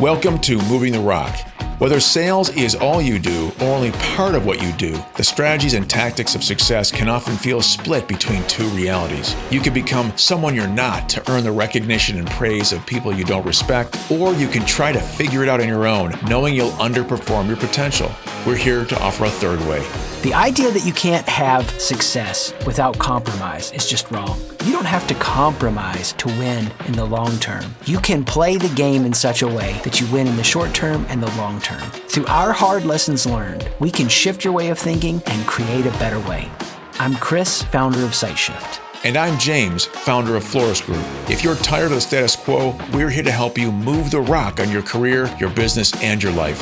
Welcome 0.00 0.40
to 0.40 0.58
Moving 0.68 0.92
the 0.92 0.98
Rock. 0.98 1.53
Whether 1.78 1.98
sales 1.98 2.50
is 2.50 2.76
all 2.76 3.02
you 3.02 3.18
do 3.18 3.50
or 3.60 3.74
only 3.74 3.90
part 3.92 4.36
of 4.36 4.46
what 4.46 4.62
you 4.62 4.70
do, 4.74 4.96
the 5.16 5.24
strategies 5.24 5.74
and 5.74 5.90
tactics 5.90 6.36
of 6.36 6.44
success 6.44 6.92
can 6.92 7.08
often 7.08 7.36
feel 7.36 7.60
split 7.60 8.06
between 8.06 8.46
two 8.46 8.68
realities. 8.68 9.34
You 9.50 9.58
can 9.60 9.74
become 9.74 10.16
someone 10.16 10.54
you're 10.54 10.68
not 10.68 11.08
to 11.08 11.30
earn 11.32 11.42
the 11.42 11.50
recognition 11.50 12.16
and 12.16 12.30
praise 12.30 12.72
of 12.72 12.86
people 12.86 13.12
you 13.12 13.24
don't 13.24 13.44
respect, 13.44 13.98
or 14.08 14.32
you 14.34 14.46
can 14.46 14.64
try 14.64 14.92
to 14.92 15.00
figure 15.00 15.42
it 15.42 15.48
out 15.48 15.60
on 15.60 15.66
your 15.66 15.88
own, 15.88 16.14
knowing 16.28 16.54
you'll 16.54 16.70
underperform 16.72 17.48
your 17.48 17.56
potential. 17.56 18.10
We're 18.46 18.54
here 18.54 18.84
to 18.84 19.02
offer 19.02 19.24
a 19.24 19.30
third 19.30 19.58
way. 19.62 19.84
The 20.22 20.32
idea 20.32 20.70
that 20.70 20.86
you 20.86 20.92
can't 20.92 21.26
have 21.26 21.68
success 21.80 22.54
without 22.64 22.98
compromise 22.98 23.72
is 23.72 23.88
just 23.88 24.10
wrong. 24.10 24.38
You 24.64 24.72
don't 24.72 24.86
have 24.86 25.06
to 25.08 25.14
compromise 25.16 26.14
to 26.14 26.28
win 26.28 26.70
in 26.86 26.92
the 26.94 27.04
long 27.04 27.36
term. 27.38 27.74
You 27.84 27.98
can 27.98 28.24
play 28.24 28.56
the 28.56 28.74
game 28.74 29.04
in 29.04 29.12
such 29.12 29.42
a 29.42 29.46
way 29.46 29.78
that 29.84 30.00
you 30.00 30.10
win 30.10 30.26
in 30.26 30.36
the 30.36 30.44
short 30.44 30.72
term 30.72 31.04
and 31.10 31.22
the 31.22 31.30
long 31.36 31.60
term. 31.60 31.63
Through 31.64 32.26
our 32.26 32.52
hard 32.52 32.84
lessons 32.84 33.24
learned, 33.24 33.70
we 33.80 33.90
can 33.90 34.08
shift 34.08 34.44
your 34.44 34.52
way 34.52 34.68
of 34.68 34.78
thinking 34.78 35.22
and 35.26 35.46
create 35.46 35.86
a 35.86 35.90
better 35.92 36.20
way. 36.28 36.50
I'm 36.98 37.14
Chris, 37.14 37.62
founder 37.62 38.04
of 38.04 38.10
SiteShift. 38.10 38.80
And 39.02 39.16
I'm 39.16 39.38
James, 39.38 39.86
founder 39.86 40.36
of 40.36 40.44
Florist 40.44 40.84
Group. 40.84 41.04
If 41.28 41.42
you're 41.42 41.56
tired 41.56 41.86
of 41.86 41.92
the 41.92 42.00
status 42.00 42.36
quo, 42.36 42.78
we're 42.92 43.08
here 43.08 43.22
to 43.22 43.30
help 43.30 43.56
you 43.56 43.72
move 43.72 44.10
the 44.10 44.20
rock 44.20 44.60
on 44.60 44.70
your 44.70 44.82
career, 44.82 45.34
your 45.40 45.50
business, 45.50 45.94
and 46.02 46.22
your 46.22 46.32
life. 46.32 46.60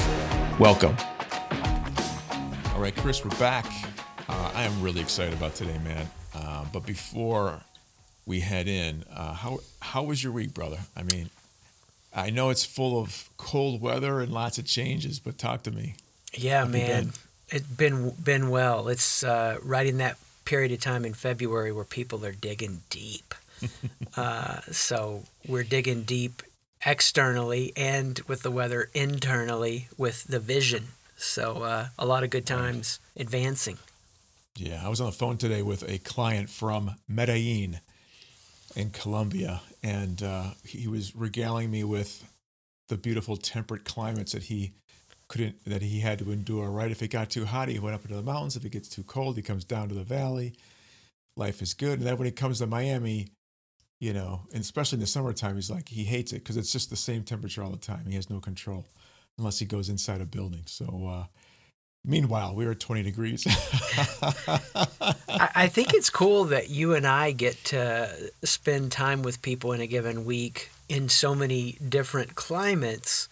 Welcome. 0.60 0.96
All 2.72 2.80
right, 2.80 2.94
Chris, 2.96 3.24
we're 3.24 3.36
back. 3.38 3.66
Uh, 4.28 4.52
I 4.54 4.62
am 4.62 4.82
really 4.82 5.00
excited 5.00 5.34
about 5.34 5.54
today, 5.56 5.78
man. 5.84 6.08
Uh, 6.34 6.64
but 6.72 6.86
before 6.86 7.60
we 8.24 8.40
head 8.40 8.68
in, 8.68 9.04
uh, 9.12 9.34
how 9.34 9.58
how 9.80 10.04
was 10.04 10.22
your 10.22 10.32
week, 10.32 10.54
brother? 10.54 10.78
I 10.96 11.02
mean, 11.02 11.28
I 12.14 12.30
know 12.30 12.50
it's 12.50 12.64
full 12.64 13.00
of 13.00 13.30
cold 13.36 13.80
weather 13.80 14.20
and 14.20 14.32
lots 14.32 14.58
of 14.58 14.66
changes, 14.66 15.18
but 15.18 15.38
talk 15.38 15.62
to 15.64 15.70
me. 15.70 15.94
Yeah, 16.34 16.64
man, 16.64 17.12
it's 17.48 17.66
been 17.66 18.10
been 18.22 18.50
well. 18.50 18.88
It's 18.88 19.22
uh, 19.22 19.58
right 19.62 19.86
in 19.86 19.98
that 19.98 20.16
period 20.44 20.72
of 20.72 20.80
time 20.80 21.04
in 21.04 21.14
February 21.14 21.72
where 21.72 21.84
people 21.84 22.24
are 22.24 22.32
digging 22.32 22.82
deep. 22.90 23.34
uh, 24.16 24.60
so 24.70 25.24
we're 25.46 25.62
digging 25.62 26.02
deep 26.02 26.42
externally 26.84 27.72
and 27.76 28.20
with 28.26 28.42
the 28.42 28.50
weather 28.50 28.90
internally 28.92 29.88
with 29.96 30.24
the 30.24 30.40
vision. 30.40 30.88
So 31.16 31.62
uh, 31.62 31.86
a 31.98 32.06
lot 32.06 32.24
of 32.24 32.30
good 32.30 32.46
times 32.46 32.98
advancing. 33.16 33.78
Yeah, 34.56 34.82
I 34.84 34.88
was 34.88 35.00
on 35.00 35.06
the 35.06 35.12
phone 35.12 35.36
today 35.38 35.62
with 35.62 35.88
a 35.88 35.98
client 35.98 36.50
from 36.50 36.96
Medellin 37.08 37.80
in 38.74 38.90
Colombia, 38.90 39.62
and 39.82 40.22
uh, 40.22 40.50
he 40.64 40.88
was 40.88 41.14
regaling 41.14 41.70
me 41.70 41.84
with 41.84 42.24
the 42.88 42.96
beautiful 42.96 43.36
temperate 43.36 43.84
climates 43.84 44.32
that 44.32 44.44
he 44.44 44.72
couldn't 45.28 45.64
that 45.64 45.82
he 45.82 46.00
had 46.00 46.18
to 46.18 46.30
endure. 46.30 46.70
Right, 46.70 46.90
if 46.90 47.02
it 47.02 47.08
got 47.08 47.30
too 47.30 47.44
hot, 47.44 47.68
he 47.68 47.78
went 47.78 47.94
up 47.94 48.02
into 48.02 48.16
the 48.16 48.22
mountains. 48.22 48.56
If 48.56 48.64
it 48.64 48.72
gets 48.72 48.88
too 48.88 49.02
cold, 49.02 49.36
he 49.36 49.42
comes 49.42 49.64
down 49.64 49.88
to 49.88 49.94
the 49.94 50.04
valley. 50.04 50.54
Life 51.36 51.62
is 51.62 51.74
good, 51.74 51.98
and 51.98 52.06
then 52.06 52.18
when 52.18 52.26
he 52.26 52.32
comes 52.32 52.58
to 52.58 52.66
Miami, 52.66 53.28
you 54.00 54.12
know, 54.12 54.42
and 54.52 54.60
especially 54.60 54.96
in 54.96 55.00
the 55.00 55.06
summertime, 55.06 55.54
he's 55.54 55.70
like 55.70 55.88
he 55.88 56.04
hates 56.04 56.32
it 56.32 56.40
because 56.40 56.56
it's 56.56 56.72
just 56.72 56.90
the 56.90 56.96
same 56.96 57.22
temperature 57.22 57.62
all 57.62 57.70
the 57.70 57.78
time. 57.78 58.04
He 58.06 58.16
has 58.16 58.28
no 58.28 58.40
control 58.40 58.86
unless 59.38 59.58
he 59.58 59.64
goes 59.64 59.88
inside 59.88 60.20
a 60.20 60.26
building. 60.26 60.62
So. 60.66 61.06
Uh, 61.08 61.24
Meanwhile, 62.04 62.56
we 62.56 62.64
were 62.64 62.72
at 62.72 62.80
20 62.80 63.04
degrees. 63.04 63.46
I 65.28 65.68
think 65.68 65.94
it's 65.94 66.10
cool 66.10 66.44
that 66.46 66.68
you 66.68 66.94
and 66.94 67.06
I 67.06 67.30
get 67.30 67.62
to 67.66 68.32
spend 68.42 68.90
time 68.90 69.22
with 69.22 69.40
people 69.40 69.72
in 69.72 69.80
a 69.80 69.86
given 69.86 70.24
week 70.24 70.70
in 70.88 71.08
so 71.08 71.34
many 71.34 71.78
different 71.88 72.34
climates. 72.34 73.28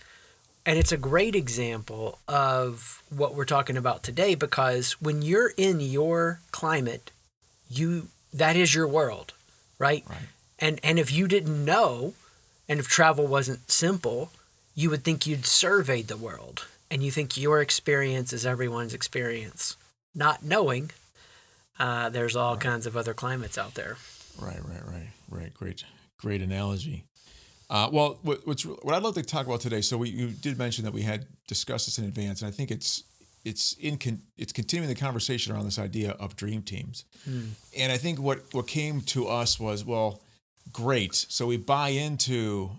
And 0.64 0.78
it's 0.78 0.92
a 0.92 0.96
great 0.96 1.34
example 1.34 2.20
of 2.28 3.02
what 3.10 3.34
we're 3.34 3.44
talking 3.44 3.76
about 3.76 4.04
today 4.04 4.36
because 4.36 4.92
when 5.00 5.20
you're 5.22 5.52
in 5.56 5.80
your 5.80 6.40
climate, 6.52 7.10
you 7.68 8.08
that 8.32 8.54
is 8.54 8.72
your 8.72 8.86
world, 8.86 9.32
right? 9.80 10.04
Right. 10.08 10.18
And 10.60 10.78
and 10.84 11.00
if 11.00 11.12
you 11.12 11.26
didn't 11.26 11.64
know 11.64 12.14
and 12.68 12.78
if 12.78 12.86
travel 12.86 13.26
wasn't 13.26 13.68
simple, 13.68 14.30
you 14.76 14.90
would 14.90 15.02
think 15.02 15.26
you'd 15.26 15.44
surveyed 15.44 16.06
the 16.06 16.16
world 16.16 16.66
and 16.90 17.02
you 17.02 17.10
think 17.10 17.36
your 17.36 17.60
experience 17.60 18.32
is 18.32 18.44
everyone's 18.44 18.94
experience, 18.94 19.76
not 20.14 20.44
knowing 20.44 20.90
uh, 21.78 22.10
there's 22.10 22.36
all 22.36 22.54
right. 22.54 22.62
kinds 22.62 22.86
of 22.86 22.96
other 22.96 23.14
climates 23.14 23.56
out 23.56 23.74
there. 23.74 23.96
Right, 24.38 24.60
right, 24.64 24.86
right, 24.86 25.10
right. 25.30 25.54
Great, 25.54 25.84
great 26.18 26.42
analogy. 26.42 27.04
Uh, 27.68 27.88
well, 27.92 28.18
what, 28.22 28.46
what's 28.46 28.64
what 28.64 28.94
I'd 28.94 29.02
love 29.02 29.14
to 29.14 29.22
talk 29.22 29.46
about 29.46 29.60
today. 29.60 29.80
So 29.80 29.96
we 29.96 30.10
you 30.10 30.28
did 30.28 30.58
mention 30.58 30.84
that 30.84 30.92
we 30.92 31.02
had 31.02 31.26
discussed 31.46 31.86
this 31.86 31.98
in 31.98 32.04
advance, 32.04 32.42
and 32.42 32.48
I 32.48 32.50
think 32.50 32.70
it's 32.70 33.04
it's 33.44 33.74
in 33.74 33.96
con, 33.96 34.22
it's 34.36 34.52
continuing 34.52 34.88
the 34.88 35.00
conversation 35.00 35.54
around 35.54 35.64
this 35.64 35.78
idea 35.78 36.10
of 36.12 36.36
dream 36.36 36.62
teams. 36.62 37.04
Hmm. 37.24 37.50
And 37.78 37.92
I 37.92 37.96
think 37.96 38.18
what 38.18 38.40
what 38.52 38.66
came 38.66 39.00
to 39.02 39.28
us 39.28 39.60
was 39.60 39.84
well, 39.84 40.20
great. 40.72 41.14
So 41.14 41.46
we 41.46 41.56
buy 41.56 41.90
into 41.90 42.72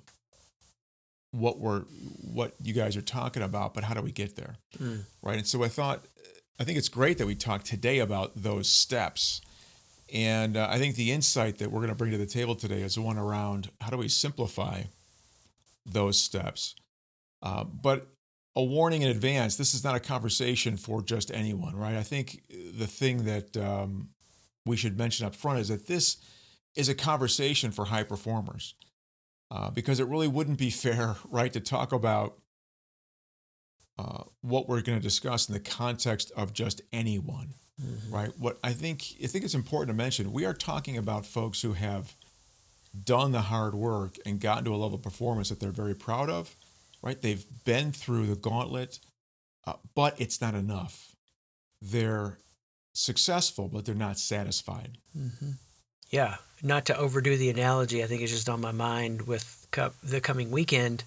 what 1.31 1.59
we're 1.59 1.81
what 1.81 2.53
you 2.61 2.73
guys 2.73 2.95
are 2.97 3.01
talking 3.01 3.41
about, 3.41 3.73
but 3.73 3.83
how 3.83 3.93
do 3.93 4.01
we 4.01 4.11
get 4.11 4.35
there? 4.35 4.57
Mm. 4.77 5.05
Right. 5.21 5.37
And 5.37 5.47
so 5.47 5.63
I 5.63 5.69
thought 5.69 6.05
I 6.59 6.63
think 6.63 6.77
it's 6.77 6.89
great 6.89 7.17
that 7.17 7.27
we 7.27 7.35
talked 7.35 7.65
today 7.65 7.99
about 7.99 8.31
those 8.35 8.69
steps. 8.69 9.41
And 10.13 10.57
uh, 10.57 10.67
I 10.69 10.77
think 10.77 10.95
the 10.95 11.11
insight 11.11 11.57
that 11.59 11.71
we're 11.71 11.79
going 11.79 11.89
to 11.89 11.95
bring 11.95 12.11
to 12.11 12.17
the 12.17 12.25
table 12.25 12.55
today 12.55 12.81
is 12.81 12.99
one 12.99 13.17
around 13.17 13.69
how 13.79 13.89
do 13.89 13.97
we 13.97 14.09
simplify 14.09 14.83
those 15.85 16.19
steps. 16.19 16.75
Uh, 17.41 17.63
but 17.63 18.07
a 18.55 18.63
warning 18.63 19.01
in 19.01 19.09
advance 19.09 19.55
this 19.55 19.73
is 19.73 19.83
not 19.83 19.95
a 19.95 19.99
conversation 19.99 20.75
for 20.75 21.01
just 21.01 21.31
anyone, 21.31 21.75
right? 21.75 21.95
I 21.95 22.03
think 22.03 22.43
the 22.77 22.87
thing 22.87 23.23
that 23.23 23.55
um, 23.55 24.09
we 24.65 24.75
should 24.75 24.97
mention 24.97 25.25
up 25.25 25.33
front 25.33 25.59
is 25.59 25.69
that 25.69 25.87
this 25.87 26.17
is 26.75 26.89
a 26.89 26.95
conversation 26.95 27.71
for 27.71 27.85
high 27.85 28.03
performers 28.03 28.75
uh, 29.51 29.69
because 29.69 29.99
it 29.99 30.07
really 30.07 30.29
wouldn't 30.29 30.57
be 30.57 30.69
fair, 30.69 31.17
right, 31.29 31.51
to 31.53 31.59
talk 31.59 31.91
about 31.91 32.37
uh, 33.99 34.23
what 34.41 34.67
we're 34.67 34.81
going 34.81 34.97
to 34.97 35.03
discuss 35.03 35.49
in 35.49 35.53
the 35.53 35.59
context 35.59 36.31
of 36.35 36.53
just 36.53 36.81
anyone, 36.93 37.53
mm-hmm. 37.79 38.13
right? 38.13 38.31
What 38.39 38.57
I 38.63 38.71
think 38.71 39.03
I 39.21 39.27
think 39.27 39.43
it's 39.43 39.53
important 39.53 39.89
to 39.89 39.93
mention, 39.93 40.31
we 40.31 40.45
are 40.45 40.53
talking 40.53 40.97
about 40.97 41.25
folks 41.25 41.61
who 41.61 41.73
have 41.73 42.15
done 43.03 43.31
the 43.31 43.41
hard 43.41 43.75
work 43.75 44.17
and 44.25 44.39
gotten 44.39 44.65
to 44.65 44.71
a 44.71 44.77
level 44.77 44.95
of 44.95 45.03
performance 45.03 45.49
that 45.49 45.59
they're 45.59 45.71
very 45.71 45.95
proud 45.95 46.29
of, 46.29 46.55
right? 47.01 47.21
They've 47.21 47.45
been 47.65 47.91
through 47.91 48.27
the 48.27 48.35
gauntlet, 48.35 48.99
uh, 49.67 49.73
but 49.93 50.19
it's 50.19 50.41
not 50.41 50.55
enough. 50.55 51.15
They're 51.81 52.37
successful, 52.93 53.67
but 53.67 53.85
they're 53.85 53.95
not 53.95 54.17
satisfied. 54.17 54.97
Mm-hmm. 55.17 55.51
Yeah, 56.11 56.35
not 56.61 56.85
to 56.85 56.97
overdo 56.97 57.37
the 57.37 57.49
analogy, 57.49 58.03
I 58.03 58.07
think 58.07 58.21
it's 58.21 58.31
just 58.31 58.49
on 58.49 58.61
my 58.61 58.71
mind 58.71 59.23
with 59.23 59.67
the 60.03 60.21
coming 60.21 60.51
weekend. 60.51 61.05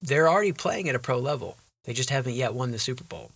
They're 0.00 0.28
already 0.28 0.52
playing 0.52 0.88
at 0.88 0.94
a 0.94 1.00
pro 1.00 1.18
level. 1.18 1.56
They 1.84 1.92
just 1.92 2.10
haven't 2.10 2.34
yet 2.34 2.54
won 2.54 2.70
the 2.70 2.78
Super 2.78 3.04
Bowl. 3.04 3.32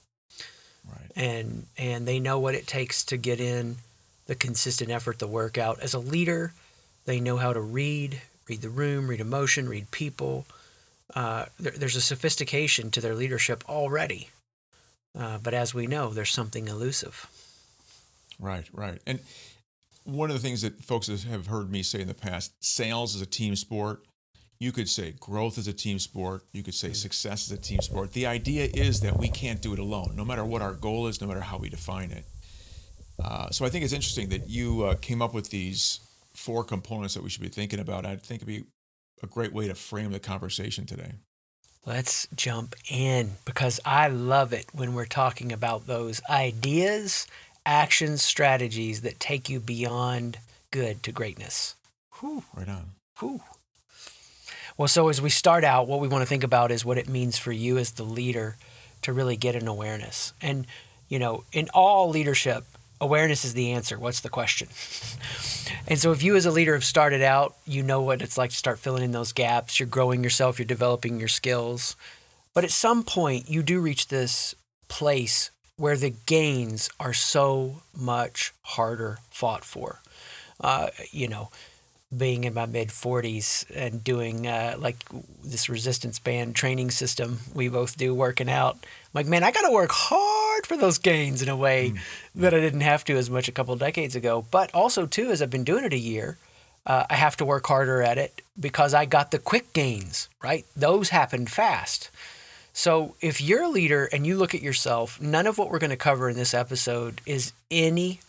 Right. 0.89 1.11
And 1.17 1.67
and 1.77 2.07
they 2.07 2.21
know 2.21 2.39
what 2.39 2.55
it 2.55 2.67
takes 2.67 3.05
to 3.07 3.17
get 3.17 3.41
in 3.41 3.77
the 4.27 4.37
consistent 4.37 4.91
effort, 4.91 5.19
the 5.19 5.27
workout. 5.27 5.81
As 5.81 5.95
a 5.95 5.99
leader, 5.99 6.53
they 7.05 7.21
know 7.21 7.37
how 7.37 7.53
to 7.53 7.61
read, 7.61 8.21
read 8.49 8.63
the 8.63 8.71
room, 8.71 9.09
read 9.09 9.21
emotion, 9.21 9.69
read 9.69 9.91
people. 9.91 10.47
Uh, 11.15 11.47
there, 11.59 11.73
there's 11.73 11.97
a 11.97 12.01
sophistication 12.01 12.91
to 12.93 13.01
their 13.01 13.15
leadership 13.15 13.65
already. 13.69 14.31
Uh, 15.19 15.39
but 15.39 15.55
as 15.55 15.75
we 15.75 15.87
know, 15.87 16.11
there's 16.11 16.33
something 16.33 16.69
elusive. 16.69 17.27
Right, 18.39 18.67
right. 18.73 19.01
And 19.07 19.21
one 20.07 20.31
of 20.31 20.37
the 20.37 20.43
things 20.43 20.63
that 20.63 20.83
folks 20.83 21.09
have 21.09 21.47
heard 21.47 21.71
me 21.71 21.83
say 21.83 22.01
in 22.01 22.09
the 22.09 22.15
past 22.15 22.53
sales 22.61 23.15
is 23.15 23.21
a 23.21 23.27
team 23.27 23.57
sport. 23.57 24.07
You 24.59 24.73
could 24.73 24.89
say 24.89 25.15
growth 25.21 25.59
is 25.59 25.69
a 25.69 25.73
team 25.73 25.99
sport. 25.99 26.43
You 26.53 26.63
could 26.63 26.75
say 26.75 26.93
success 26.93 27.47
is 27.47 27.53
a 27.53 27.61
team 27.61 27.81
sport. 27.81 28.13
The 28.13 28.27
idea 28.27 28.69
is 28.73 29.01
that 29.01 29.19
we 29.19 29.29
can't 29.29 29.61
do 29.61 29.73
it 29.75 29.79
alone, 29.79 30.15
no 30.17 30.25
matter 30.25 30.45
what 30.45 30.63
our 30.63 30.73
goal 30.73 31.09
is, 31.09 31.21
no 31.21 31.27
matter 31.27 31.41
how 31.41 31.59
we 31.59 31.69
define 31.69 32.11
it. 32.11 32.25
Uh, 33.23 33.51
so 33.51 33.65
I 33.65 33.69
think 33.69 33.85
it's 33.85 33.93
interesting 33.93 34.29
that 34.31 34.49
you 34.49 34.85
uh, 34.85 34.95
came 34.95 35.21
up 35.21 35.35
with 35.35 35.51
these 35.51 36.01
four 36.35 36.65
components 36.65 37.15
that 37.15 37.23
we 37.23 37.29
should 37.29 37.43
be 37.43 37.49
thinking 37.49 37.81
about. 37.81 38.07
I 38.07 38.17
think 38.17 38.43
it'd 38.43 38.47
be 38.47 38.65
a 39.23 39.27
great 39.27 39.53
way 39.53 39.69
to 39.69 39.75
frame 39.75 40.13
the 40.13 40.21
conversation 40.21 40.87
today. 40.87 41.13
Let's 41.87 42.27
jump 42.35 42.75
in 42.91 43.33
because 43.45 43.79
I 43.85 44.09
love 44.09 44.53
it 44.53 44.67
when 44.73 44.95
we're 44.95 45.07
talking 45.07 45.53
about 45.53 45.87
those 45.87 46.21
ideas 46.29 47.29
actions, 47.67 48.23
strategies 48.23 49.03
that 49.03 49.21
take 49.21 49.51
you 49.51 49.61
beyond 49.61 50.39
good 50.71 51.03
to 51.03 51.13
greatness. 51.13 51.75
Whew. 52.21 52.45
Right 52.57 52.69
on. 52.69 52.93
Whew. 53.19 53.43
Well, 54.79 54.89
so 54.89 55.09
as 55.09 55.21
we 55.21 55.31
start 55.31 55.65
out, 55.65 55.89
what 55.89 56.01
we 56.01 56.09
want 56.09 56.23
to 56.23 56.29
think 56.29 56.45
about 56.45 56.71
is 56.71 56.85
what 56.85 56.99
it 56.99 57.09
means 57.09 57.39
for 57.39 57.53
you 57.53 57.79
as 57.79 57.93
the 57.93 58.05
leader 58.05 58.57
to 59.03 59.13
really 59.13 59.37
get 59.37 59.57
an 59.57 59.69
awareness. 59.69 60.33
And, 60.41 60.67
you 61.09 61.19
know, 61.19 61.45
in 61.53 61.69
all 61.73 62.11
leadership, 62.11 62.65
awareness 63.01 63.45
is 63.45 63.55
the 63.55 63.73
answer. 63.73 63.99
What's 63.99 64.21
the 64.21 64.29
question? 64.29 64.69
and 65.89 65.99
so, 65.99 66.13
if 66.13 66.23
you 66.23 66.37
as 66.37 66.45
a 66.45 66.51
leader 66.51 66.75
have 66.75 66.85
started 66.85 67.23
out, 67.23 67.57
you 67.65 67.83
know 67.83 68.03
what 68.03 68.21
it's 68.21 68.37
like 68.37 68.51
to 68.51 68.57
start 68.57 68.79
filling 68.79 69.03
in 69.03 69.13
those 69.13 69.33
gaps. 69.33 69.81
You're 69.81 69.89
growing 69.89 70.23
yourself, 70.23 70.59
you're 70.59 70.67
developing 70.67 71.19
your 71.19 71.29
skills. 71.29 71.97
But 72.53 72.65
at 72.65 72.71
some 72.71 73.03
point, 73.03 73.51
you 73.51 73.63
do 73.63 73.81
reach 73.81 74.09
this 74.09 74.55
place 74.89 75.51
where 75.77 75.97
the 75.97 76.15
gains 76.27 76.91
are 76.99 77.13
so 77.13 77.83
much 77.95 78.53
harder 78.63 79.19
fought 79.31 79.65
for. 79.65 80.01
Uh, 80.61 80.89
you 81.11 81.29
know, 81.29 81.51
being 82.17 82.45
in 82.45 82.55
my 82.55 82.67
mid 82.67 82.89
40s 82.89 83.65
and 83.75 84.03
doing 84.03 84.47
uh, 84.47 84.77
like 84.79 84.97
this 85.43 85.69
resistance 85.69 86.19
band 86.19 86.55
training 86.55 86.91
system 86.91 87.41
we 87.53 87.69
both 87.69 87.97
do 87.97 88.15
working 88.15 88.49
out 88.49 88.75
I'm 88.77 89.11
like 89.13 89.27
man 89.27 89.43
i 89.43 89.51
gotta 89.51 89.73
work 89.73 89.91
hard 89.93 90.67
for 90.67 90.77
those 90.77 90.99
gains 90.99 91.43
in 91.43 91.49
a 91.49 91.57
way 91.57 91.91
mm. 91.91 91.99
that 92.37 92.55
i 92.55 92.61
didn't 92.61 92.83
have 92.83 93.05
to 93.07 93.17
as 93.17 93.29
much 93.29 93.49
a 93.49 93.53
couple 93.53 93.75
decades 93.75 94.15
ago 94.15 94.47
but 94.51 94.73
also 94.73 95.05
too 95.05 95.31
as 95.31 95.43
i've 95.43 95.51
been 95.51 95.65
doing 95.65 95.85
it 95.85 95.93
a 95.93 95.99
year 95.99 96.39
uh, 96.87 97.05
i 97.11 97.15
have 97.15 97.37
to 97.39 97.45
work 97.45 97.67
harder 97.67 98.01
at 98.01 98.19
it 98.19 98.41
because 98.59 98.95
i 98.95 99.05
got 99.05 99.33
the 99.33 99.39
quick 99.39 99.73
gains 99.73 100.29
right 100.43 100.65
those 100.77 101.09
happened 101.09 101.51
fast 101.51 102.11
so 102.77 103.17
if 103.21 103.41
you're 103.41 103.65
a 103.65 103.69
leader 103.69 104.05
and 104.13 104.27
you 104.27 104.37
look 104.37 104.55
at 104.55 104.63
yourself 104.63 105.21
none 105.21 105.47
of 105.47 105.59
what 105.59 105.71
we're 105.71 105.79
going 105.79 105.91
to 105.91 105.97
cover 105.97 106.29
in 106.29 106.37
this 106.37 106.55
episode 106.55 107.21
is 107.27 107.53
any 107.71 108.21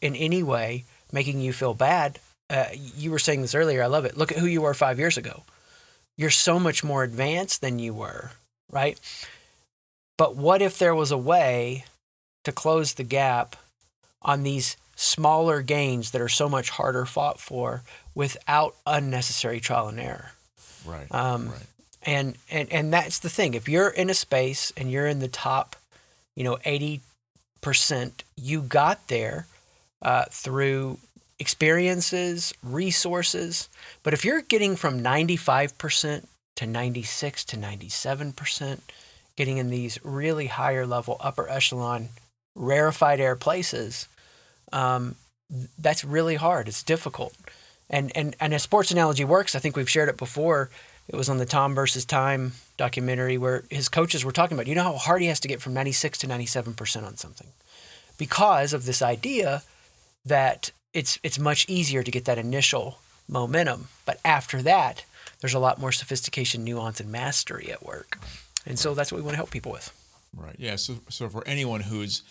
in 0.00 0.14
any 0.14 0.42
way 0.42 0.84
making 1.10 1.40
you 1.40 1.52
feel 1.52 1.74
bad 1.74 2.18
uh, 2.50 2.66
you 2.74 3.10
were 3.10 3.18
saying 3.18 3.42
this 3.42 3.54
earlier. 3.54 3.82
I 3.82 3.86
love 3.86 4.04
it. 4.04 4.16
Look 4.16 4.32
at 4.32 4.38
who 4.38 4.46
you 4.46 4.62
were 4.62 4.74
five 4.74 4.98
years 4.98 5.16
ago. 5.16 5.42
You're 6.16 6.30
so 6.30 6.60
much 6.60 6.84
more 6.84 7.02
advanced 7.02 7.60
than 7.60 7.78
you 7.78 7.94
were, 7.94 8.32
right? 8.70 9.00
But 10.16 10.36
what 10.36 10.62
if 10.62 10.78
there 10.78 10.94
was 10.94 11.10
a 11.10 11.18
way 11.18 11.84
to 12.44 12.52
close 12.52 12.94
the 12.94 13.02
gap 13.02 13.56
on 14.22 14.42
these 14.42 14.76
smaller 14.94 15.62
gains 15.62 16.12
that 16.12 16.20
are 16.20 16.28
so 16.28 16.48
much 16.48 16.70
harder 16.70 17.04
fought 17.04 17.40
for 17.40 17.82
without 18.14 18.76
unnecessary 18.86 19.58
trial 19.58 19.88
and 19.88 19.98
error? 19.98 20.32
Right. 20.84 21.10
Um, 21.10 21.48
right. 21.48 21.66
And, 22.06 22.36
and 22.50 22.70
and 22.70 22.92
that's 22.92 23.18
the 23.18 23.30
thing. 23.30 23.54
If 23.54 23.68
you're 23.68 23.88
in 23.88 24.10
a 24.10 24.14
space 24.14 24.72
and 24.76 24.90
you're 24.90 25.06
in 25.06 25.20
the 25.20 25.28
top, 25.28 25.76
you 26.36 26.44
know, 26.44 26.58
eighty 26.64 27.00
percent, 27.62 28.24
you 28.36 28.60
got 28.60 29.08
there 29.08 29.46
uh, 30.02 30.26
through 30.30 30.98
experiences, 31.38 32.54
resources. 32.62 33.68
But 34.02 34.12
if 34.12 34.24
you're 34.24 34.42
getting 34.42 34.76
from 34.76 35.02
95% 35.02 36.26
to 36.56 36.66
96 36.66 37.44
to 37.46 37.56
97%, 37.56 38.80
getting 39.36 39.58
in 39.58 39.70
these 39.70 39.98
really 40.04 40.46
higher 40.46 40.86
level, 40.86 41.16
upper 41.20 41.48
echelon, 41.48 42.10
rarefied 42.54 43.20
air 43.20 43.36
places, 43.36 44.06
um, 44.72 45.16
that's 45.78 46.04
really 46.04 46.36
hard. 46.36 46.68
It's 46.68 46.82
difficult. 46.82 47.34
And, 47.90 48.12
and, 48.16 48.36
and 48.40 48.54
a 48.54 48.58
sports 48.58 48.90
analogy 48.90 49.24
works. 49.24 49.54
I 49.54 49.58
think 49.58 49.76
we've 49.76 49.90
shared 49.90 50.08
it 50.08 50.16
before. 50.16 50.70
It 51.08 51.16
was 51.16 51.28
on 51.28 51.38
the 51.38 51.46
Tom 51.46 51.74
versus 51.74 52.04
Time 52.04 52.52
documentary 52.76 53.38
where 53.38 53.64
his 53.70 53.88
coaches 53.88 54.24
were 54.24 54.32
talking 54.32 54.56
about, 54.56 54.66
you 54.66 54.74
know 54.74 54.82
how 54.82 54.96
hard 54.96 55.22
he 55.22 55.28
has 55.28 55.40
to 55.40 55.48
get 55.48 55.60
from 55.60 55.74
96 55.74 56.18
to 56.18 56.26
97% 56.26 57.06
on 57.06 57.16
something 57.16 57.48
because 58.18 58.72
of 58.72 58.86
this 58.86 59.02
idea 59.02 59.62
that 60.24 60.70
it's 60.92 61.18
it's 61.22 61.38
much 61.38 61.68
easier 61.68 62.02
to 62.02 62.10
get 62.10 62.24
that 62.24 62.38
initial 62.38 62.98
momentum. 63.28 63.88
But 64.06 64.20
after 64.24 64.62
that, 64.62 65.04
there's 65.40 65.54
a 65.54 65.58
lot 65.58 65.80
more 65.80 65.92
sophistication, 65.92 66.64
nuance, 66.64 67.00
and 67.00 67.10
mastery 67.10 67.70
at 67.70 67.84
work. 67.84 68.18
And 68.64 68.78
so 68.78 68.94
that's 68.94 69.12
what 69.12 69.18
we 69.18 69.22
want 69.22 69.34
to 69.34 69.38
help 69.38 69.50
people 69.50 69.72
with. 69.72 69.92
Right. 70.34 70.56
Yeah. 70.58 70.76
So 70.76 70.94
so 71.10 71.28
for 71.28 71.46
anyone 71.46 71.80
who's 71.80 72.22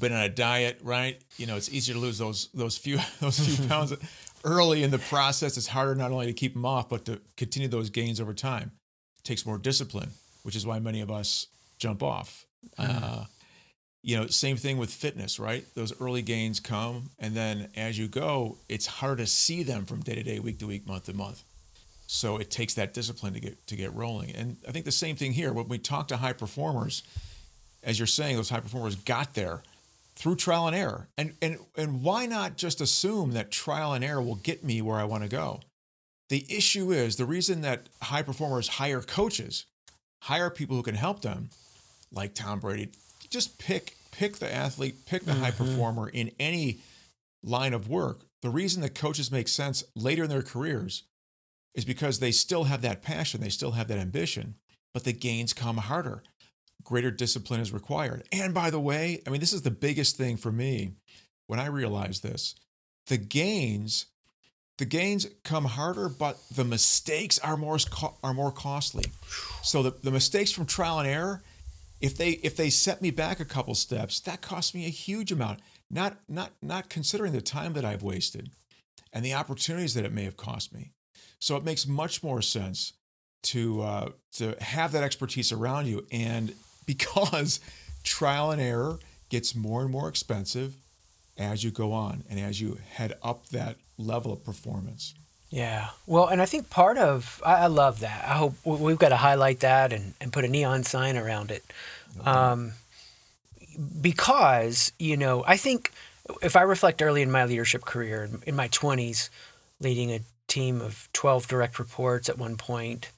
been 0.00 0.12
on 0.12 0.22
a 0.22 0.28
diet, 0.28 0.78
right? 0.82 1.20
You 1.36 1.46
know, 1.46 1.56
it's 1.56 1.70
easier 1.70 1.94
to 1.94 2.00
lose 2.00 2.18
those 2.18 2.48
those 2.54 2.78
few 2.78 2.98
those 3.20 3.38
few 3.38 3.66
pounds 3.68 3.92
early 4.44 4.82
in 4.82 4.90
the 4.90 4.98
process. 4.98 5.56
It's 5.56 5.66
harder 5.66 5.94
not 5.94 6.10
only 6.10 6.26
to 6.26 6.32
keep 6.32 6.54
them 6.54 6.64
off, 6.64 6.88
but 6.88 7.04
to 7.06 7.20
continue 7.36 7.68
those 7.68 7.90
gains 7.90 8.20
over 8.20 8.34
time. 8.34 8.72
It 9.18 9.24
takes 9.24 9.46
more 9.46 9.58
discipline, 9.58 10.10
which 10.42 10.56
is 10.56 10.66
why 10.66 10.78
many 10.78 11.00
of 11.00 11.10
us 11.10 11.46
jump 11.78 12.02
off. 12.02 12.46
Mm. 12.78 13.02
Uh, 13.02 13.24
you 14.02 14.16
know, 14.16 14.26
same 14.28 14.56
thing 14.56 14.78
with 14.78 14.90
fitness, 14.90 15.38
right? 15.38 15.64
Those 15.74 15.98
early 16.00 16.22
gains 16.22 16.60
come, 16.60 17.10
and 17.18 17.34
then 17.34 17.68
as 17.76 17.98
you 17.98 18.08
go, 18.08 18.58
it's 18.68 18.86
hard 18.86 19.18
to 19.18 19.26
see 19.26 19.62
them 19.62 19.84
from 19.84 20.00
day 20.00 20.14
to 20.14 20.22
day, 20.22 20.38
week 20.38 20.58
to 20.60 20.66
week, 20.66 20.86
month 20.86 21.06
to 21.06 21.12
month. 21.12 21.42
So 22.06 22.38
it 22.38 22.50
takes 22.50 22.74
that 22.74 22.94
discipline 22.94 23.34
to 23.34 23.40
get 23.40 23.66
to 23.66 23.76
get 23.76 23.94
rolling. 23.94 24.30
And 24.34 24.56
I 24.66 24.72
think 24.72 24.86
the 24.86 24.92
same 24.92 25.16
thing 25.16 25.32
here. 25.32 25.52
When 25.52 25.68
we 25.68 25.78
talk 25.78 26.08
to 26.08 26.16
high 26.16 26.32
performers, 26.32 27.02
as 27.82 27.98
you're 27.98 28.06
saying, 28.06 28.36
those 28.36 28.48
high 28.48 28.60
performers 28.60 28.94
got 28.96 29.34
there 29.34 29.62
through 30.18 30.34
trial 30.34 30.66
and 30.66 30.76
error. 30.76 31.08
And 31.16 31.34
and 31.40 31.58
and 31.76 32.02
why 32.02 32.26
not 32.26 32.56
just 32.56 32.80
assume 32.80 33.32
that 33.32 33.52
trial 33.52 33.92
and 33.92 34.04
error 34.04 34.20
will 34.20 34.34
get 34.34 34.64
me 34.64 34.82
where 34.82 34.98
I 34.98 35.04
want 35.04 35.22
to 35.22 35.28
go? 35.28 35.60
The 36.28 36.44
issue 36.50 36.90
is 36.90 37.16
the 37.16 37.24
reason 37.24 37.60
that 37.62 37.88
high 38.02 38.22
performers 38.22 38.68
hire 38.68 39.00
coaches, 39.00 39.64
hire 40.24 40.50
people 40.50 40.76
who 40.76 40.82
can 40.82 40.96
help 40.96 41.22
them, 41.22 41.50
like 42.12 42.34
Tom 42.34 42.58
Brady. 42.58 42.90
Just 43.30 43.58
pick 43.58 43.96
pick 44.10 44.36
the 44.36 44.52
athlete, 44.52 45.06
pick 45.06 45.24
the 45.24 45.32
mm-hmm. 45.32 45.44
high 45.44 45.50
performer 45.52 46.08
in 46.08 46.32
any 46.40 46.80
line 47.44 47.72
of 47.72 47.88
work. 47.88 48.22
The 48.42 48.50
reason 48.50 48.82
that 48.82 48.96
coaches 48.96 49.30
make 49.30 49.46
sense 49.46 49.84
later 49.94 50.24
in 50.24 50.30
their 50.30 50.42
careers 50.42 51.04
is 51.74 51.84
because 51.84 52.18
they 52.18 52.32
still 52.32 52.64
have 52.64 52.82
that 52.82 53.02
passion, 53.02 53.40
they 53.40 53.48
still 53.48 53.72
have 53.72 53.86
that 53.86 53.98
ambition, 53.98 54.56
but 54.92 55.04
the 55.04 55.12
gains 55.12 55.52
come 55.52 55.76
harder. 55.76 56.24
Greater 56.88 57.10
discipline 57.10 57.60
is 57.60 57.70
required. 57.70 58.22
And 58.32 58.54
by 58.54 58.70
the 58.70 58.80
way, 58.80 59.20
I 59.26 59.30
mean, 59.30 59.40
this 59.40 59.52
is 59.52 59.60
the 59.60 59.70
biggest 59.70 60.16
thing 60.16 60.38
for 60.38 60.50
me 60.50 60.92
when 61.46 61.60
I 61.60 61.66
realized 61.66 62.22
this. 62.22 62.54
The 63.08 63.18
gains 63.18 64.06
the 64.78 64.86
gains 64.86 65.26
come 65.44 65.66
harder, 65.66 66.08
but 66.08 66.38
the 66.54 66.64
mistakes 66.64 67.38
are 67.40 67.58
more 67.58 67.76
are 68.24 68.32
more 68.32 68.50
costly. 68.50 69.04
So 69.62 69.82
the, 69.82 69.90
the 70.02 70.10
mistakes 70.10 70.50
from 70.50 70.64
trial 70.64 70.98
and 70.98 71.08
error 71.08 71.42
if 72.00 72.16
they 72.16 72.30
if 72.30 72.56
they 72.56 72.70
set 72.70 73.02
me 73.02 73.10
back 73.10 73.38
a 73.38 73.44
couple 73.44 73.74
steps, 73.74 74.20
that 74.20 74.40
costs 74.40 74.74
me 74.74 74.86
a 74.86 74.90
huge 74.90 75.30
amount. 75.30 75.60
Not 75.90 76.16
not 76.26 76.52
not 76.62 76.88
considering 76.88 77.32
the 77.32 77.42
time 77.42 77.74
that 77.74 77.84
I've 77.84 78.02
wasted 78.02 78.48
and 79.12 79.22
the 79.22 79.34
opportunities 79.34 79.92
that 79.92 80.06
it 80.06 80.12
may 80.14 80.24
have 80.24 80.38
cost 80.38 80.72
me. 80.72 80.92
So 81.38 81.54
it 81.56 81.64
makes 81.64 81.86
much 81.86 82.22
more 82.22 82.40
sense 82.40 82.94
to 83.42 83.82
uh, 83.82 84.08
to 84.36 84.56
have 84.62 84.92
that 84.92 85.04
expertise 85.04 85.52
around 85.52 85.86
you, 85.86 86.06
and 86.10 86.54
because 86.88 87.60
trial 88.02 88.50
and 88.50 88.60
error 88.60 88.98
gets 89.28 89.54
more 89.54 89.82
and 89.82 89.90
more 89.90 90.08
expensive 90.08 90.74
as 91.36 91.62
you 91.62 91.70
go 91.70 91.92
on 91.92 92.24
and 92.28 92.40
as 92.40 92.60
you 92.60 92.78
head 92.90 93.12
up 93.22 93.46
that 93.50 93.76
level 93.98 94.32
of 94.32 94.42
performance. 94.44 95.14
Yeah. 95.50 95.90
Well, 96.06 96.26
and 96.26 96.42
I 96.42 96.46
think 96.46 96.68
part 96.70 96.98
of, 96.98 97.42
I, 97.44 97.54
I, 97.54 97.66
love 97.66 98.00
that. 98.00 98.24
I 98.24 98.34
hope 98.34 98.54
we've 98.64 98.98
got 98.98 99.10
to 99.10 99.16
highlight 99.16 99.60
that 99.60 99.92
and, 99.92 100.14
and 100.20 100.32
put 100.32 100.44
a 100.44 100.48
neon 100.48 100.82
sign 100.84 101.16
around 101.16 101.50
it. 101.50 101.64
Okay. 102.18 102.28
Um, 102.28 102.72
because, 104.00 104.92
you 104.98 105.16
know, 105.16 105.44
I 105.46 105.56
think 105.56 105.92
if 106.42 106.56
I 106.56 106.62
reflect 106.62 107.00
early 107.00 107.22
in 107.22 107.30
my 107.30 107.44
leadership 107.44 107.84
career, 107.84 108.28
in 108.46 108.56
my 108.56 108.68
20s, 108.68 109.30
leading 109.80 110.10
a 110.10 110.20
team 110.48 110.80
of 110.80 111.08
12 111.12 111.46
direct 111.46 111.78
reports 111.78 112.28
at 112.28 112.38
one 112.38 112.56
point, 112.56 113.10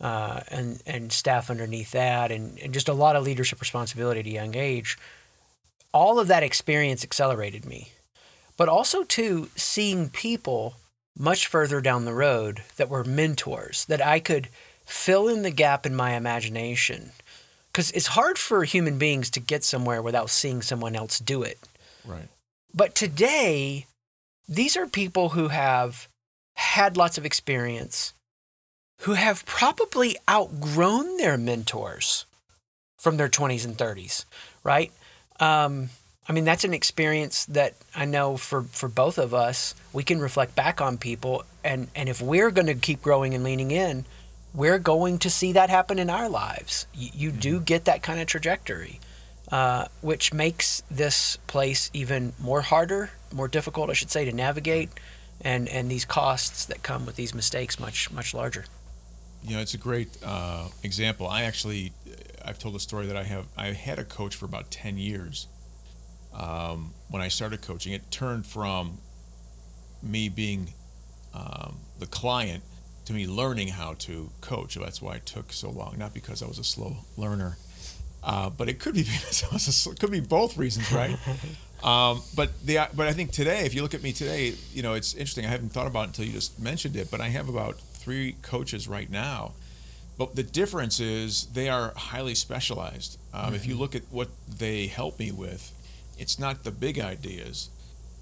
uh, 0.00 0.40
and, 0.48 0.82
and 0.86 1.12
staff 1.12 1.50
underneath 1.50 1.92
that, 1.92 2.30
and, 2.30 2.58
and 2.58 2.74
just 2.74 2.88
a 2.88 2.94
lot 2.94 3.16
of 3.16 3.24
leadership 3.24 3.60
responsibility 3.60 4.20
at 4.20 4.26
a 4.26 4.30
young 4.30 4.54
age, 4.54 4.98
all 5.92 6.18
of 6.18 6.28
that 6.28 6.42
experience 6.42 7.04
accelerated 7.04 7.64
me. 7.64 7.92
But 8.56 8.68
also, 8.68 9.04
too, 9.04 9.48
seeing 9.56 10.10
people 10.10 10.76
much 11.16 11.46
further 11.46 11.80
down 11.80 12.04
the 12.04 12.14
road 12.14 12.62
that 12.76 12.88
were 12.88 13.04
mentors 13.04 13.84
that 13.86 14.04
I 14.04 14.20
could 14.20 14.48
fill 14.84 15.28
in 15.28 15.42
the 15.42 15.50
gap 15.50 15.86
in 15.86 15.94
my 15.94 16.14
imagination. 16.14 17.12
Because 17.72 17.90
it's 17.92 18.08
hard 18.08 18.38
for 18.38 18.64
human 18.64 18.98
beings 18.98 19.30
to 19.30 19.40
get 19.40 19.64
somewhere 19.64 20.02
without 20.02 20.30
seeing 20.30 20.62
someone 20.62 20.94
else 20.94 21.18
do 21.18 21.42
it. 21.42 21.58
Right. 22.04 22.28
But 22.72 22.94
today, 22.94 23.86
these 24.48 24.76
are 24.76 24.86
people 24.86 25.30
who 25.30 25.48
have 25.48 26.08
had 26.56 26.96
lots 26.96 27.18
of 27.18 27.26
experience, 27.26 28.12
who 29.04 29.12
have 29.12 29.44
probably 29.44 30.16
outgrown 30.30 31.18
their 31.18 31.36
mentors 31.36 32.24
from 32.96 33.18
their 33.18 33.28
20s 33.28 33.66
and 33.66 33.76
30s, 33.76 34.24
right? 34.62 34.90
Um, 35.38 35.90
I 36.26 36.32
mean, 36.32 36.44
that's 36.44 36.64
an 36.64 36.72
experience 36.72 37.44
that 37.46 37.74
I 37.94 38.06
know 38.06 38.38
for, 38.38 38.62
for 38.62 38.88
both 38.88 39.18
of 39.18 39.34
us, 39.34 39.74
we 39.92 40.04
can 40.04 40.20
reflect 40.20 40.54
back 40.54 40.80
on 40.80 40.96
people. 40.96 41.44
And, 41.62 41.88
and 41.94 42.08
if 42.08 42.22
we're 42.22 42.50
going 42.50 42.66
to 42.66 42.74
keep 42.74 43.02
growing 43.02 43.34
and 43.34 43.44
leaning 43.44 43.72
in, 43.72 44.06
we're 44.54 44.78
going 44.78 45.18
to 45.18 45.28
see 45.28 45.52
that 45.52 45.68
happen 45.68 45.98
in 45.98 46.08
our 46.08 46.30
lives. 46.30 46.86
You, 46.94 47.10
you 47.12 47.28
mm-hmm. 47.28 47.40
do 47.40 47.60
get 47.60 47.84
that 47.84 48.02
kind 48.02 48.20
of 48.20 48.26
trajectory, 48.26 49.00
uh, 49.52 49.84
which 50.00 50.32
makes 50.32 50.82
this 50.90 51.36
place 51.46 51.90
even 51.92 52.32
more 52.40 52.62
harder, 52.62 53.10
more 53.34 53.48
difficult, 53.48 53.90
I 53.90 53.92
should 53.92 54.10
say, 54.10 54.24
to 54.24 54.32
navigate. 54.32 54.88
And, 55.42 55.68
and 55.68 55.90
these 55.90 56.06
costs 56.06 56.64
that 56.64 56.82
come 56.82 57.04
with 57.04 57.16
these 57.16 57.34
mistakes 57.34 57.78
much, 57.78 58.10
much 58.10 58.32
larger. 58.32 58.64
You 59.44 59.56
know, 59.56 59.60
it's 59.60 59.74
a 59.74 59.78
great 59.78 60.08
uh, 60.24 60.68
example. 60.82 61.28
I 61.28 61.42
actually, 61.42 61.92
I've 62.44 62.58
told 62.58 62.74
a 62.76 62.80
story 62.80 63.06
that 63.06 63.16
I 63.16 63.24
have, 63.24 63.46
I 63.56 63.72
had 63.72 63.98
a 63.98 64.04
coach 64.04 64.34
for 64.34 64.46
about 64.46 64.70
10 64.70 64.96
years 64.96 65.46
um, 66.32 66.92
when 67.10 67.20
I 67.20 67.28
started 67.28 67.60
coaching. 67.60 67.92
It 67.92 68.10
turned 68.10 68.46
from 68.46 68.98
me 70.02 70.30
being 70.30 70.72
um, 71.34 71.76
the 71.98 72.06
client 72.06 72.62
to 73.04 73.12
me 73.12 73.26
learning 73.26 73.68
how 73.68 73.94
to 73.98 74.30
coach. 74.40 74.76
That's 74.76 75.02
why 75.02 75.16
it 75.16 75.26
took 75.26 75.52
so 75.52 75.70
long, 75.70 75.96
not 75.98 76.14
because 76.14 76.42
I 76.42 76.46
was 76.46 76.58
a 76.58 76.64
slow 76.64 76.96
learner, 77.16 77.58
uh, 78.22 78.50
but 78.50 78.68
it 78.68 78.78
could 78.78 78.94
be 78.94 79.02
because 79.02 79.44
I 79.44 79.48
was 79.52 79.86
a, 79.86 79.90
it 79.90 80.00
could 80.00 80.10
be 80.10 80.20
both 80.20 80.56
reasons, 80.56 80.90
right? 80.92 81.16
um, 81.84 82.22
but 82.34 82.50
the 82.64 82.88
but 82.94 83.06
I 83.06 83.12
think 83.12 83.32
today, 83.32 83.66
if 83.66 83.74
you 83.74 83.82
look 83.82 83.94
at 83.94 84.02
me 84.02 84.12
today, 84.12 84.54
you 84.72 84.82
know 84.82 84.94
it's 84.94 85.14
interesting. 85.14 85.44
I 85.44 85.48
haven't 85.48 85.70
thought 85.70 85.86
about 85.86 86.04
it 86.04 86.06
until 86.08 86.24
you 86.24 86.32
just 86.32 86.58
mentioned 86.58 86.96
it, 86.96 87.10
but 87.10 87.20
I 87.20 87.28
have 87.28 87.48
about 87.48 87.78
three 88.04 88.36
coaches 88.42 88.86
right 88.86 89.10
now. 89.10 89.52
But 90.18 90.36
the 90.36 90.42
difference 90.42 91.00
is 91.00 91.46
they 91.46 91.68
are 91.68 91.92
highly 91.96 92.34
specialized. 92.34 93.18
Um, 93.32 93.46
mm-hmm. 93.46 93.54
If 93.54 93.66
you 93.66 93.72
mm-hmm. 93.72 93.80
look 93.80 93.94
at 93.94 94.02
what 94.10 94.28
they 94.58 94.86
help 94.86 95.18
me 95.18 95.32
with, 95.32 95.72
it's 96.18 96.38
not 96.38 96.64
the 96.64 96.70
big 96.70 97.00
ideas. 97.00 97.70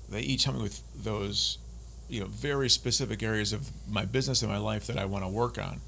They 0.08 0.20
each 0.20 0.44
help 0.44 0.56
me 0.56 0.62
with 0.62 0.82
those 0.94 1.58
you 2.08 2.20
know 2.20 2.26
very 2.26 2.68
specific 2.68 3.22
areas 3.22 3.52
of 3.52 3.70
my 3.88 4.04
business 4.04 4.42
and 4.42 4.50
my 4.50 4.58
life 4.58 4.86
that 4.86 4.98
I 4.98 5.04
want 5.04 5.24
to 5.24 5.28
work 5.28 5.58
on. 5.58 5.80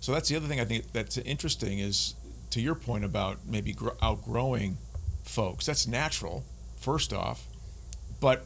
So 0.00 0.12
that's 0.12 0.28
the 0.28 0.36
other 0.36 0.46
thing 0.46 0.60
I 0.60 0.64
think 0.64 0.92
that's 0.92 1.16
interesting 1.18 1.78
is 1.78 2.14
to 2.50 2.60
your 2.60 2.74
point 2.74 3.04
about 3.04 3.38
maybe 3.46 3.74
outgrowing 4.02 4.76
folks. 5.24 5.66
That's 5.66 5.86
natural, 5.86 6.44
first 6.76 7.12
off, 7.12 7.46
but 8.20 8.44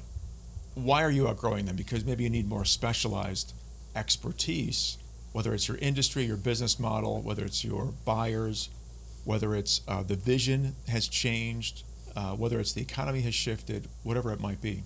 why 0.74 1.02
are 1.02 1.10
you 1.10 1.28
outgrowing 1.28 1.66
them? 1.66 1.76
Because 1.76 2.04
maybe 2.04 2.24
you 2.24 2.30
need 2.30 2.48
more 2.48 2.64
specialized 2.64 3.52
expertise, 3.94 4.98
whether 5.32 5.54
it's 5.54 5.68
your 5.68 5.78
industry, 5.78 6.24
your 6.24 6.36
business 6.36 6.78
model, 6.78 7.20
whether 7.22 7.44
it's 7.44 7.64
your 7.64 7.92
buyers, 8.04 8.68
whether 9.24 9.54
it's 9.54 9.80
uh, 9.88 10.02
the 10.02 10.16
vision 10.16 10.74
has 10.88 11.08
changed, 11.08 11.82
uh, 12.16 12.32
whether 12.32 12.60
it's 12.60 12.72
the 12.72 12.82
economy 12.82 13.20
has 13.22 13.34
shifted, 13.34 13.88
whatever 14.02 14.32
it 14.32 14.40
might 14.40 14.60
be. 14.60 14.82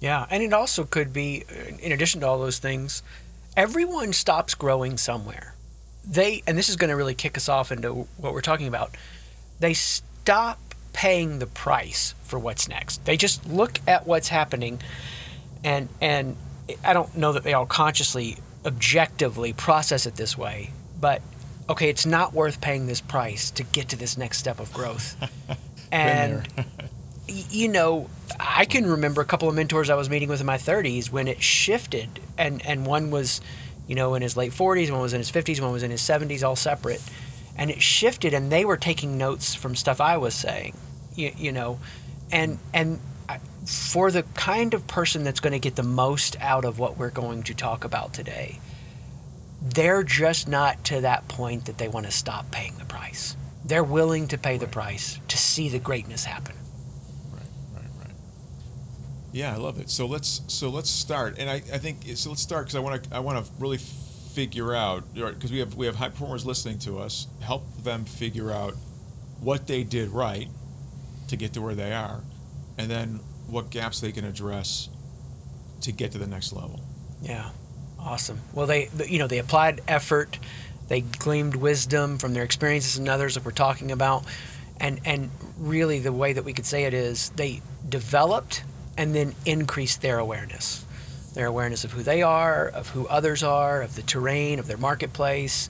Yeah, 0.00 0.26
and 0.30 0.42
it 0.42 0.52
also 0.52 0.84
could 0.84 1.12
be, 1.12 1.44
in 1.80 1.92
addition 1.92 2.20
to 2.20 2.26
all 2.26 2.38
those 2.38 2.58
things, 2.58 3.02
everyone 3.56 4.12
stops 4.12 4.54
growing 4.54 4.98
somewhere. 4.98 5.54
They, 6.04 6.42
and 6.46 6.56
this 6.56 6.68
is 6.68 6.76
going 6.76 6.90
to 6.90 6.96
really 6.96 7.14
kick 7.14 7.36
us 7.36 7.48
off 7.48 7.72
into 7.72 8.06
what 8.18 8.32
we're 8.32 8.40
talking 8.42 8.68
about. 8.68 8.94
They 9.58 9.74
stop 9.74 10.58
paying 10.92 11.38
the 11.38 11.46
price 11.46 12.14
for 12.22 12.38
what's 12.38 12.68
next. 12.68 13.04
They 13.04 13.16
just 13.16 13.46
look 13.48 13.80
at 13.86 14.06
what's 14.06 14.28
happening, 14.28 14.80
and 15.64 15.88
and 16.00 16.36
I 16.84 16.92
don't 16.92 17.16
know 17.16 17.32
that 17.32 17.42
they 17.42 17.52
all 17.52 17.66
consciously, 17.66 18.38
objectively 18.64 19.52
process 19.52 20.06
it 20.06 20.16
this 20.16 20.36
way, 20.36 20.70
but 21.00 21.22
okay, 21.68 21.88
it's 21.88 22.06
not 22.06 22.32
worth 22.32 22.60
paying 22.60 22.86
this 22.86 23.00
price 23.00 23.50
to 23.52 23.62
get 23.62 23.88
to 23.90 23.96
this 23.96 24.16
next 24.16 24.38
step 24.38 24.60
of 24.60 24.72
growth. 24.72 25.16
and 25.92 26.46
you 27.28 27.68
know, 27.68 28.08
I 28.38 28.64
can 28.64 28.86
remember 28.86 29.20
a 29.20 29.24
couple 29.24 29.48
of 29.48 29.54
mentors 29.54 29.90
I 29.90 29.94
was 29.94 30.08
meeting 30.08 30.28
with 30.28 30.40
in 30.40 30.46
my 30.46 30.58
30s 30.58 31.10
when 31.10 31.28
it 31.28 31.42
shifted, 31.42 32.20
and 32.38 32.64
and 32.66 32.86
one 32.86 33.10
was, 33.10 33.40
you 33.86 33.94
know, 33.94 34.14
in 34.14 34.22
his 34.22 34.36
late 34.36 34.52
40s, 34.52 34.90
one 34.90 35.00
was 35.00 35.12
in 35.12 35.20
his 35.20 35.30
50s, 35.30 35.60
one 35.60 35.72
was 35.72 35.82
in 35.82 35.90
his 35.90 36.02
70s, 36.02 36.42
all 36.42 36.56
separate, 36.56 37.02
and 37.56 37.70
it 37.70 37.82
shifted, 37.82 38.34
and 38.34 38.50
they 38.50 38.64
were 38.64 38.76
taking 38.76 39.18
notes 39.18 39.54
from 39.54 39.74
stuff 39.74 40.00
I 40.00 40.16
was 40.16 40.34
saying, 40.34 40.76
you, 41.14 41.32
you 41.36 41.52
know, 41.52 41.78
and 42.30 42.58
and 42.72 43.00
for 43.66 44.12
the 44.12 44.22
kind 44.22 44.74
of 44.74 44.86
person 44.86 45.24
that's 45.24 45.40
going 45.40 45.52
to 45.52 45.58
get 45.58 45.74
the 45.74 45.82
most 45.82 46.36
out 46.40 46.64
of 46.64 46.78
what 46.78 46.96
we're 46.96 47.10
going 47.10 47.42
to 47.42 47.54
talk 47.54 47.84
about 47.84 48.14
today, 48.14 48.60
they're 49.60 50.04
just 50.04 50.46
not 50.46 50.84
to 50.84 51.00
that 51.00 51.26
point 51.26 51.64
that 51.66 51.76
they 51.76 51.88
want 51.88 52.06
to 52.06 52.12
stop 52.12 52.50
paying 52.52 52.76
the 52.78 52.84
price. 52.84 53.36
They're 53.64 53.82
willing 53.82 54.28
to 54.28 54.38
pay 54.38 54.56
the 54.56 54.68
price 54.68 55.18
to 55.26 55.36
see 55.36 55.68
the 55.68 55.80
greatness 55.80 56.24
happen. 56.24 56.54
Right, 57.32 57.42
right, 57.74 57.90
right. 57.98 58.14
Yeah, 59.32 59.52
I 59.52 59.56
love 59.56 59.80
it. 59.80 59.90
So 59.90 60.06
let's 60.06 60.42
so 60.46 60.68
let's 60.68 60.88
start, 60.88 61.36
and 61.38 61.50
I, 61.50 61.54
I 61.54 61.78
think 61.78 62.04
so. 62.14 62.30
Let's 62.30 62.42
start 62.42 62.66
because 62.66 62.76
I 62.76 62.80
want 62.80 63.02
to 63.02 63.16
I 63.16 63.18
want 63.18 63.44
to 63.44 63.52
really 63.58 63.78
figure 63.78 64.72
out 64.72 65.12
because 65.12 65.50
we 65.50 65.58
have 65.58 65.74
we 65.74 65.86
have 65.86 65.96
high 65.96 66.10
performers 66.10 66.46
listening 66.46 66.78
to 66.80 67.00
us. 67.00 67.26
Help 67.40 67.64
them 67.82 68.04
figure 68.04 68.52
out 68.52 68.74
what 69.40 69.66
they 69.66 69.82
did 69.82 70.10
right 70.10 70.48
to 71.26 71.36
get 71.36 71.52
to 71.54 71.60
where 71.60 71.74
they 71.74 71.92
are, 71.92 72.22
and 72.78 72.88
then 72.88 73.18
what 73.46 73.70
gaps 73.70 74.00
they 74.00 74.12
can 74.12 74.24
address 74.24 74.88
to 75.82 75.92
get 75.92 76.12
to 76.12 76.18
the 76.18 76.26
next 76.26 76.52
level. 76.52 76.80
Yeah, 77.22 77.50
awesome. 77.98 78.40
Well, 78.52 78.66
they 78.66 78.88
you 79.06 79.18
know 79.18 79.26
they 79.26 79.38
applied 79.38 79.80
effort, 79.88 80.38
they 80.88 81.02
gleaned 81.02 81.56
wisdom 81.56 82.18
from 82.18 82.34
their 82.34 82.44
experiences 82.44 82.98
and 82.98 83.08
others 83.08 83.34
that 83.34 83.44
we're 83.44 83.52
talking 83.52 83.90
about, 83.92 84.24
and 84.80 85.00
and 85.04 85.30
really 85.58 85.98
the 85.98 86.12
way 86.12 86.32
that 86.32 86.44
we 86.44 86.52
could 86.52 86.66
say 86.66 86.84
it 86.84 86.94
is 86.94 87.30
they 87.30 87.62
developed 87.88 88.64
and 88.98 89.14
then 89.14 89.34
increased 89.44 90.02
their 90.02 90.18
awareness 90.18 90.86
their 91.36 91.46
awareness 91.46 91.84
of 91.84 91.92
who 91.92 92.02
they 92.02 92.22
are, 92.22 92.66
of 92.68 92.88
who 92.88 93.06
others 93.08 93.42
are, 93.42 93.82
of 93.82 93.94
the 93.94 94.00
terrain, 94.00 94.58
of 94.58 94.66
their 94.66 94.78
marketplace, 94.78 95.68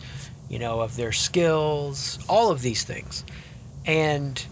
you 0.48 0.60
know, 0.60 0.80
of 0.80 0.94
their 0.94 1.10
skills, 1.10 2.20
all 2.28 2.52
of 2.52 2.62
these 2.62 2.84
things. 2.84 3.24
And 3.84 4.46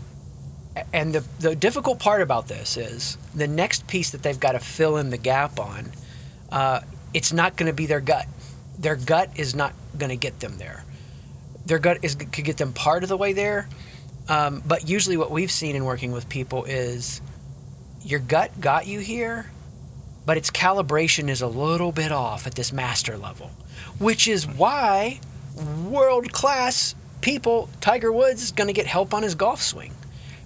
and 0.93 1.15
the 1.15 1.25
the 1.39 1.55
difficult 1.55 1.99
part 1.99 2.23
about 2.23 2.49
this 2.49 2.77
is 2.77 3.17
the 3.35 3.47
next 3.47 3.87
piece 3.87 4.11
that 4.11 4.23
they've 4.23 4.39
got 4.41 4.53
to 4.53 4.59
fill 4.59 4.97
in 4.97 5.11
the 5.11 5.19
gap 5.19 5.61
on. 5.61 5.93
Uh, 6.51 6.81
it's 7.13 7.33
not 7.33 7.57
going 7.57 7.67
to 7.69 7.73
be 7.73 7.87
their 7.87 8.01
gut. 8.01 8.27
Their 8.79 8.97
gut 8.97 9.31
is 9.37 9.55
not 9.55 9.73
going 9.97 10.11
to 10.11 10.17
get 10.17 10.41
them 10.41 10.59
there. 10.59 10.85
Their 11.67 11.79
gut 11.79 11.99
is 12.03 12.15
could 12.15 12.45
get 12.45 12.57
them 12.57 12.73
part 12.73 13.03
of 13.03 13.09
the 13.09 13.17
way 13.17 13.33
there, 13.33 13.69
um, 14.29 14.63
but 14.67 14.89
usually 14.89 15.17
what 15.17 15.31
we've 15.31 15.51
seen 15.51 15.77
in 15.77 15.85
working 15.85 16.13
with 16.13 16.29
people 16.29 16.65
is 16.65 17.21
your 18.03 18.21
gut 18.21 18.61
got 18.61 18.87
you 18.87 18.99
here, 18.99 19.51
but 20.27 20.37
its 20.37 20.51
calibration 20.51 21.29
is 21.29 21.41
a 21.41 21.47
little 21.47 21.93
bit 21.93 22.13
off 22.13 22.47
at 22.47 22.55
this 22.55 22.73
master 22.73 23.17
level, 23.17 23.51
which 23.99 24.29
is 24.29 24.47
why 24.47 25.21
world 25.87 26.33
class 26.33 26.95
people, 27.21 27.71
Tiger 27.81 28.13
Woods 28.13 28.43
is 28.43 28.53
going 28.53 28.67
to 28.67 28.75
get 28.75 28.87
help 28.87 29.15
on 29.15 29.23
his 29.23 29.35
golf 29.35 29.63
swing 29.63 29.93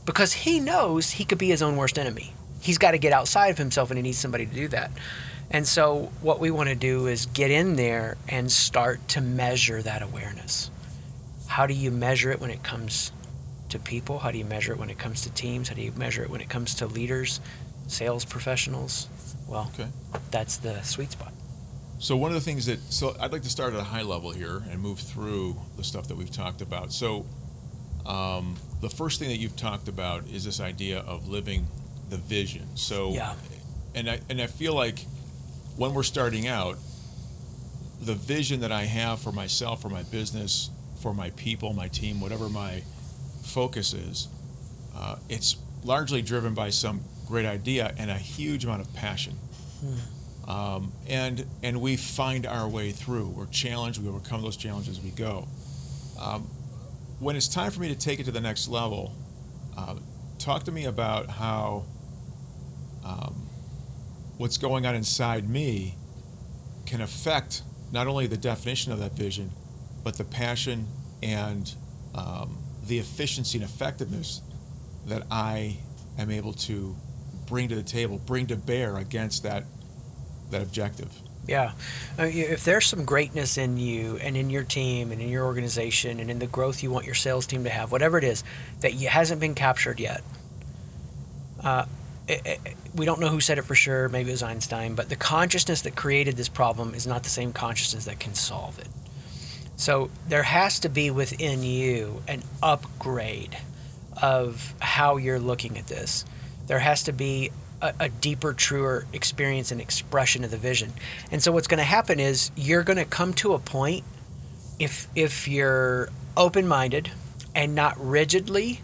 because 0.08 0.32
he 0.32 0.58
knows 0.58 1.10
he 1.10 1.24
could 1.26 1.36
be 1.36 1.48
his 1.48 1.60
own 1.60 1.76
worst 1.76 1.98
enemy. 1.98 2.32
He's 2.62 2.78
got 2.78 2.92
to 2.92 2.98
get 2.98 3.12
outside 3.12 3.48
of 3.48 3.58
himself 3.58 3.90
and 3.90 3.98
he 3.98 4.02
needs 4.02 4.16
somebody 4.16 4.46
to 4.46 4.54
do 4.54 4.66
that. 4.68 4.90
And 5.50 5.68
so, 5.68 6.10
what 6.22 6.40
we 6.40 6.50
want 6.50 6.70
to 6.70 6.74
do 6.74 7.06
is 7.08 7.26
get 7.26 7.50
in 7.50 7.76
there 7.76 8.16
and 8.26 8.50
start 8.50 9.06
to 9.08 9.20
measure 9.20 9.82
that 9.82 10.00
awareness. 10.00 10.70
How 11.46 11.66
do 11.66 11.74
you 11.74 11.90
measure 11.90 12.30
it 12.30 12.40
when 12.40 12.50
it 12.50 12.62
comes 12.62 13.12
to 13.68 13.78
people? 13.78 14.20
How 14.20 14.30
do 14.30 14.38
you 14.38 14.46
measure 14.46 14.72
it 14.72 14.78
when 14.78 14.88
it 14.88 14.96
comes 14.96 15.20
to 15.24 15.30
teams? 15.30 15.68
How 15.68 15.74
do 15.74 15.82
you 15.82 15.92
measure 15.92 16.22
it 16.22 16.30
when 16.30 16.40
it 16.40 16.48
comes 16.48 16.74
to 16.76 16.86
leaders, 16.86 17.42
sales 17.86 18.24
professionals? 18.24 19.08
Well, 19.46 19.70
okay. 19.74 19.90
that's 20.30 20.56
the 20.56 20.80
sweet 20.84 21.12
spot. 21.12 21.34
So 21.98 22.16
one 22.16 22.30
of 22.30 22.34
the 22.34 22.40
things 22.40 22.64
that 22.64 22.80
so 22.90 23.14
I'd 23.20 23.32
like 23.32 23.42
to 23.42 23.50
start 23.50 23.74
at 23.74 23.80
a 23.80 23.84
high 23.84 24.02
level 24.02 24.30
here 24.30 24.62
and 24.70 24.80
move 24.80 25.00
through 25.00 25.56
the 25.76 25.84
stuff 25.84 26.08
that 26.08 26.16
we've 26.16 26.32
talked 26.32 26.62
about. 26.62 26.94
So 26.94 27.26
um, 28.08 28.56
the 28.80 28.88
first 28.88 29.18
thing 29.18 29.28
that 29.28 29.36
you've 29.36 29.56
talked 29.56 29.86
about 29.86 30.26
is 30.28 30.44
this 30.44 30.60
idea 30.60 31.00
of 31.00 31.28
living 31.28 31.66
the 32.08 32.16
vision. 32.16 32.66
So 32.74 33.12
yeah. 33.12 33.34
and 33.94 34.08
I 34.08 34.20
and 34.30 34.40
I 34.40 34.46
feel 34.46 34.74
like 34.74 35.04
when 35.76 35.92
we're 35.94 36.02
starting 36.02 36.48
out, 36.48 36.78
the 38.00 38.14
vision 38.14 38.60
that 38.60 38.72
I 38.72 38.84
have 38.84 39.20
for 39.20 39.30
myself, 39.30 39.82
for 39.82 39.90
my 39.90 40.02
business, 40.04 40.70
for 41.02 41.12
my 41.12 41.30
people, 41.30 41.74
my 41.74 41.88
team, 41.88 42.20
whatever 42.20 42.48
my 42.48 42.82
focus 43.44 43.92
is, 43.92 44.28
uh, 44.96 45.16
it's 45.28 45.56
largely 45.84 46.22
driven 46.22 46.54
by 46.54 46.70
some 46.70 47.02
great 47.26 47.46
idea 47.46 47.92
and 47.98 48.10
a 48.10 48.16
huge 48.16 48.64
amount 48.64 48.80
of 48.80 48.92
passion. 48.94 49.34
Hmm. 49.80 50.50
Um, 50.50 50.92
and 51.06 51.44
and 51.62 51.82
we 51.82 51.96
find 51.96 52.46
our 52.46 52.66
way 52.66 52.90
through. 52.90 53.28
We're 53.28 53.46
challenged. 53.46 54.02
We 54.02 54.08
overcome 54.08 54.40
those 54.40 54.56
challenges 54.56 54.96
as 54.96 55.04
we 55.04 55.10
go. 55.10 55.46
Um, 56.18 56.48
when 57.20 57.36
it's 57.36 57.48
time 57.48 57.70
for 57.70 57.80
me 57.80 57.88
to 57.88 57.98
take 57.98 58.20
it 58.20 58.24
to 58.24 58.30
the 58.30 58.40
next 58.40 58.68
level, 58.68 59.14
uh, 59.76 59.96
talk 60.38 60.64
to 60.64 60.72
me 60.72 60.84
about 60.84 61.28
how 61.28 61.84
um, 63.04 63.48
what's 64.36 64.56
going 64.56 64.86
on 64.86 64.94
inside 64.94 65.48
me 65.48 65.94
can 66.86 67.00
affect 67.00 67.62
not 67.92 68.06
only 68.06 68.26
the 68.26 68.36
definition 68.36 68.92
of 68.92 69.00
that 69.00 69.12
vision, 69.12 69.50
but 70.04 70.16
the 70.16 70.24
passion 70.24 70.86
and 71.22 71.74
um, 72.14 72.58
the 72.86 72.98
efficiency 72.98 73.58
and 73.58 73.64
effectiveness 73.64 74.42
that 75.06 75.24
I 75.30 75.78
am 76.18 76.30
able 76.30 76.52
to 76.52 76.96
bring 77.46 77.68
to 77.68 77.74
the 77.74 77.82
table, 77.82 78.18
bring 78.18 78.46
to 78.48 78.56
bear 78.56 78.96
against 78.96 79.42
that 79.42 79.64
that 80.50 80.62
objective. 80.62 81.12
Yeah. 81.48 81.72
Uh, 82.18 82.24
if 82.24 82.64
there's 82.64 82.86
some 82.86 83.06
greatness 83.06 83.56
in 83.56 83.78
you 83.78 84.18
and 84.18 84.36
in 84.36 84.50
your 84.50 84.64
team 84.64 85.10
and 85.10 85.20
in 85.20 85.30
your 85.30 85.46
organization 85.46 86.20
and 86.20 86.30
in 86.30 86.38
the 86.38 86.46
growth 86.46 86.82
you 86.82 86.90
want 86.90 87.06
your 87.06 87.14
sales 87.14 87.46
team 87.46 87.64
to 87.64 87.70
have, 87.70 87.90
whatever 87.90 88.18
it 88.18 88.24
is, 88.24 88.44
that 88.80 88.92
hasn't 88.92 89.40
been 89.40 89.54
captured 89.54 89.98
yet, 89.98 90.22
uh, 91.64 91.86
it, 92.28 92.42
it, 92.44 92.76
we 92.94 93.06
don't 93.06 93.18
know 93.18 93.28
who 93.28 93.40
said 93.40 93.56
it 93.56 93.62
for 93.62 93.74
sure. 93.74 94.10
Maybe 94.10 94.28
it 94.28 94.34
was 94.34 94.42
Einstein, 94.42 94.94
but 94.94 95.08
the 95.08 95.16
consciousness 95.16 95.80
that 95.82 95.96
created 95.96 96.36
this 96.36 96.50
problem 96.50 96.94
is 96.94 97.06
not 97.06 97.22
the 97.22 97.30
same 97.30 97.54
consciousness 97.54 98.04
that 98.04 98.20
can 98.20 98.34
solve 98.34 98.78
it. 98.78 98.88
So 99.76 100.10
there 100.28 100.42
has 100.42 100.80
to 100.80 100.90
be 100.90 101.10
within 101.10 101.62
you 101.62 102.22
an 102.28 102.42
upgrade 102.62 103.56
of 104.20 104.74
how 104.80 105.16
you're 105.16 105.38
looking 105.38 105.78
at 105.78 105.86
this. 105.86 106.26
There 106.66 106.80
has 106.80 107.04
to 107.04 107.12
be 107.12 107.52
a, 107.80 107.94
a 108.00 108.08
deeper, 108.08 108.52
truer 108.52 109.06
experience 109.12 109.70
and 109.70 109.80
expression 109.80 110.44
of 110.44 110.50
the 110.50 110.56
vision. 110.56 110.92
And 111.30 111.42
so, 111.42 111.52
what's 111.52 111.68
going 111.68 111.78
to 111.78 111.84
happen 111.84 112.20
is 112.20 112.50
you're 112.56 112.82
going 112.82 112.98
to 112.98 113.04
come 113.04 113.32
to 113.34 113.54
a 113.54 113.58
point 113.58 114.04
if 114.78 115.08
if 115.14 115.48
you're 115.48 116.10
open-minded 116.36 117.10
and 117.54 117.74
not 117.74 117.96
rigidly 117.98 118.80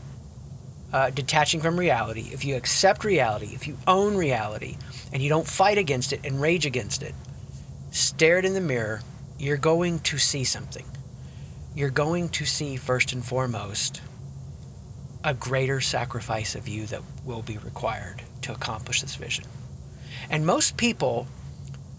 uh, 0.92 1.10
detaching 1.10 1.60
from 1.60 1.78
reality, 1.78 2.30
if 2.32 2.44
you 2.44 2.56
accept 2.56 3.04
reality, 3.04 3.50
if 3.52 3.66
you 3.66 3.76
own 3.86 4.16
reality, 4.16 4.76
and 5.12 5.22
you 5.22 5.28
don't 5.28 5.46
fight 5.46 5.78
against 5.78 6.12
it 6.12 6.20
and 6.24 6.40
rage 6.40 6.66
against 6.66 7.02
it, 7.02 7.14
stare 7.90 8.38
it 8.38 8.44
in 8.44 8.54
the 8.54 8.60
mirror, 8.60 9.00
you're 9.38 9.56
going 9.56 9.98
to 10.00 10.18
see 10.18 10.44
something. 10.44 10.86
You're 11.74 11.90
going 11.90 12.28
to 12.30 12.44
see, 12.44 12.76
first 12.76 13.12
and 13.12 13.24
foremost, 13.24 14.00
a 15.24 15.32
greater 15.32 15.80
sacrifice 15.80 16.54
of 16.54 16.68
you 16.68 16.84
that 16.86 17.00
will 17.24 17.42
be 17.42 17.56
required 17.56 18.22
to 18.42 18.52
accomplish 18.52 19.00
this 19.00 19.16
vision. 19.16 19.44
And 20.30 20.44
most 20.44 20.76
people, 20.76 21.26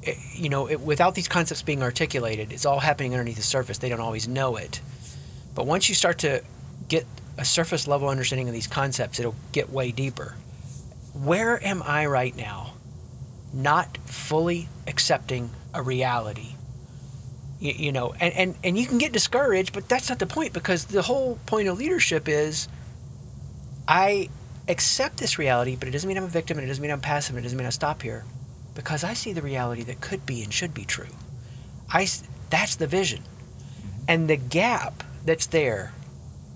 eh, 0.04 0.14
you 0.34 0.48
know, 0.48 0.70
it, 0.70 0.80
without 0.80 1.16
these 1.16 1.28
concepts 1.28 1.64
being 1.64 1.82
articulated, 1.82 2.52
it's 2.52 2.66
all 2.66 2.80
happening 2.80 3.14
underneath 3.14 3.38
the 3.38 3.42
surface. 3.42 3.80
They 3.80 3.90
don't 3.90 4.00
always 4.00 4.28
know 4.28 4.58
it. 4.58 4.80
But 5.56 5.66
once 5.66 5.90
you 5.90 5.96
start 5.96 6.20
to 6.20 6.44
get 6.88 7.06
a 7.38 7.44
surface 7.46 7.88
level 7.88 8.10
understanding 8.10 8.48
of 8.48 8.54
these 8.54 8.68
concepts, 8.68 9.20
it'll 9.20 9.36
get 9.52 9.72
way 9.72 9.92
deeper. 9.92 10.36
Where 11.14 11.64
am 11.66 11.82
I 11.84 12.06
right 12.06 12.36
now? 12.36 12.74
Not 13.54 13.98
fully 14.06 14.70
accepting 14.86 15.50
a 15.74 15.82
reality. 15.82 16.56
You, 17.60 17.72
you 17.72 17.92
know, 17.92 18.14
and, 18.20 18.34
and, 18.36 18.56
and 18.64 18.78
you 18.78 18.86
can 18.86 18.98
get 19.00 19.14
discouraged, 19.14 19.74
but 19.74 19.90
that's 19.90 20.10
not 20.10 20.20
the 20.20 20.28
point 20.28 20.54
because 20.54 20.86
the 20.86 21.02
whole 21.02 21.40
point 21.46 21.68
of 21.68 21.80
leadership 21.80 22.28
is 22.28 22.68
I 23.88 24.30
accept 24.68 25.18
this 25.18 25.38
reality, 25.38 25.76
but 25.76 25.88
it 25.88 25.92
doesn't 25.92 26.08
mean 26.08 26.18
I'm 26.18 26.24
a 26.24 26.28
victim, 26.28 26.58
and 26.58 26.66
it 26.66 26.68
doesn't 26.68 26.82
mean 26.82 26.92
I'm 26.92 27.02
passive, 27.02 27.36
and 27.36 27.44
it 27.44 27.46
doesn't 27.46 27.58
mean 27.58 27.68
I 27.68 27.72
stop 27.72 28.02
here, 28.02 28.26
because 28.74 29.04
I 29.04 29.14
see 29.14 29.34
the 29.34 29.42
reality 29.42 29.84
that 29.84 30.02
could 30.02 30.26
be 30.26 30.42
and 30.44 30.54
should 30.54 30.74
be 30.74 30.86
true. 30.86 31.14
I 31.90 32.08
that's 32.50 32.76
the 32.76 32.88
vision, 32.88 33.22
mm-hmm. 33.22 34.06
and 34.08 34.30
the 34.30 34.38
gap 34.38 35.04
that's 35.24 35.48
there 35.48 35.94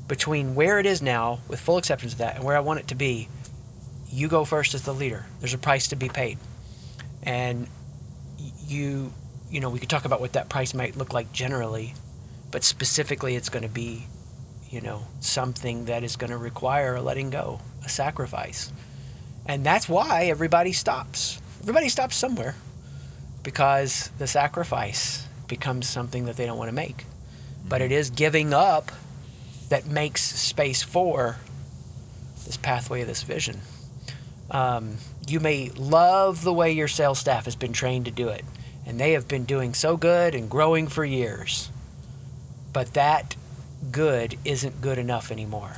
between 0.08 0.56
where 0.56 0.80
it 0.80 0.86
is 0.86 1.02
now, 1.02 1.40
with 1.48 1.60
full 1.60 1.78
acceptance 1.78 2.14
of 2.14 2.20
that, 2.20 2.36
and 2.36 2.44
where 2.44 2.58
I 2.58 2.62
want 2.62 2.80
it 2.80 2.88
to 2.88 2.96
be. 2.96 3.30
You 4.12 4.28
go 4.28 4.44
first 4.44 4.74
as 4.74 4.82
the 4.82 4.94
leader. 4.94 5.28
There's 5.40 5.54
a 5.54 5.60
price 5.60 5.90
to 5.90 5.96
be 5.96 6.10
paid, 6.10 6.40
and 7.22 7.68
you, 8.66 9.14
you 9.52 9.60
know, 9.60 9.70
we 9.70 9.78
could 9.78 9.90
talk 9.90 10.06
about 10.06 10.20
what 10.20 10.34
that 10.34 10.50
price 10.50 10.74
might 10.74 10.96
look 10.96 11.14
like 11.14 11.32
generally, 11.32 11.94
but 12.50 12.64
specifically, 12.64 13.36
it's 13.36 13.50
going 13.50 13.62
to 13.64 13.70
be 13.70 14.08
you 14.70 14.82
know, 14.82 15.02
something 15.20 15.86
that 15.86 16.04
is 16.04 16.16
going 16.16 16.30
to 16.30 16.38
require 16.38 16.96
a 16.96 17.02
letting 17.02 17.30
go, 17.30 17.60
a 17.84 17.90
sacrifice. 17.90 18.72
And 19.46 19.66
that's 19.66 19.90
why 19.90 20.26
everybody 20.26 20.74
stops. 20.74 21.42
Everybody 21.62 21.90
stops 21.90 22.16
somewhere 22.16 22.56
because 23.42 24.12
the 24.20 24.28
sacrifice 24.28 25.28
becomes 25.48 25.90
something 25.90 26.26
that 26.26 26.38
they 26.38 26.46
don't 26.46 26.58
want 26.58 26.70
to 26.70 26.76
make. 26.76 27.06
But 27.68 27.82
it 27.82 27.92
is 27.92 28.10
giving 28.10 28.54
up 28.54 28.92
that 29.70 29.88
makes 29.88 30.24
space 30.24 30.84
for 30.84 31.38
this 32.46 32.58
pathway 32.58 33.02
of 33.02 33.08
this 33.08 33.24
vision. 33.24 33.62
Um, 34.52 34.98
you 35.28 35.40
may 35.40 35.70
love 35.70 36.44
the 36.44 36.54
way 36.54 36.72
your 36.72 36.88
sales 36.88 37.20
staff 37.20 37.46
has 37.46 37.56
been 37.56 37.74
trained 37.74 38.06
to 38.06 38.12
do 38.12 38.30
it, 38.30 38.44
and 38.86 39.00
they 39.00 39.12
have 39.12 39.28
been 39.28 39.46
doing 39.46 39.74
so 39.74 39.98
good 39.98 40.34
and 40.34 40.50
growing 40.50 40.88
for 40.88 41.06
years. 41.06 41.70
But 42.74 42.94
that 42.94 43.36
good 43.92 44.38
isn't 44.46 44.82
good 44.82 44.98
enough 44.98 45.32
anymore. 45.32 45.78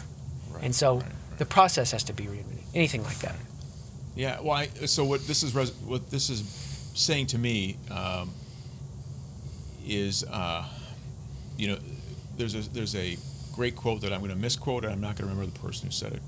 Right, 0.50 0.63
and 0.63 0.75
so 0.75 0.96
right, 0.96 1.03
right. 1.03 1.38
the 1.38 1.46
process 1.46 1.91
has 1.91 2.03
to 2.05 2.13
be 2.13 2.25
reinvented. 2.25 2.62
Anything 2.74 3.03
like 3.03 3.20
that. 3.20 3.36
Yeah. 4.15 4.39
Well, 4.41 4.53
I, 4.53 4.67
so 4.86 5.05
what 5.05 5.25
this 5.27 5.43
is 5.43 5.55
res- 5.55 5.74
what 5.74 6.10
this 6.10 6.29
is 6.29 6.41
saying 6.93 7.27
to 7.27 7.38
me 7.38 7.77
um, 7.89 8.34
is, 9.86 10.24
uh, 10.24 10.65
you 11.58 11.67
know, 11.67 11.77
there's 12.38 12.55
a 12.55 12.70
there's 12.70 12.96
a 12.96 13.18
great 13.53 13.75
quote 13.75 14.01
that 14.01 14.14
I'm 14.14 14.20
going 14.20 14.31
to 14.31 14.37
misquote, 14.37 14.83
and 14.83 14.94
I'm 14.94 15.01
not 15.01 15.16
going 15.16 15.29
to 15.29 15.35
remember 15.35 15.51
the 15.51 15.59
person 15.59 15.87
who 15.87 15.92
said 15.92 16.14
it, 16.14 16.22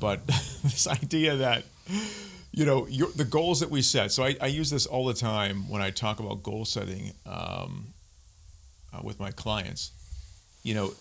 but 0.00 0.26
this 0.26 0.86
idea 0.86 1.36
that 1.36 1.64
you 2.52 2.64
know 2.64 2.86
the 2.86 3.24
goals 3.24 3.60
that 3.60 3.70
we 3.70 3.82
set. 3.82 4.12
So 4.12 4.24
I, 4.24 4.36
I, 4.40 4.46
use 4.46 4.70
this 4.70 4.86
all 4.86 5.06
the 5.06 5.14
time 5.14 5.68
when 5.68 5.82
I 5.82 5.90
talk 5.90 6.20
about 6.20 6.42
goal 6.42 6.64
setting 6.64 7.12
um, 7.26 7.94
uh, 8.92 9.00
with 9.02 9.18
my 9.18 9.32
clients 9.32 9.90
you 10.64 10.74
know, 10.74 10.94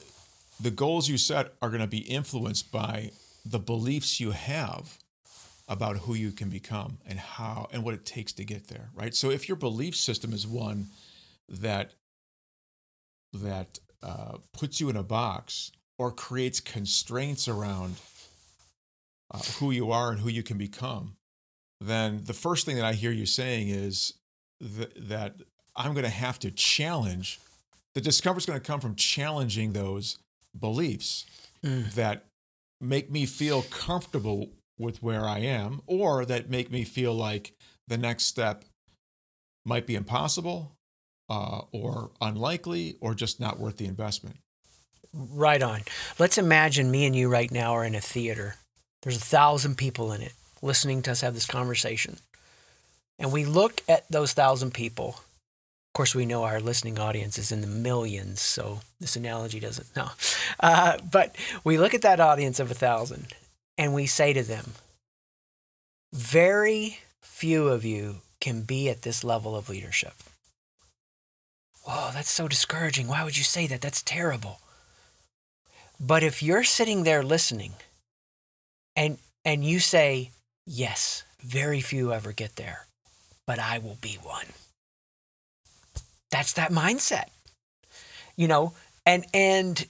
the 0.62 0.70
goals 0.70 1.10
you 1.10 1.18
set 1.18 1.54
are 1.62 1.70
going 1.70 1.82
to 1.82 1.88
be 1.88 2.00
influenced 2.00 2.72
by 2.72 3.12
the 3.44 3.60
beliefs 3.60 4.20
you 4.20 4.32
have 4.32 5.00
about 5.68 5.98
who 5.98 6.14
you 6.14 6.32
can 6.32 6.50
become 6.50 6.98
and 7.08 7.18
how 7.18 7.68
and 7.72 7.84
what 7.84 7.94
it 7.94 8.06
takes 8.06 8.34
to 8.34 8.44
get 8.44 8.68
there, 8.68 8.90
right? 8.94 9.16
So 9.16 9.32
if 9.32 9.48
your 9.48 9.56
belief 9.56 9.96
system 9.96 10.34
is 10.34 10.46
one 10.46 10.88
that 11.50 11.94
that 13.34 13.80
uh, 14.04 14.38
puts 14.52 14.80
you 14.80 14.90
in 14.90 14.96
a 14.96 15.04
box 15.04 15.72
or 15.98 16.12
creates 16.12 16.60
constraints 16.60 17.48
around 17.48 17.96
uh, 19.32 19.40
who 19.60 19.72
you 19.72 19.92
are 19.92 20.12
and 20.12 20.20
who 20.20 20.30
you 20.30 20.44
can 20.44 20.58
become, 20.58 21.16
then 21.80 22.22
the 22.26 22.34
first 22.34 22.66
thing 22.66 22.76
that 22.76 22.86
I 22.86 22.94
hear 22.94 23.12
you 23.12 23.26
saying 23.26 23.70
is 23.70 24.14
th- 24.60 24.94
that 24.98 25.36
I'm 25.76 25.94
going 25.94 26.04
to 26.04 26.10
have 26.10 26.38
to 26.40 26.52
challenge 26.52 27.40
the 27.96 28.02
discomfort 28.02 28.44
is 28.44 28.46
going 28.46 28.60
to 28.60 28.66
come 28.66 28.80
from 28.80 28.96
challenging 28.96 29.74
those 29.74 30.18
beliefs 30.58 31.26
mm. 31.64 31.92
that 31.94 32.26
make 32.82 33.12
me 33.12 33.26
feel 33.26 33.64
comfortable 33.64 34.50
with 34.78 35.02
where 35.04 35.26
I 35.26 35.40
am, 35.40 35.82
or 35.86 36.26
that 36.26 36.50
make 36.50 36.72
me 36.72 36.84
feel 36.84 37.14
like 37.14 37.54
the 37.88 37.98
next 37.98 38.26
step 38.26 38.66
might 39.66 39.86
be 39.86 39.96
impossible, 39.96 40.72
uh, 41.30 41.62
or 41.72 42.12
unlikely, 42.20 42.98
or 43.00 43.14
just 43.14 43.40
not 43.40 43.60
worth 43.60 43.78
the 43.78 43.86
investment. 43.86 44.38
Right 45.14 45.62
on. 45.62 45.82
Let's 46.18 46.40
imagine 46.40 46.90
me 46.90 47.06
and 47.06 47.16
you 47.16 47.30
right 47.30 47.52
now 47.52 47.74
are 47.74 47.86
in 47.86 47.94
a 47.96 48.02
theater. 48.02 48.56
There's 49.04 49.18
a 49.18 49.22
thousand 49.22 49.78
people 49.78 50.12
in 50.12 50.22
it 50.22 50.34
listening 50.64 51.02
to 51.04 51.12
us 51.12 51.22
have 51.22 51.36
this 51.36 51.46
conversation. 51.46 52.18
And 53.20 53.32
we 53.32 53.46
look 53.46 53.82
at 53.88 54.10
those 54.10 54.34
thousand 54.34 54.74
people 54.74 55.20
of 55.94 55.96
course, 55.96 56.16
we 56.16 56.26
know 56.26 56.44
our 56.44 56.60
listening 56.60 56.98
audience 56.98 57.38
is 57.38 57.52
in 57.52 57.62
the 57.62 57.68
millions, 57.68 58.42
so 58.42 58.80
this 59.00 59.16
analogy 59.16 59.60
doesn't. 59.60 59.96
No. 59.96 60.10
Uh, 60.60 60.98
but 61.12 61.36
we 61.64 61.78
look 61.78 61.94
at 61.94 62.02
that 62.02 62.20
audience 62.20 62.60
of 62.60 62.72
a 62.72 62.74
thousand 62.74 63.28
and 63.78 63.94
we 63.94 64.08
say 64.08 64.34
to 64.34 64.42
them, 64.42 64.72
very 66.12 66.98
few 67.22 67.68
of 67.68 67.86
you 67.86 68.22
can 68.42 68.64
be 68.64 68.90
at 68.90 69.04
this 69.04 69.24
level 69.24 69.56
of 69.56 69.70
leadership. 69.70 70.14
Whoa, 71.84 72.10
that's 72.12 72.32
so 72.32 72.48
discouraging. 72.48 73.08
Why 73.08 73.24
would 73.24 73.38
you 73.38 73.44
say 73.44 73.68
that? 73.68 73.82
That's 73.82 74.02
terrible. 74.02 74.62
But 76.00 76.24
if 76.24 76.42
you're 76.42 76.64
sitting 76.64 77.04
there 77.04 77.22
listening 77.22 77.74
and 78.96 79.20
and 79.46 79.64
you 79.64 79.80
say, 79.80 80.32
"Yes, 80.66 81.24
very 81.40 81.82
few 81.82 82.12
ever 82.12 82.32
get 82.32 82.56
there, 82.56 82.88
but 83.46 83.60
I 83.60 83.78
will 83.78 84.00
be 84.02 84.18
one." 84.24 84.48
That's 86.34 86.54
that 86.54 86.72
mindset 86.72 87.26
you 88.36 88.48
know 88.48 88.74
and 89.06 89.24
and 89.34 89.86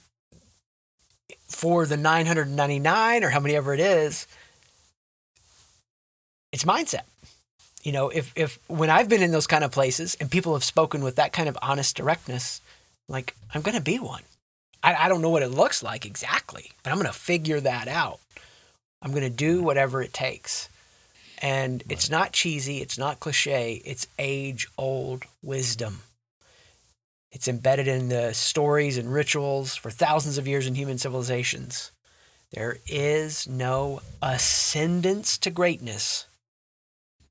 for 1.48 1.86
the 1.86 1.96
999 1.96 3.24
or 3.24 3.30
how 3.30 3.40
many 3.40 3.56
ever 3.56 3.74
it 3.74 3.80
is 3.80 4.28
it's 6.52 6.66
mindset. 6.66 7.04
You 7.84 7.92
know 7.92 8.10
if 8.10 8.32
if 8.36 8.60
when 8.68 8.90
i've 8.90 9.10
been 9.10 9.22
in 9.22 9.32
those 9.32 9.48
kind 9.48 9.64
of 9.64 9.72
places 9.72 10.16
and 10.20 10.30
people 10.32 10.54
have 10.54 10.64
spoken 10.64 11.04
with 11.04 11.16
that 11.16 11.34
kind 11.34 11.50
of 11.50 11.58
honest 11.62 11.98
directness 11.98 12.62
like 13.10 13.36
i'm 13.54 13.62
going 13.62 13.76
to 13.76 13.82
be 13.82 14.00
one. 14.00 14.24
I, 14.82 14.96
I 14.96 15.08
don't 15.10 15.22
know 15.22 15.30
what 15.30 15.44
it 15.44 15.50
looks 15.50 15.82
like 15.84 16.06
exactly 16.06 16.72
but 16.84 16.92
i'm 16.92 16.98
going 16.98 17.12
to 17.12 17.18
figure 17.18 17.60
that 17.62 17.88
out. 17.88 18.20
I'm 19.02 19.12
going 19.12 19.24
to 19.24 19.30
do 19.30 19.62
whatever 19.62 20.02
it 20.02 20.14
takes. 20.14 20.70
And 21.42 21.84
right. 21.84 21.92
it's 21.92 22.10
not 22.10 22.32
cheesy 22.32 22.78
it's 22.82 22.98
not 22.98 23.20
cliche 23.20 23.82
it's 23.84 24.08
age 24.18 24.68
old 24.78 25.26
wisdom 25.42 26.04
it's 27.34 27.48
embedded 27.48 27.88
in 27.88 28.10
the 28.10 28.32
stories 28.32 28.98
and 28.98 29.12
rituals 29.12 29.76
for 29.76 29.90
thousands 29.90 30.38
of 30.38 30.48
years 30.48 30.68
in 30.68 30.76
human 30.76 31.00
civilizations. 31.00 31.92
There 32.52 32.78
is 32.88 33.48
no 33.48 34.02
ascendance 34.22 35.40
to 35.40 35.50
greatness 35.50 36.28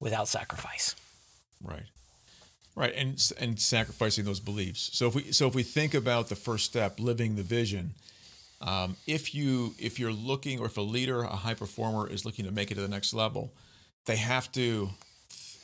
without 0.00 0.26
sacrifice. 0.26 0.96
Right. 1.62 1.84
Right, 2.74 2.94
and 2.96 3.32
and 3.38 3.60
sacrificing 3.60 4.24
those 4.24 4.40
beliefs. 4.40 4.90
So 4.94 5.06
if 5.06 5.14
we 5.14 5.30
so 5.30 5.46
if 5.46 5.54
we 5.54 5.62
think 5.62 5.92
about 5.92 6.30
the 6.30 6.34
first 6.34 6.64
step, 6.64 6.98
living 6.98 7.36
the 7.36 7.42
vision, 7.42 7.92
um, 8.62 8.96
if 9.06 9.34
you 9.34 9.74
if 9.78 10.00
you're 10.00 10.10
looking 10.10 10.58
or 10.58 10.66
if 10.66 10.78
a 10.78 10.80
leader, 10.80 11.22
a 11.22 11.36
high 11.36 11.54
performer 11.54 12.08
is 12.08 12.24
looking 12.24 12.46
to 12.46 12.50
make 12.50 12.70
it 12.70 12.76
to 12.76 12.80
the 12.80 12.88
next 12.88 13.12
level, 13.12 13.52
they 14.06 14.16
have 14.16 14.50
to 14.52 14.88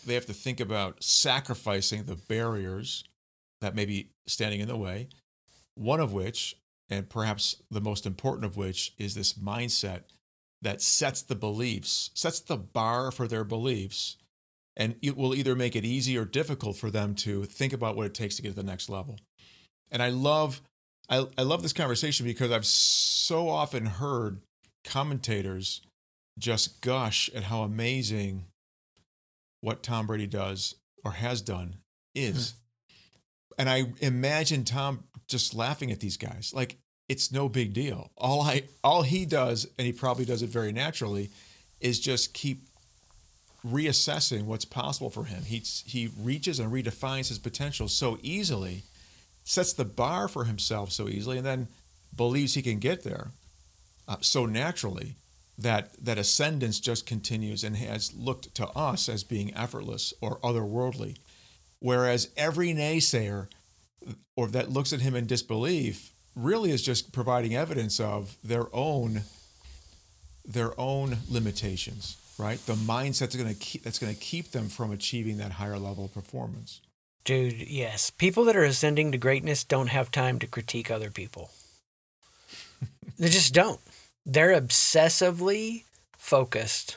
they 0.07 0.13
have 0.13 0.27
to 0.27 0.35
think 0.35 0.61
about 0.61 1.03
sacrificing 1.03 2.05
the 2.05 2.15
barriers 2.15 3.05
that 3.61 3.75
may 3.75 3.85
be 3.85 4.11
standing 4.27 4.61
in 4.61 4.69
the 4.69 4.77
way. 4.77 5.09
One 5.75 6.01
of 6.01 6.13
which, 6.13 6.57
and 6.91 7.09
perhaps 7.09 7.57
the 7.71 7.81
most 7.81 8.07
important 8.07 8.45
of 8.45 8.57
which, 8.57 8.95
is 8.99 9.15
this 9.15 9.35
mindset 9.35 10.03
that 10.63 10.83
sets 10.83 11.23
the 11.23 11.37
beliefs, 11.37 12.11
sets 12.15 12.41
the 12.41 12.57
bar 12.57 13.11
for 13.11 13.29
their 13.29 13.45
beliefs, 13.45 14.17
and 14.77 14.97
it 15.03 15.17
will 15.17 15.35
either 15.35 15.55
make 15.55 15.77
it 15.77 15.85
easy 15.85 16.17
or 16.17 16.25
difficult 16.25 16.77
for 16.77 16.91
them 16.91 17.15
to 17.15 17.45
think 17.45 17.73
about 17.73 17.97
what 17.97 18.07
it 18.07 18.15
takes 18.15 18.37
to 18.37 18.43
get 18.43 18.51
to 18.51 18.55
the 18.55 18.63
next 18.63 18.89
level. 18.89 19.19
And 19.91 20.03
I 20.03 20.11
love 20.11 20.61
I, 21.09 21.27
I 21.39 21.43
love 21.43 21.63
this 21.63 21.73
conversation 21.73 22.27
because 22.27 22.53
I've 22.53 22.67
so 22.67 23.49
often 23.49 23.87
heard 23.87 24.41
commentators 24.85 25.81
just 26.39 26.81
gush 26.81 27.31
at 27.35 27.45
how 27.45 27.63
amazing 27.63 28.45
what 29.61 29.83
Tom 29.83 30.07
Brady 30.07 30.27
does 30.27 30.75
or 31.05 31.13
has 31.13 31.41
done 31.41 31.77
is. 32.15 32.51
Hmm. 32.51 32.57
And 33.59 33.69
I 33.69 33.87
imagine 34.01 34.65
Tom 34.65 35.05
just 35.27 35.55
laughing 35.55 35.91
at 35.91 36.01
these 36.01 36.17
guys. 36.17 36.53
Like 36.55 36.79
it's 37.09 37.33
no 37.33 37.49
big 37.49 37.73
deal. 37.73 38.11
All 38.17 38.43
I 38.43 38.65
all 38.85 39.03
he 39.03 39.27
does, 39.27 39.67
and 39.79 39.87
he 39.87 39.93
probably 39.93 40.25
does 40.25 40.43
it 40.43 40.51
very 40.51 40.73
naturally, 40.73 41.31
is 41.81 42.01
just 42.01 42.35
keep 42.35 42.69
reassessing 43.67 44.45
what's 44.45 44.65
possible 44.65 45.11
for 45.11 45.25
him. 45.25 45.43
He 45.43 45.63
he 45.85 46.11
reaches 46.21 46.61
and 46.61 46.73
redefines 46.73 47.29
his 47.29 47.39
potential 47.39 47.89
so 47.89 48.19
easily, 48.23 48.85
sets 49.45 49.73
the 49.73 49.85
bar 49.85 50.29
for 50.29 50.45
himself 50.45 50.93
so 50.93 51.09
easily, 51.09 51.39
and 51.39 51.47
then 51.47 51.69
believes 52.17 52.55
he 52.55 52.63
can 52.63 52.79
get 52.79 53.03
there 53.03 53.29
uh, 54.07 54.17
so 54.21 54.47
naturally 54.47 55.15
that 55.59 55.93
that 56.03 56.19
ascendance 56.19 56.79
just 56.79 57.05
continues 57.07 57.65
and 57.65 57.77
has 57.77 58.15
looked 58.15 58.55
to 58.55 58.69
us 58.69 59.09
as 59.09 59.25
being 59.25 59.55
effortless 59.55 60.15
or 60.21 60.39
otherworldly, 60.39 61.17
whereas 61.81 62.29
every 62.37 62.73
naysayer 62.73 63.49
or 64.37 64.49
that 64.49 64.71
looks 64.71 64.93
at 64.93 65.01
him 65.01 65.15
in 65.15 65.27
disbelief 65.27 66.13
really 66.35 66.71
is 66.71 66.83
just 66.83 67.13
providing 67.13 67.55
evidence 67.55 67.99
of 68.01 68.37
their 68.43 68.67
own 68.75 69.23
their 70.45 70.79
own 70.81 71.19
limitations 71.29 72.17
right 72.39 72.59
the 72.67 72.75
mindset 72.75 73.21
that's 73.21 73.37
going 73.37 73.53
to 73.53 73.59
keep 73.59 73.83
that's 73.83 73.99
going 73.99 74.15
to 74.15 74.21
keep 74.21 74.53
them 74.53 74.69
from 74.69 74.93
achieving 74.93 75.37
that 75.39 75.53
higher 75.53 75.79
level 75.79 76.05
of 76.07 76.15
performance 76.15 76.81
Dude, 77.29 77.69
yes. 77.69 78.09
People 78.09 78.45
that 78.45 78.57
are 78.57 78.65
ascending 78.65 79.13
to 79.13 79.19
greatness 79.19 79.63
don't 79.63 79.89
have 79.89 80.11
time 80.11 80.39
to 80.39 80.47
critique 80.47 80.91
other 80.91 81.11
people. 81.11 81.51
they 83.19 83.29
just 83.29 83.53
don't. 83.53 83.81
They're 84.25 84.59
obsessively 84.59 85.85
focused 86.17 86.97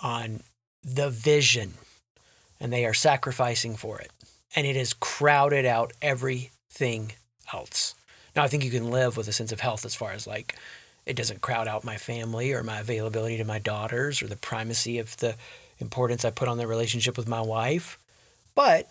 on 0.00 0.42
the 0.82 1.10
vision 1.10 1.74
and 2.60 2.72
they 2.72 2.84
are 2.84 2.94
sacrificing 2.94 3.76
for 3.76 3.98
it. 3.98 4.10
And 4.54 4.66
it 4.66 4.76
has 4.76 4.92
crowded 4.92 5.66
out 5.66 5.92
everything 6.00 7.12
else. 7.52 7.94
Now, 8.34 8.42
I 8.42 8.48
think 8.48 8.64
you 8.64 8.70
can 8.70 8.90
live 8.90 9.16
with 9.16 9.28
a 9.28 9.32
sense 9.32 9.52
of 9.52 9.60
health 9.60 9.84
as 9.84 9.94
far 9.94 10.12
as 10.12 10.26
like 10.26 10.56
it 11.04 11.16
doesn't 11.16 11.40
crowd 11.40 11.68
out 11.68 11.84
my 11.84 11.96
family 11.96 12.52
or 12.52 12.62
my 12.62 12.80
availability 12.80 13.36
to 13.38 13.44
my 13.44 13.58
daughters 13.58 14.22
or 14.22 14.26
the 14.26 14.36
primacy 14.36 14.98
of 14.98 15.16
the 15.18 15.36
importance 15.78 16.24
I 16.24 16.30
put 16.30 16.48
on 16.48 16.58
the 16.58 16.66
relationship 16.66 17.16
with 17.16 17.28
my 17.28 17.40
wife. 17.40 17.98
But 18.54 18.88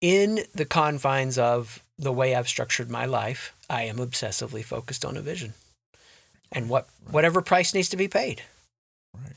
in 0.00 0.40
the 0.54 0.64
confines 0.64 1.38
of 1.38 1.82
the 1.98 2.12
way 2.12 2.34
I've 2.34 2.48
structured 2.48 2.90
my 2.90 3.04
life, 3.04 3.54
I 3.68 3.82
am 3.82 3.98
obsessively 3.98 4.64
focused 4.64 5.04
on 5.04 5.16
a 5.16 5.20
vision 5.20 5.54
and 6.50 6.68
what 6.68 6.88
right. 7.04 7.14
whatever 7.14 7.42
price 7.42 7.74
needs 7.74 7.88
to 7.90 7.96
be 7.96 8.08
paid. 8.08 8.42
Right. 9.14 9.34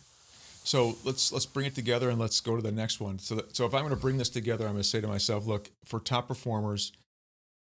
So 0.63 0.95
let's 1.03 1.31
let's 1.31 1.45
bring 1.45 1.65
it 1.65 1.75
together 1.75 2.09
and 2.09 2.19
let's 2.19 2.39
go 2.39 2.55
to 2.55 2.61
the 2.61 2.71
next 2.71 2.99
one. 2.99 3.19
So 3.19 3.35
that, 3.35 3.55
so 3.55 3.65
if 3.65 3.73
I'm 3.73 3.81
going 3.81 3.93
to 3.93 3.99
bring 3.99 4.17
this 4.17 4.29
together, 4.29 4.65
I'm 4.65 4.71
going 4.71 4.83
to 4.83 4.87
say 4.87 5.01
to 5.01 5.07
myself, 5.07 5.45
look, 5.45 5.69
for 5.85 5.99
top 5.99 6.27
performers 6.27 6.93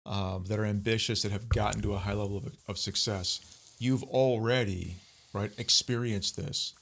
um, 0.05 0.45
that 0.47 0.59
are 0.59 0.65
ambitious 0.65 1.23
that 1.23 1.33
have 1.33 1.49
gotten 1.49 1.83
to 1.83 1.95
a 1.95 1.99
high 1.99 2.13
level 2.13 2.37
of, 2.37 2.57
of 2.69 2.79
success, 2.79 3.75
you've 3.79 4.05
already 4.05 4.97
right 5.33 5.51
experienced 5.59 6.37
this, 6.37 6.75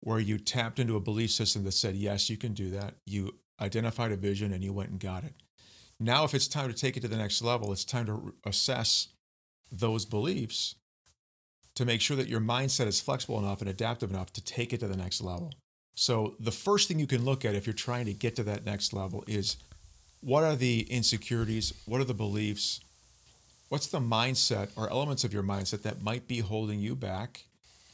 where 0.00 0.20
you 0.20 0.38
tapped 0.38 0.78
into 0.78 0.96
a 0.96 1.00
belief 1.00 1.32
system 1.32 1.64
that 1.64 1.72
said, 1.72 1.96
yes, 1.96 2.30
you 2.30 2.36
can 2.36 2.54
do 2.54 2.70
that. 2.70 2.94
You 3.04 3.34
identified 3.60 4.12
a 4.12 4.16
vision 4.16 4.52
and 4.52 4.62
you 4.62 4.72
went 4.72 4.90
and 4.90 5.00
got 5.00 5.24
it. 5.24 5.34
Now, 5.98 6.22
if 6.22 6.34
it's 6.34 6.46
time 6.46 6.68
to 6.68 6.74
take 6.74 6.96
it 6.96 7.00
to 7.00 7.08
the 7.08 7.16
next 7.16 7.42
level, 7.42 7.72
it's 7.72 7.84
time 7.84 8.06
to 8.06 8.34
assess 8.44 9.08
those 9.72 10.04
beliefs 10.04 10.76
to 11.78 11.84
make 11.84 12.00
sure 12.00 12.16
that 12.16 12.26
your 12.26 12.40
mindset 12.40 12.88
is 12.88 13.00
flexible 13.00 13.38
enough 13.38 13.60
and 13.60 13.70
adaptive 13.70 14.10
enough 14.10 14.32
to 14.32 14.42
take 14.42 14.72
it 14.72 14.80
to 14.80 14.88
the 14.88 14.96
next 14.96 15.20
level. 15.20 15.54
So, 15.94 16.34
the 16.40 16.50
first 16.50 16.88
thing 16.88 16.98
you 16.98 17.06
can 17.06 17.24
look 17.24 17.44
at 17.44 17.54
if 17.54 17.68
you're 17.68 17.72
trying 17.72 18.06
to 18.06 18.12
get 18.12 18.34
to 18.34 18.42
that 18.42 18.66
next 18.66 18.92
level 18.92 19.22
is 19.28 19.58
what 20.20 20.42
are 20.42 20.56
the 20.56 20.80
insecurities? 20.90 21.72
What 21.86 22.00
are 22.00 22.04
the 22.04 22.14
beliefs? 22.14 22.80
What's 23.68 23.86
the 23.86 24.00
mindset 24.00 24.70
or 24.74 24.90
elements 24.90 25.22
of 25.22 25.32
your 25.32 25.44
mindset 25.44 25.82
that 25.82 26.02
might 26.02 26.26
be 26.26 26.40
holding 26.40 26.80
you 26.80 26.96
back 26.96 27.44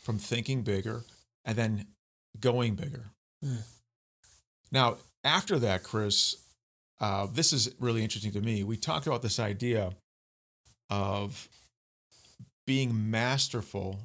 from 0.03 0.19
thinking 0.19 0.63
bigger 0.63 1.03
and 1.45 1.55
then 1.55 1.87
going 2.41 2.77
bigger? 2.77 3.11
Mm. 3.45 3.65
Now, 4.73 4.97
after 5.23 5.59
that, 5.59 5.83
Chris, 5.83 6.37
uh, 7.03 7.27
this 7.31 7.53
is 7.53 7.71
really 7.79 8.03
interesting 8.03 8.33
to 8.33 8.41
me. 8.41 8.65
We 8.65 8.79
talked 8.79 9.07
about 9.07 9.21
this 9.21 9.39
idea 9.39 9.91
of 10.89 11.51
being 12.67 13.11
masterful 13.11 14.01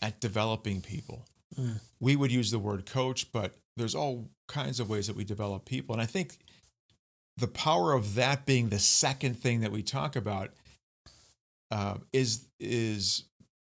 at 0.00 0.20
developing 0.20 0.80
people. 0.80 1.26
Mm. 1.58 1.80
We 2.00 2.16
would 2.16 2.32
use 2.32 2.50
the 2.50 2.58
word 2.58 2.86
coach, 2.86 3.30
but 3.32 3.54
there's 3.76 3.94
all 3.94 4.28
kinds 4.48 4.80
of 4.80 4.88
ways 4.88 5.06
that 5.06 5.16
we 5.16 5.24
develop 5.24 5.64
people. 5.64 5.94
And 5.94 6.02
I 6.02 6.06
think 6.06 6.38
the 7.36 7.48
power 7.48 7.92
of 7.92 8.14
that 8.14 8.46
being 8.46 8.68
the 8.68 8.78
second 8.78 9.34
thing 9.38 9.60
that 9.60 9.72
we 9.72 9.82
talk 9.82 10.16
about 10.16 10.50
uh, 11.70 11.96
is 12.12 12.46
is 12.60 13.24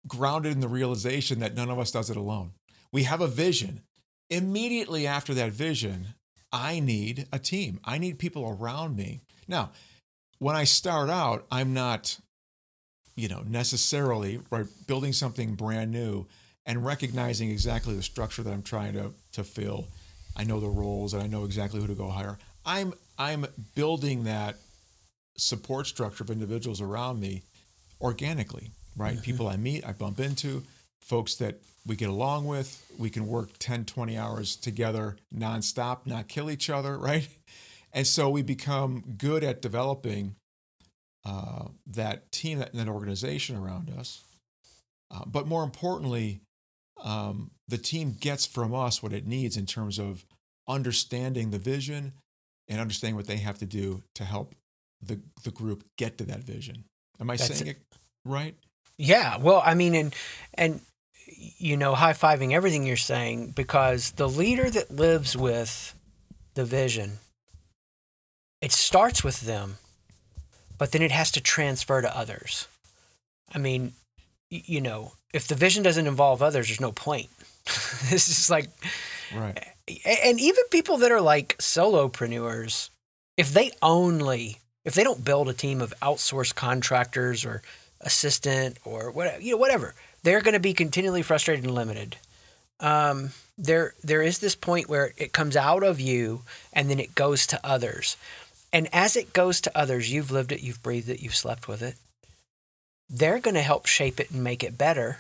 grounded 0.08 0.52
in 0.52 0.60
the 0.60 0.67
realization 0.67 1.39
that 1.39 1.56
none 1.56 1.69
of 1.69 1.80
us 1.80 1.91
does 1.91 2.10
it 2.10 2.17
alone. 2.17 2.52
We 2.91 3.04
have 3.04 3.21
a 3.21 3.28
vision. 3.28 3.82
Immediately 4.30 5.06
after 5.06 5.34
that 5.36 5.52
vision, 5.52 6.08
I 6.52 6.80
need 6.80 7.28
a 7.32 7.39
team. 7.39 7.80
I 7.84 7.97
need 7.97 8.19
people 8.19 8.58
around 8.60 8.95
me. 8.95 9.21
Now, 9.47 9.71
when 10.39 10.56
I 10.56 10.63
start 10.65 11.10
out, 11.10 11.45
I'm 11.52 11.73
not, 11.73 12.19
you 13.15 13.28
know, 13.28 13.43
necessarily 13.47 14.39
right 14.49 14.65
building 14.88 15.13
something 15.13 15.56
brand 15.56 15.91
new 15.91 16.26
and 16.65 16.86
recognizing 16.86 17.52
exactly 17.52 17.95
the 17.95 18.04
structure 18.04 18.43
that 18.43 18.54
I'm 18.54 18.63
trying 18.63 18.93
to 18.93 19.13
to 19.34 19.43
fill. 19.43 19.88
I 20.36 20.43
know 20.43 20.60
the 20.60 20.69
roles 20.69 21.13
and 21.13 21.21
I 21.21 21.28
know 21.28 21.43
exactly 21.45 21.80
who 21.80 21.88
to 21.88 21.95
go 21.95 22.10
hire. 22.10 22.38
I'm 22.65 22.93
I'm 23.17 23.45
building 23.76 24.23
that 24.23 24.56
support 25.38 25.88
structure 25.88 26.23
of 26.23 26.30
individuals 26.30 26.82
around 26.82 27.19
me 27.19 27.43
organically, 28.02 28.71
right? 28.95 29.13
Mm-hmm. 29.13 29.23
People 29.23 29.47
I 29.47 29.58
meet, 29.58 29.86
I 29.86 29.93
bump 29.93 30.19
into, 30.19 30.63
folks 31.02 31.36
that 31.36 31.60
we 31.86 31.95
get 31.95 32.10
along 32.10 32.45
with. 32.45 32.86
We 32.97 33.10
can 33.10 33.28
work 33.28 33.49
10, 33.60 33.86
20 33.86 34.17
hours 34.17 34.56
together 34.56 35.17
nonstop, 35.36 36.06
not 36.06 36.28
kill 36.28 36.49
each 36.49 36.69
other, 36.69 36.97
right? 36.99 37.28
And 37.91 38.08
so 38.08 38.30
we 38.30 38.41
become 38.41 39.04
good 39.17 39.43
at 39.43 39.62
developing 39.62 40.36
uh, 41.25 41.65
that 41.88 42.31
team, 42.31 42.59
that, 42.59 42.73
that 42.73 42.88
organization 42.88 43.55
around 43.55 43.89
us. 43.89 44.23
Uh, 45.12 45.23
but 45.25 45.47
more 45.47 45.63
importantly, 45.63 46.41
um, 47.03 47.51
the 47.67 47.77
team 47.77 48.15
gets 48.19 48.45
from 48.45 48.73
us 48.73 49.03
what 49.03 49.13
it 49.13 49.27
needs 49.27 49.57
in 49.57 49.65
terms 49.65 49.99
of 49.99 50.25
understanding 50.67 51.51
the 51.51 51.59
vision 51.59 52.13
and 52.67 52.79
understanding 52.79 53.15
what 53.15 53.27
they 53.27 53.38
have 53.38 53.57
to 53.59 53.65
do 53.65 54.03
to 54.15 54.23
help 54.23 54.55
the, 55.01 55.19
the 55.43 55.51
group 55.51 55.83
get 55.97 56.17
to 56.17 56.23
that 56.25 56.43
vision. 56.43 56.86
Am 57.19 57.29
I 57.29 57.36
That's 57.36 57.57
saying 57.57 57.71
it. 57.71 57.77
it 57.77 57.97
right? 58.25 58.55
Yeah. 58.97 59.38
Well, 59.38 59.62
I 59.63 59.73
mean, 59.73 59.95
and 59.95 60.15
and 60.53 60.81
you 61.27 61.77
know, 61.77 61.95
high 61.95 62.13
fiving 62.13 62.53
everything 62.53 62.86
you're 62.86 62.97
saying 62.97 63.51
because 63.51 64.12
the 64.12 64.27
leader 64.29 64.69
that 64.69 64.91
lives 64.91 65.38
with 65.38 65.95
the 66.53 66.65
vision, 66.65 67.19
it 68.62 68.71
starts 68.71 69.23
with 69.23 69.41
them, 69.41 69.77
but 70.77 70.91
then 70.91 71.01
it 71.01 71.12
has 71.12 71.31
to 71.31 71.41
transfer 71.41 72.01
to 72.01 72.17
others. 72.17 72.67
I 73.53 73.57
mean, 73.57 73.93
you 74.49 74.81
know, 74.81 75.13
if 75.33 75.47
the 75.47 75.55
vision 75.55 75.83
doesn't 75.83 76.07
involve 76.07 76.41
others, 76.41 76.67
there's 76.67 76.81
no 76.81 76.91
point. 76.91 77.29
this 77.65 78.27
is 78.27 78.49
like, 78.49 78.69
right. 79.36 79.57
And 80.05 80.39
even 80.39 80.63
people 80.69 80.97
that 80.97 81.12
are 81.12 81.21
like 81.21 81.57
solopreneurs, 81.57 82.89
if 83.38 83.51
they 83.51 83.71
only, 83.81 84.59
if 84.86 84.93
they 84.93 85.03
don't 85.03 85.25
build 85.25 85.49
a 85.49 85.53
team 85.53 85.81
of 85.81 85.93
outsourced 86.01 86.55
contractors 86.55 87.45
or 87.45 87.62
assistant 88.01 88.77
or 88.86 89.12
whatever, 89.12 89.41
you 89.41 89.51
know, 89.51 89.57
whatever, 89.57 89.93
they're 90.23 90.41
going 90.41 90.53
to 90.53 90.59
be 90.59 90.73
continually 90.73 91.21
frustrated 91.21 91.65
and 91.65 91.73
limited. 91.73 92.17
Um, 92.79 93.31
there, 93.57 93.93
there 94.03 94.21
is 94.21 94.39
this 94.39 94.55
point 94.55 94.89
where 94.89 95.13
it 95.17 95.31
comes 95.31 95.55
out 95.55 95.83
of 95.83 95.99
you 95.99 96.41
and 96.73 96.89
then 96.89 96.99
it 96.99 97.15
goes 97.15 97.47
to 97.47 97.59
others. 97.63 98.17
And 98.73 98.89
as 98.91 99.15
it 99.15 99.33
goes 99.33 99.62
to 99.62 99.77
others, 99.77 100.12
you've 100.12 100.31
lived 100.31 100.51
it, 100.51 100.62
you've 100.62 100.83
breathed 100.83 101.07
it, 101.07 101.21
you've 101.21 101.36
slept 101.36 101.67
with 101.67 101.81
it. 101.83 101.95
They're 103.07 103.39
going 103.39 103.53
to 103.53 103.62
help 103.62 103.86
shape 103.86 104.19
it 104.19 104.31
and 104.31 104.43
make 104.43 104.63
it 104.63 104.77
better. 104.77 105.19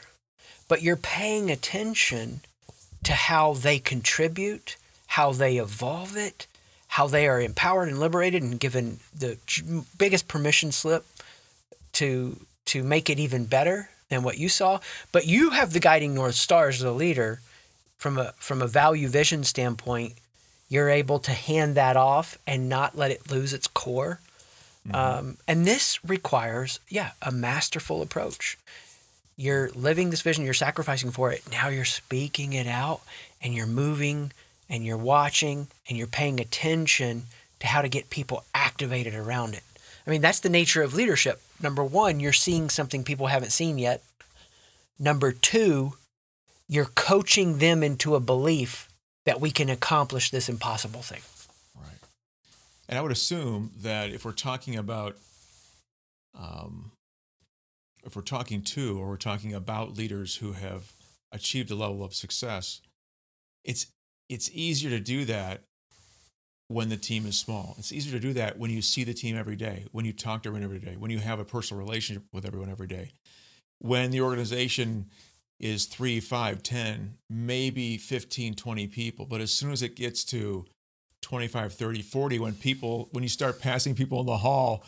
But 0.67 0.81
you're 0.81 0.97
paying 0.97 1.51
attention 1.51 2.41
to 3.03 3.13
how 3.13 3.53
they 3.53 3.77
contribute, 3.77 4.75
how 5.07 5.31
they 5.31 5.57
evolve 5.57 6.17
it, 6.17 6.47
how 6.87 7.07
they 7.07 7.27
are 7.27 7.39
empowered 7.39 7.89
and 7.89 7.99
liberated 7.99 8.41
and 8.41 8.59
given 8.59 8.99
the 9.17 9.37
biggest 9.97 10.27
permission 10.27 10.71
slip 10.71 11.05
to 11.93 12.39
to 12.65 12.81
make 12.81 13.09
it 13.09 13.19
even 13.19 13.45
better 13.45 13.89
than 14.09 14.23
what 14.23 14.37
you 14.37 14.47
saw, 14.47 14.79
but 15.11 15.27
you 15.27 15.49
have 15.49 15.73
the 15.73 15.79
guiding 15.79 16.13
north 16.13 16.35
stars 16.35 16.77
as 16.77 16.83
a 16.83 16.91
leader 16.91 17.41
from 17.97 18.17
a 18.17 18.33
from 18.37 18.61
a 18.61 18.67
value 18.67 19.07
vision 19.07 19.43
standpoint. 19.43 20.13
You're 20.73 20.89
able 20.89 21.19
to 21.19 21.31
hand 21.31 21.75
that 21.75 21.95
off 21.95 22.39
and 22.47 22.67
not 22.67 22.97
let 22.97 23.11
it 23.11 23.29
lose 23.29 23.53
its 23.53 23.67
core. 23.67 24.21
Mm-hmm. 24.87 24.95
Um, 24.95 25.37
and 25.47 25.67
this 25.67 26.03
requires, 26.03 26.79
yeah, 26.89 27.11
a 27.21 27.31
masterful 27.31 28.01
approach. 28.01 28.57
You're 29.35 29.69
living 29.75 30.09
this 30.09 30.23
vision, 30.23 30.45
you're 30.45 30.55
sacrificing 30.55 31.11
for 31.11 31.31
it. 31.31 31.43
Now 31.51 31.67
you're 31.67 31.85
speaking 31.85 32.53
it 32.53 32.65
out 32.65 33.01
and 33.39 33.53
you're 33.53 33.67
moving 33.67 34.31
and 34.67 34.83
you're 34.83 34.97
watching 34.97 35.67
and 35.87 35.95
you're 35.95 36.07
paying 36.07 36.39
attention 36.39 37.25
to 37.59 37.67
how 37.67 37.83
to 37.83 37.87
get 37.87 38.09
people 38.09 38.43
activated 38.55 39.13
around 39.13 39.53
it. 39.53 39.61
I 40.07 40.09
mean, 40.09 40.21
that's 40.21 40.39
the 40.39 40.49
nature 40.49 40.81
of 40.81 40.95
leadership. 40.95 41.39
Number 41.61 41.83
one, 41.83 42.19
you're 42.19 42.33
seeing 42.33 42.71
something 42.71 43.03
people 43.03 43.27
haven't 43.27 43.51
seen 43.51 43.77
yet. 43.77 44.01
Number 44.97 45.33
two, 45.33 45.93
you're 46.67 46.89
coaching 46.95 47.59
them 47.59 47.83
into 47.83 48.15
a 48.15 48.19
belief 48.19 48.89
that 49.25 49.39
we 49.39 49.51
can 49.51 49.69
accomplish 49.69 50.31
this 50.31 50.49
impossible 50.49 51.01
thing. 51.01 51.21
Right. 51.75 51.99
And 52.89 52.97
I 52.97 53.01
would 53.01 53.11
assume 53.11 53.71
that 53.81 54.09
if 54.09 54.25
we're 54.25 54.31
talking 54.31 54.75
about, 54.75 55.17
um, 56.37 56.91
if 58.03 58.15
we're 58.15 58.21
talking 58.21 58.61
to 58.61 58.99
or 58.99 59.07
we're 59.09 59.17
talking 59.17 59.53
about 59.53 59.97
leaders 59.97 60.35
who 60.35 60.53
have 60.53 60.91
achieved 61.31 61.71
a 61.71 61.75
level 61.75 62.03
of 62.03 62.13
success, 62.13 62.81
it's 63.63 63.87
it's 64.29 64.49
easier 64.53 64.89
to 64.89 64.99
do 64.99 65.25
that 65.25 65.61
when 66.67 66.89
the 66.89 66.97
team 66.97 67.25
is 67.25 67.37
small. 67.37 67.75
It's 67.77 67.91
easier 67.91 68.13
to 68.13 68.19
do 68.19 68.33
that 68.33 68.57
when 68.57 68.71
you 68.71 68.81
see 68.81 69.03
the 69.03 69.13
team 69.13 69.37
every 69.37 69.55
day, 69.55 69.85
when 69.91 70.05
you 70.05 70.13
talk 70.13 70.43
to 70.43 70.49
everyone 70.49 70.63
every 70.63 70.79
day, 70.79 70.95
when 70.97 71.11
you 71.11 71.19
have 71.19 71.39
a 71.39 71.45
personal 71.45 71.83
relationship 71.83 72.23
with 72.33 72.45
everyone 72.45 72.69
every 72.69 72.87
day. 72.87 73.11
When 73.79 74.11
the 74.11 74.21
organization 74.21 75.07
is 75.63 75.85
three, 75.85 76.19
five, 76.19 76.61
10, 76.61 77.15
maybe 77.29 77.95
15, 77.95 78.53
20 78.53 78.87
people. 78.87 79.25
But 79.25 79.39
as 79.39 79.49
soon 79.49 79.71
as 79.71 79.81
it 79.81 79.95
gets 79.95 80.25
to 80.25 80.65
25, 81.21 81.73
30, 81.73 82.01
40, 82.01 82.39
when 82.39 82.53
people, 82.53 83.07
when 83.11 83.23
you 83.23 83.29
start 83.29 83.61
passing 83.61 83.95
people 83.95 84.19
in 84.19 84.25
the 84.25 84.37
hall 84.37 84.83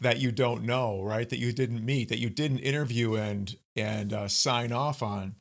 that 0.00 0.20
you 0.20 0.30
don't 0.30 0.62
know, 0.62 1.02
right? 1.02 1.28
That 1.28 1.40
you 1.40 1.52
didn't 1.52 1.84
meet, 1.84 2.10
that 2.10 2.20
you 2.20 2.30
didn't 2.30 2.60
interview 2.60 3.16
and, 3.16 3.56
and 3.74 4.12
uh, 4.12 4.28
sign 4.28 4.70
off 4.70 5.02
on, 5.02 5.34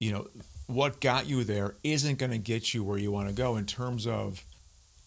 you 0.00 0.10
know, 0.10 0.26
what 0.66 1.00
got 1.00 1.28
you 1.28 1.44
there 1.44 1.76
isn't 1.84 2.18
going 2.18 2.32
to 2.32 2.38
get 2.38 2.74
you 2.74 2.82
where 2.82 2.98
you 2.98 3.12
want 3.12 3.28
to 3.28 3.34
go 3.34 3.56
in 3.56 3.66
terms 3.66 4.04
of 4.04 4.44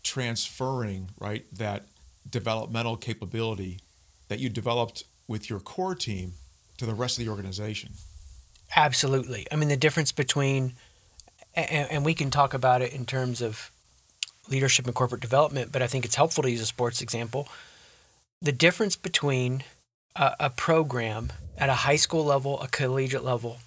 transferring 0.03 1.09
right 1.19 1.45
that 1.53 1.85
developmental 2.27 2.95
capability 2.95 3.79
that 4.29 4.39
you 4.39 4.49
developed 4.49 5.03
with 5.27 5.49
your 5.49 5.59
core 5.59 5.93
team 5.93 6.33
to 6.77 6.87
the 6.87 6.95
rest 6.95 7.19
of 7.19 7.25
the 7.25 7.29
organization 7.29 7.91
absolutely. 8.75 9.47
I 9.51 9.55
mean 9.55 9.69
the 9.69 9.77
difference 9.77 10.11
between 10.11 10.73
and, 11.53 11.91
and 11.91 12.05
we 12.05 12.13
can 12.13 12.31
talk 12.31 12.53
about 12.53 12.81
it 12.81 12.93
in 12.93 13.05
terms 13.05 13.41
of 13.41 13.71
leadership 14.49 14.85
and 14.85 14.95
corporate 14.95 15.21
development 15.21 15.71
but 15.71 15.81
i 15.81 15.87
think 15.87 16.03
it's 16.03 16.15
helpful 16.15 16.41
to 16.43 16.51
use 16.51 16.61
a 16.61 16.65
sports 16.65 17.01
example. 17.01 17.47
The 18.41 18.51
difference 18.51 18.95
between 18.95 19.63
a, 20.15 20.35
a 20.39 20.49
program 20.49 21.31
at 21.57 21.69
a 21.69 21.73
high 21.73 21.95
school 21.95 22.25
level 22.25 22.59
a 22.61 22.67
collegiate 22.67 23.23
level 23.23 23.59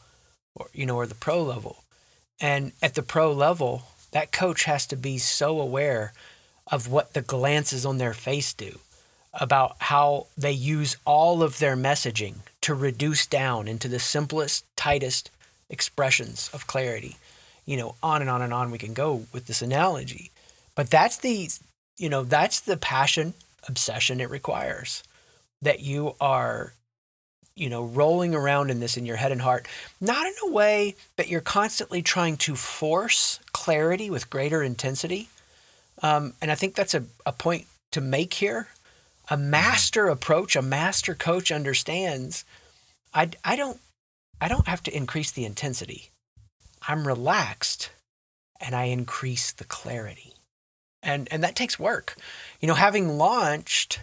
or 0.54 0.68
you 0.72 0.86
know 0.86 0.96
or 0.96 1.06
the 1.06 1.14
pro 1.14 1.42
level 1.42 1.84
and 2.40 2.72
at 2.82 2.94
the 2.94 3.02
pro 3.02 3.32
level, 3.32 3.84
that 4.12 4.32
coach 4.32 4.64
has 4.64 4.86
to 4.88 4.96
be 4.96 5.18
so 5.18 5.60
aware 5.60 6.12
of 6.70 6.88
what 6.88 7.14
the 7.14 7.22
glances 7.22 7.84
on 7.84 7.98
their 7.98 8.14
face 8.14 8.52
do, 8.52 8.80
about 9.40 9.76
how 9.80 10.26
they 10.36 10.52
use 10.52 10.96
all 11.04 11.42
of 11.42 11.58
their 11.58 11.76
messaging 11.76 12.36
to 12.62 12.74
reduce 12.74 13.26
down 13.26 13.68
into 13.68 13.88
the 13.88 13.98
simplest, 13.98 14.64
tightest 14.76 15.30
expressions 15.68 16.50
of 16.52 16.66
clarity. 16.66 17.16
You 17.66 17.76
know, 17.78 17.94
on 18.02 18.20
and 18.20 18.30
on 18.30 18.42
and 18.42 18.52
on 18.52 18.70
we 18.70 18.78
can 18.78 18.94
go 18.94 19.26
with 19.32 19.46
this 19.46 19.62
analogy. 19.62 20.30
But 20.74 20.90
that's 20.90 21.16
the, 21.16 21.48
you 21.96 22.08
know, 22.08 22.22
that's 22.24 22.60
the 22.60 22.76
passion, 22.76 23.34
obsession 23.66 24.20
it 24.20 24.30
requires 24.30 25.02
that 25.62 25.80
you 25.80 26.14
are 26.20 26.74
you 27.56 27.68
know, 27.68 27.84
rolling 27.84 28.34
around 28.34 28.70
in 28.70 28.80
this 28.80 28.96
in 28.96 29.06
your 29.06 29.16
head 29.16 29.30
and 29.30 29.40
heart, 29.40 29.68
not 30.00 30.26
in 30.26 30.32
a 30.44 30.50
way 30.50 30.96
that 31.16 31.28
you're 31.28 31.40
constantly 31.40 32.02
trying 32.02 32.36
to 32.36 32.56
force 32.56 33.38
clarity 33.52 34.10
with 34.10 34.28
greater 34.28 34.62
intensity. 34.62 35.28
Um, 36.02 36.34
and 36.42 36.50
I 36.50 36.56
think 36.56 36.74
that's 36.74 36.94
a, 36.94 37.04
a 37.24 37.32
point 37.32 37.66
to 37.92 38.00
make 38.00 38.34
here. 38.34 38.68
A 39.28 39.36
master 39.36 40.08
approach, 40.08 40.54
a 40.54 40.62
master 40.62 41.14
coach 41.14 41.50
understands 41.50 42.44
I, 43.14 43.30
I 43.44 43.56
don't 43.56 43.80
I 44.40 44.48
don't 44.48 44.66
have 44.66 44.82
to 44.82 44.96
increase 44.96 45.30
the 45.30 45.44
intensity. 45.44 46.10
I'm 46.86 47.06
relaxed 47.06 47.90
and 48.60 48.74
I 48.74 48.84
increase 48.84 49.52
the 49.52 49.64
clarity. 49.64 50.34
And 51.02 51.28
and 51.30 51.42
that 51.44 51.56
takes 51.56 51.78
work. 51.78 52.16
You 52.60 52.68
know, 52.68 52.74
having 52.74 53.16
launched 53.16 54.00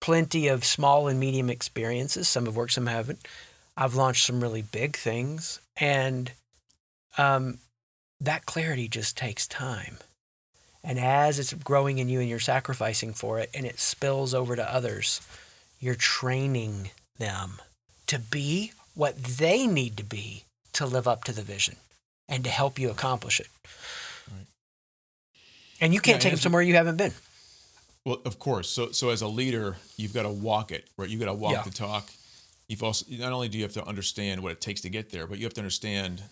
plenty 0.00 0.48
of 0.48 0.64
small 0.64 1.08
and 1.08 1.18
medium 1.18 1.50
experiences. 1.50 2.28
Some 2.28 2.46
have 2.46 2.56
worked, 2.56 2.72
some 2.72 2.86
haven't. 2.86 3.26
I've 3.76 3.94
launched 3.94 4.26
some 4.26 4.40
really 4.40 4.62
big 4.62 4.96
things, 4.96 5.60
and 5.76 6.32
um, 7.16 7.58
that 8.20 8.46
clarity 8.46 8.88
just 8.88 9.16
takes 9.16 9.46
time. 9.46 9.98
And 10.84 10.98
as 10.98 11.38
it's 11.38 11.52
growing 11.52 11.98
in 11.98 12.08
you 12.08 12.20
and 12.20 12.28
you're 12.28 12.38
sacrificing 12.38 13.12
for 13.12 13.38
it, 13.38 13.50
and 13.54 13.66
it 13.66 13.80
spills 13.80 14.32
over 14.32 14.56
to 14.56 14.74
others, 14.74 15.20
you're 15.80 15.94
training 15.94 16.90
them 17.18 17.60
to 18.06 18.18
be 18.18 18.72
what 18.94 19.16
they 19.16 19.66
need 19.66 19.96
to 19.96 20.04
be 20.04 20.44
to 20.72 20.86
live 20.86 21.08
up 21.08 21.24
to 21.24 21.32
the 21.32 21.42
vision 21.42 21.76
and 22.28 22.44
to 22.44 22.50
help 22.50 22.78
you 22.78 22.90
accomplish 22.90 23.40
it. 23.40 23.48
Right. 24.30 24.46
And 25.80 25.94
you 25.94 26.00
can't 26.00 26.16
yeah, 26.16 26.20
take 26.20 26.32
them 26.32 26.40
somewhere 26.40 26.62
you 26.62 26.74
haven't 26.74 26.96
been. 26.96 27.12
Well, 28.04 28.20
of 28.24 28.38
course. 28.38 28.70
So, 28.70 28.90
so 28.92 29.10
as 29.10 29.22
a 29.22 29.28
leader, 29.28 29.76
you've 29.96 30.14
got 30.14 30.22
to 30.22 30.30
walk 30.30 30.72
it, 30.72 30.88
right? 30.96 31.08
You've 31.08 31.20
got 31.20 31.26
to 31.26 31.34
walk 31.34 31.52
yeah. 31.52 31.62
the 31.62 31.70
talk. 31.70 32.08
You've 32.68 32.82
also 32.82 33.06
not 33.10 33.32
only 33.32 33.48
do 33.48 33.58
you 33.58 33.64
have 33.64 33.74
to 33.74 33.86
understand 33.86 34.42
what 34.42 34.52
it 34.52 34.60
takes 34.60 34.80
to 34.82 34.90
get 34.90 35.10
there, 35.10 35.26
but 35.26 35.38
you 35.38 35.44
have 35.44 35.54
to 35.54 35.60
understand, 35.60 36.22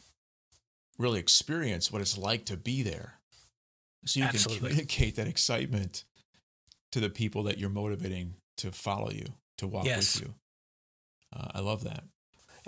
really 0.98 1.18
experience 1.18 1.90
what 1.90 2.02
it's 2.02 2.16
like 2.16 2.44
to 2.46 2.56
be 2.56 2.82
there, 2.82 3.15
so 4.07 4.21
you 4.21 4.27
Absolutely. 4.27 4.59
can 4.59 4.69
communicate 4.69 5.16
that 5.16 5.27
excitement 5.27 6.05
to 6.92 7.01
the 7.01 7.11
people 7.11 7.42
that 7.45 7.59
you're 7.59 7.71
motivating 7.71 8.35
to 8.59 8.73
follow 8.73 9.11
you, 9.11 9.27
to 9.59 9.66
walk 9.66 9.85
yes. 9.85 10.21
with 10.21 10.29
you. 10.29 10.35
Uh, 11.35 11.49
I 11.55 11.61
love 11.61 11.85
that. 11.85 12.05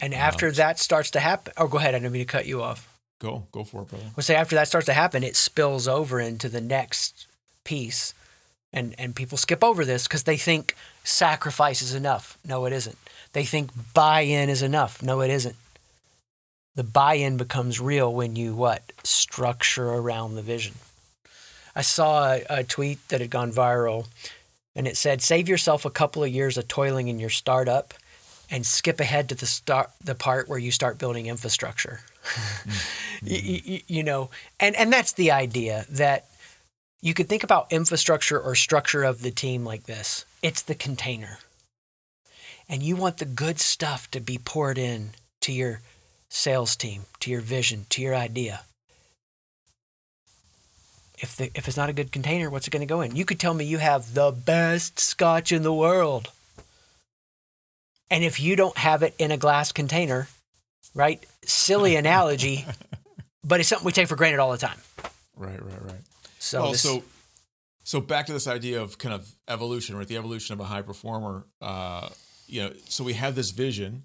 And 0.00 0.14
after 0.14 0.48
um, 0.48 0.54
that 0.54 0.78
starts 0.78 1.10
to 1.12 1.20
happen, 1.20 1.52
oh, 1.56 1.66
go 1.66 1.78
ahead. 1.78 1.94
I 1.94 1.98
didn't 1.98 2.12
mean 2.12 2.22
to 2.22 2.30
cut 2.30 2.46
you 2.46 2.62
off. 2.62 2.98
Go, 3.20 3.46
go 3.50 3.64
for 3.64 3.82
it, 3.82 3.88
brother. 3.88 4.04
We'll 4.16 4.22
say 4.22 4.36
after 4.36 4.54
that 4.56 4.68
starts 4.68 4.86
to 4.86 4.92
happen, 4.92 5.24
it 5.24 5.34
spills 5.34 5.88
over 5.88 6.20
into 6.20 6.48
the 6.48 6.60
next 6.60 7.26
piece 7.64 8.14
and 8.72 8.94
and 8.98 9.14
people 9.14 9.38
skip 9.38 9.64
over 9.64 9.84
this 9.84 10.06
because 10.06 10.24
they 10.24 10.36
think 10.36 10.76
sacrifice 11.04 11.82
is 11.82 11.94
enough. 11.94 12.38
No, 12.46 12.66
it 12.66 12.72
isn't. 12.72 12.98
They 13.32 13.44
think 13.44 13.70
buy-in 13.94 14.48
is 14.48 14.62
enough. 14.62 15.02
No, 15.02 15.20
it 15.20 15.30
isn't. 15.30 15.56
The 16.74 16.84
buy-in 16.84 17.36
becomes 17.36 17.80
real 17.80 18.12
when 18.12 18.36
you 18.36 18.54
what 18.54 18.92
structure 19.04 19.88
around 19.88 20.34
the 20.34 20.42
vision. 20.42 20.74
I 21.78 21.82
saw 21.82 22.32
a, 22.32 22.42
a 22.50 22.64
tweet 22.64 22.98
that 23.08 23.22
had 23.22 23.30
gone 23.30 23.52
viral, 23.52 24.08
and 24.76 24.86
it 24.86 24.96
said, 24.96 25.22
"Save 25.22 25.48
yourself 25.48 25.84
a 25.84 25.90
couple 25.90 26.22
of 26.22 26.30
years 26.30 26.58
of 26.58 26.68
toiling 26.68 27.08
in 27.08 27.18
your 27.18 27.30
startup." 27.30 27.94
and 28.50 28.64
skip 28.64 28.98
ahead 28.98 29.28
to 29.28 29.34
the 29.34 29.44
start 29.44 29.90
the 30.02 30.14
part 30.14 30.48
where 30.48 30.58
you 30.58 30.70
start 30.70 30.96
building 30.96 31.26
infrastructure 31.26 32.00
mm-hmm. 32.24 33.26
you, 33.26 33.60
you, 33.62 33.80
you, 33.86 34.02
know 34.02 34.30
and 34.58 34.74
and 34.76 34.90
that's 34.90 35.12
the 35.12 35.30
idea 35.30 35.84
that 35.90 36.30
you 37.02 37.12
could 37.12 37.28
think 37.28 37.44
about 37.44 37.70
infrastructure 37.70 38.40
or 38.40 38.54
structure 38.54 39.04
of 39.04 39.20
the 39.20 39.30
team 39.30 39.66
like 39.66 39.82
this 39.82 40.24
it's 40.42 40.62
the 40.62 40.74
container. 40.74 41.38
And 42.68 42.82
you 42.82 42.96
want 42.96 43.16
the 43.16 43.24
good 43.24 43.58
stuff 43.58 44.10
to 44.10 44.20
be 44.20 44.38
poured 44.38 44.78
in 44.78 45.10
to 45.40 45.52
your 45.52 45.80
sales 46.28 46.76
team, 46.76 47.06
to 47.20 47.30
your 47.30 47.40
vision, 47.40 47.86
to 47.90 48.02
your 48.02 48.14
idea. 48.14 48.62
If, 51.20 51.36
the, 51.36 51.50
if 51.54 51.68
it's 51.68 51.76
not 51.76 51.88
a 51.88 51.92
good 51.92 52.12
container, 52.12 52.50
what's 52.50 52.66
it 52.66 52.70
going 52.70 52.80
to 52.80 52.86
go 52.86 53.00
in? 53.00 53.16
You 53.16 53.24
could 53.24 53.40
tell 53.40 53.54
me 53.54 53.64
you 53.64 53.78
have 53.78 54.14
the 54.14 54.30
best 54.30 54.98
scotch 54.98 55.52
in 55.52 55.62
the 55.62 55.72
world. 55.72 56.30
And 58.10 58.24
if 58.24 58.40
you 58.40 58.56
don't 58.56 58.78
have 58.78 59.02
it 59.02 59.14
in 59.18 59.30
a 59.30 59.36
glass 59.36 59.72
container, 59.72 60.28
right? 60.94 61.24
Silly 61.44 61.96
analogy, 62.02 62.64
but 63.44 63.60
it's 63.60 63.68
something 63.68 63.86
we 63.86 63.92
take 63.92 64.08
for 64.08 64.16
granted 64.16 64.38
all 64.38 64.52
the 64.52 64.58
time. 64.58 64.78
Right, 65.36 65.62
right, 65.62 65.84
right. 65.84 66.02
So 66.38 66.62
well, 66.62 66.72
this, 66.72 66.82
so 66.82 67.02
so 67.84 68.00
back 68.00 68.26
to 68.26 68.32
this 68.32 68.46
idea 68.46 68.82
of 68.82 68.98
kind 68.98 69.14
of 69.14 69.30
evolution, 69.48 69.96
right? 69.96 70.06
The 70.06 70.16
evolution 70.16 70.52
of 70.52 70.60
a 70.60 70.64
high 70.64 70.82
performer. 70.82 71.46
Uh, 71.60 72.08
you 72.46 72.62
know, 72.62 72.72
so 72.86 73.04
we 73.04 73.12
had 73.12 73.34
this 73.34 73.50
vision, 73.50 74.02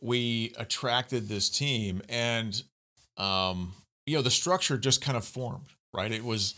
we 0.00 0.52
attracted 0.56 1.28
this 1.28 1.48
team, 1.48 2.02
and 2.08 2.62
um, 3.16 3.72
you 4.06 4.16
know, 4.16 4.22
the 4.22 4.30
structure 4.30 4.78
just 4.78 5.02
kind 5.02 5.16
of 5.16 5.24
formed, 5.24 5.66
right? 5.92 6.12
It 6.12 6.24
was 6.24 6.54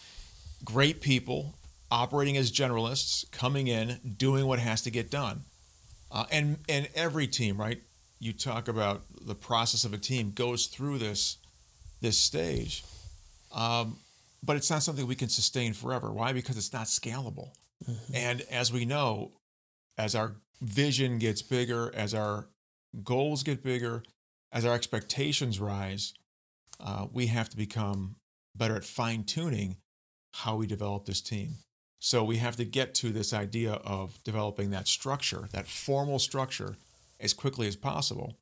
great 0.64 1.00
people 1.00 1.54
operating 1.90 2.36
as 2.36 2.50
generalists, 2.50 3.30
coming 3.30 3.66
in, 3.66 4.00
doing 4.16 4.46
what 4.46 4.58
has 4.58 4.82
to 4.82 4.90
get 4.90 5.10
done. 5.10 5.42
Uh, 6.10 6.24
and 6.30 6.58
and 6.68 6.88
every 6.94 7.26
team, 7.26 7.58
right? 7.58 7.82
You 8.18 8.32
talk 8.32 8.68
about 8.68 9.02
the 9.20 9.34
process 9.34 9.84
of 9.84 9.92
a 9.92 9.98
team 9.98 10.32
goes 10.32 10.66
through 10.66 10.98
this 10.98 11.38
this 12.00 12.18
stage, 12.18 12.84
um, 13.54 13.96
but 14.42 14.56
it's 14.56 14.70
not 14.70 14.82
something 14.82 15.06
we 15.06 15.14
can 15.14 15.28
sustain 15.28 15.72
forever. 15.72 16.12
Why? 16.12 16.32
Because 16.32 16.56
it's 16.56 16.72
not 16.72 16.86
scalable. 16.86 17.50
Mm-hmm. 17.88 18.14
And 18.14 18.40
as 18.42 18.72
we 18.72 18.84
know, 18.84 19.32
as 19.96 20.14
our 20.14 20.36
vision 20.60 21.18
gets 21.18 21.42
bigger, 21.42 21.90
as 21.94 22.14
our 22.14 22.48
goals 23.02 23.42
get 23.42 23.62
bigger, 23.62 24.02
as 24.52 24.66
our 24.66 24.74
expectations 24.74 25.58
rise, 25.58 26.12
uh, 26.78 27.06
we 27.12 27.26
have 27.28 27.48
to 27.50 27.56
become 27.56 28.16
better 28.54 28.76
at 28.76 28.84
fine 28.84 29.24
tuning 29.24 29.76
how 30.32 30.56
we 30.56 30.66
develop 30.66 31.04
this 31.04 31.20
team. 31.20 31.56
So 31.98 32.24
we 32.24 32.38
have 32.38 32.56
to 32.56 32.64
get 32.64 32.94
to 32.96 33.10
this 33.10 33.32
idea 33.32 33.74
of 33.74 34.22
developing 34.24 34.70
that 34.70 34.88
structure, 34.88 35.48
that 35.52 35.68
formal 35.68 36.18
structure, 36.18 36.76
as 37.20 37.32
quickly 37.32 37.68
as 37.68 37.76
possible. 37.76 38.36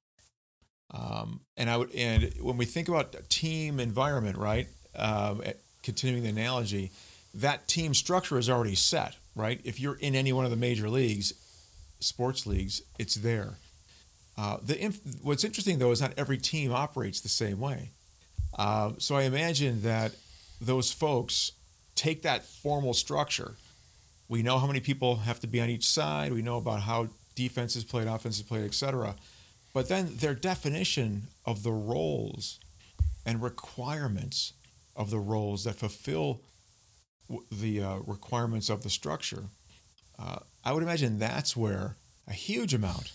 Um, 0.92 1.40
and 1.56 1.68
I 1.68 1.76
would, 1.76 1.94
and 1.94 2.32
when 2.40 2.56
we 2.56 2.64
think 2.64 2.88
about 2.88 3.14
team 3.28 3.78
environment, 3.78 4.38
right? 4.38 4.68
Um, 4.96 5.42
continuing 5.82 6.22
the 6.22 6.30
analogy, 6.30 6.90
that 7.34 7.68
team 7.68 7.94
structure 7.94 8.38
is 8.38 8.48
already 8.48 8.74
set, 8.74 9.16
right? 9.36 9.60
If 9.62 9.78
you're 9.78 9.96
in 9.96 10.14
any 10.14 10.32
one 10.32 10.44
of 10.44 10.50
the 10.50 10.56
major 10.56 10.88
leagues, 10.88 11.34
sports 12.00 12.46
leagues, 12.46 12.82
it's 12.98 13.14
there. 13.16 13.58
Uh, 14.38 14.56
the 14.62 14.82
inf- 14.82 15.00
what's 15.22 15.44
interesting 15.44 15.78
though 15.78 15.90
is 15.90 16.00
not 16.00 16.14
every 16.16 16.38
team 16.38 16.72
operates 16.72 17.20
the 17.20 17.28
same 17.28 17.60
way. 17.60 17.90
Uh, 18.60 18.92
so 18.98 19.16
I 19.16 19.22
imagine 19.22 19.80
that 19.84 20.12
those 20.60 20.92
folks 20.92 21.52
take 21.94 22.20
that 22.22 22.44
formal 22.44 22.92
structure. 22.92 23.54
We 24.28 24.42
know 24.42 24.58
how 24.58 24.66
many 24.66 24.80
people 24.80 25.16
have 25.16 25.40
to 25.40 25.46
be 25.46 25.62
on 25.62 25.70
each 25.70 25.86
side. 25.86 26.30
We 26.30 26.42
know 26.42 26.58
about 26.58 26.82
how 26.82 27.08
defense 27.34 27.74
is 27.74 27.84
played, 27.84 28.06
offense 28.06 28.36
is 28.36 28.42
played, 28.42 28.66
etc. 28.66 29.16
But 29.72 29.88
then 29.88 30.16
their 30.16 30.34
definition 30.34 31.28
of 31.46 31.62
the 31.62 31.72
roles 31.72 32.60
and 33.24 33.42
requirements 33.42 34.52
of 34.94 35.08
the 35.08 35.18
roles 35.18 35.64
that 35.64 35.76
fulfill 35.76 36.42
the 37.50 37.82
uh, 37.82 37.96
requirements 38.06 38.68
of 38.68 38.82
the 38.82 38.90
structure, 38.90 39.44
uh, 40.18 40.40
I 40.66 40.74
would 40.74 40.82
imagine 40.82 41.18
that's 41.18 41.56
where 41.56 41.96
a 42.28 42.34
huge 42.34 42.74
amount 42.74 43.12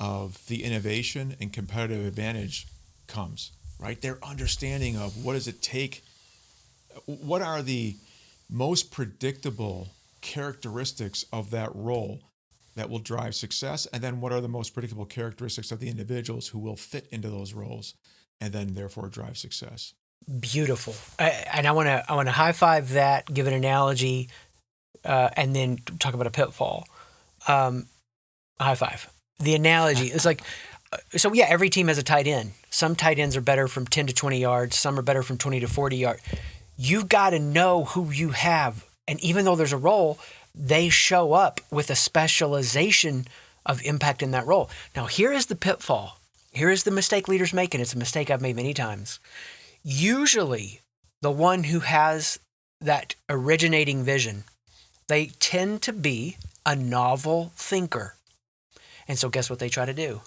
of 0.00 0.46
the 0.46 0.64
innovation 0.64 1.36
and 1.38 1.52
competitive 1.52 2.06
advantage 2.06 2.66
comes, 3.06 3.52
right? 3.78 4.00
Their 4.00 4.18
understanding 4.24 4.96
of 4.96 5.24
what 5.24 5.34
does 5.34 5.48
it 5.48 5.62
take 5.62 6.02
what 7.06 7.42
are 7.42 7.62
the 7.62 7.96
most 8.50 8.90
predictable 8.90 9.88
characteristics 10.20 11.24
of 11.32 11.50
that 11.50 11.70
role 11.74 12.20
that 12.76 12.90
will 12.90 12.98
drive 12.98 13.34
success? 13.34 13.86
And 13.92 14.02
then 14.02 14.20
what 14.20 14.32
are 14.32 14.40
the 14.40 14.48
most 14.48 14.74
predictable 14.74 15.04
characteristics 15.04 15.70
of 15.70 15.80
the 15.80 15.88
individuals 15.88 16.48
who 16.48 16.58
will 16.58 16.76
fit 16.76 17.06
into 17.10 17.28
those 17.28 17.52
roles 17.52 17.94
and 18.40 18.52
then 18.52 18.74
therefore 18.74 19.08
drive 19.08 19.38
success? 19.38 19.94
Beautiful. 20.40 20.94
I, 21.18 21.30
and 21.52 21.66
i 21.66 21.72
want 21.72 21.86
to 21.86 22.02
i 22.08 22.14
want 22.14 22.28
to 22.28 22.32
high 22.32 22.52
five 22.52 22.92
that 22.92 23.32
give 23.32 23.46
an 23.46 23.52
analogy 23.52 24.30
uh, 25.04 25.28
and 25.36 25.54
then 25.54 25.76
talk 25.98 26.14
about 26.14 26.26
a 26.26 26.30
pitfall. 26.30 26.86
Um, 27.46 27.88
high 28.58 28.74
five 28.74 29.10
the 29.40 29.54
analogy 29.54 30.06
is 30.06 30.24
like 30.24 30.40
so 31.16 31.32
yeah 31.32 31.46
every 31.48 31.70
team 31.70 31.88
has 31.88 31.98
a 31.98 32.02
tight 32.02 32.26
end 32.26 32.52
some 32.70 32.94
tight 32.96 33.18
ends 33.18 33.36
are 33.36 33.40
better 33.40 33.68
from 33.68 33.86
10 33.86 34.06
to 34.08 34.14
20 34.14 34.38
yards 34.40 34.76
some 34.76 34.98
are 34.98 35.02
better 35.02 35.22
from 35.22 35.38
20 35.38 35.60
to 35.60 35.66
40 35.66 35.96
yards 35.96 36.22
you've 36.76 37.08
got 37.08 37.30
to 37.30 37.38
know 37.38 37.84
who 37.84 38.10
you 38.10 38.30
have. 38.30 38.84
And 39.06 39.22
even 39.22 39.44
though 39.44 39.56
there's 39.56 39.72
a 39.72 39.78
role, 39.78 40.18
they 40.54 40.88
show 40.88 41.32
up 41.32 41.60
with 41.70 41.90
a 41.90 41.94
specialization 41.96 43.26
of 43.66 43.84
impact 43.84 44.22
in 44.22 44.30
that 44.32 44.46
role. 44.46 44.70
Now, 44.94 45.06
here 45.06 45.32
is 45.32 45.46
the 45.46 45.56
pitfall. 45.56 46.18
Here 46.52 46.70
is 46.70 46.84
the 46.84 46.90
mistake 46.90 47.28
leaders 47.28 47.52
make, 47.52 47.74
and 47.74 47.82
it's 47.82 47.94
a 47.94 47.98
mistake 47.98 48.30
I've 48.30 48.40
made 48.40 48.56
many 48.56 48.74
times. 48.74 49.18
Usually, 49.82 50.80
the 51.20 51.30
one 51.30 51.64
who 51.64 51.80
has 51.80 52.38
that 52.80 53.14
originating 53.28 54.04
vision, 54.04 54.44
they 55.08 55.26
tend 55.38 55.82
to 55.82 55.92
be 55.92 56.36
a 56.64 56.76
novel 56.76 57.52
thinker. 57.56 58.16
And 59.08 59.18
so, 59.18 59.28
guess 59.28 59.50
what 59.50 59.58
they 59.58 59.68
try 59.68 59.84
to 59.84 59.92
do? 59.92 60.22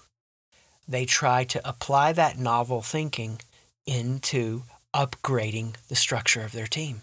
They 0.88 1.06
try 1.06 1.44
to 1.46 1.68
apply 1.68 2.14
that 2.14 2.38
novel 2.38 2.82
thinking 2.82 3.42
into 3.86 4.64
upgrading 4.94 5.76
the 5.88 5.96
structure 5.96 6.42
of 6.42 6.52
their 6.52 6.68
team. 6.68 7.02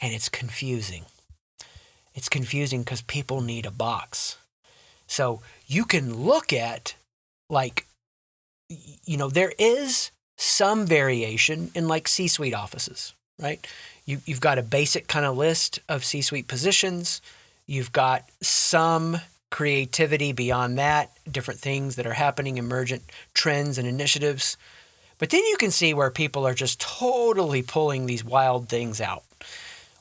And 0.00 0.12
it's 0.12 0.28
confusing. 0.28 1.04
It's 2.14 2.28
confusing 2.28 2.82
because 2.82 3.02
people 3.02 3.40
need 3.40 3.66
a 3.66 3.70
box. 3.70 4.36
So 5.06 5.42
you 5.66 5.84
can 5.84 6.14
look 6.14 6.52
at, 6.52 6.94
like, 7.48 7.86
you 8.68 9.16
know, 9.16 9.28
there 9.28 9.52
is 9.58 10.10
some 10.36 10.86
variation 10.86 11.70
in 11.74 11.88
like 11.88 12.08
C 12.08 12.28
suite 12.28 12.54
offices, 12.54 13.14
right? 13.38 13.66
You, 14.04 14.20
you've 14.24 14.40
got 14.40 14.58
a 14.58 14.62
basic 14.62 15.06
kind 15.06 15.24
of 15.24 15.36
list 15.36 15.80
of 15.88 16.04
C 16.04 16.20
suite 16.20 16.48
positions. 16.48 17.20
You've 17.66 17.92
got 17.92 18.28
some 18.40 19.20
creativity 19.52 20.32
beyond 20.32 20.78
that, 20.78 21.12
different 21.30 21.60
things 21.60 21.94
that 21.94 22.06
are 22.06 22.14
happening, 22.14 22.58
emergent 22.58 23.04
trends 23.34 23.78
and 23.78 23.86
initiatives. 23.86 24.56
But 25.18 25.30
then 25.30 25.44
you 25.44 25.56
can 25.56 25.70
see 25.70 25.94
where 25.94 26.10
people 26.10 26.44
are 26.44 26.54
just 26.54 26.80
totally 26.80 27.62
pulling 27.62 28.06
these 28.06 28.24
wild 28.24 28.68
things 28.68 29.00
out, 29.00 29.22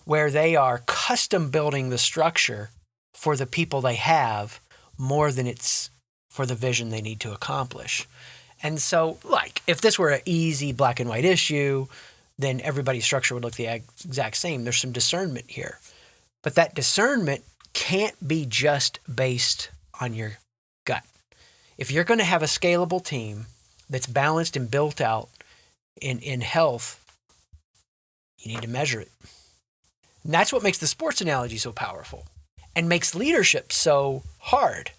where 0.05 0.31
they 0.31 0.55
are 0.55 0.81
custom 0.87 1.51
building 1.51 1.89
the 1.89 1.99
structure 1.99 2.71
for 3.13 3.35
the 3.35 3.45
people 3.45 3.81
they 3.81 3.95
have 3.95 4.59
more 4.97 5.31
than 5.31 5.45
it's 5.45 5.91
for 6.29 6.47
the 6.47 6.55
vision 6.55 6.89
they 6.89 7.01
need 7.01 7.19
to 7.19 7.33
accomplish. 7.33 8.07
And 8.63 8.79
so, 8.79 9.19
like, 9.23 9.61
if 9.67 9.81
this 9.81 9.99
were 9.99 10.09
an 10.09 10.21
easy 10.25 10.71
black 10.71 10.99
and 10.99 11.09
white 11.09 11.25
issue, 11.25 11.87
then 12.39 12.61
everybody's 12.61 13.05
structure 13.05 13.35
would 13.35 13.43
look 13.43 13.55
the 13.55 13.67
exact 13.67 14.37
same. 14.37 14.63
There's 14.63 14.77
some 14.77 14.91
discernment 14.91 15.51
here. 15.51 15.79
But 16.41 16.55
that 16.55 16.73
discernment 16.73 17.43
can't 17.73 18.27
be 18.27 18.45
just 18.45 18.99
based 19.13 19.69
on 19.99 20.13
your 20.13 20.37
gut. 20.85 21.03
If 21.77 21.91
you're 21.91 22.03
going 22.03 22.19
to 22.19 22.25
have 22.25 22.43
a 22.43 22.47
scalable 22.47 23.03
team, 23.03 23.47
that's 23.91 24.07
balanced 24.07 24.55
and 24.55 24.71
built 24.71 25.01
out 25.01 25.29
in, 26.01 26.19
in 26.19 26.41
health, 26.41 26.97
you 28.39 28.53
need 28.53 28.63
to 28.63 28.69
measure 28.69 29.01
it. 29.01 29.11
And 30.23 30.33
that's 30.33 30.53
what 30.53 30.63
makes 30.63 30.77
the 30.77 30.87
sports 30.87 31.21
analogy 31.21 31.57
so 31.57 31.71
powerful 31.71 32.25
and 32.75 32.87
makes 32.87 33.13
leadership 33.13 33.71
so 33.71 34.23
hard. 34.39 34.91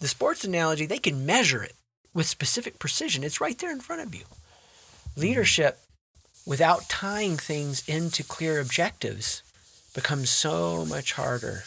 The 0.00 0.08
sports 0.08 0.44
analogy, 0.44 0.86
they 0.86 0.98
can 0.98 1.24
measure 1.24 1.62
it 1.62 1.74
with 2.12 2.26
specific 2.26 2.78
precision. 2.78 3.24
It's 3.24 3.40
right 3.40 3.58
there 3.58 3.72
in 3.72 3.80
front 3.80 4.02
of 4.02 4.14
you. 4.14 4.24
Leadership, 5.16 5.80
without 6.46 6.88
tying 6.88 7.36
things 7.36 7.82
into 7.88 8.22
clear 8.22 8.60
objectives, 8.60 9.42
becomes 9.94 10.28
so 10.28 10.84
much 10.84 11.12
harder 11.12 11.62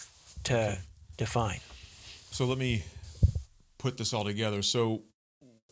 to 0.45 0.77
define. 1.17 1.59
So 2.31 2.45
let 2.45 2.57
me 2.57 2.83
put 3.77 3.97
this 3.97 4.13
all 4.13 4.23
together. 4.23 4.61
So 4.61 5.03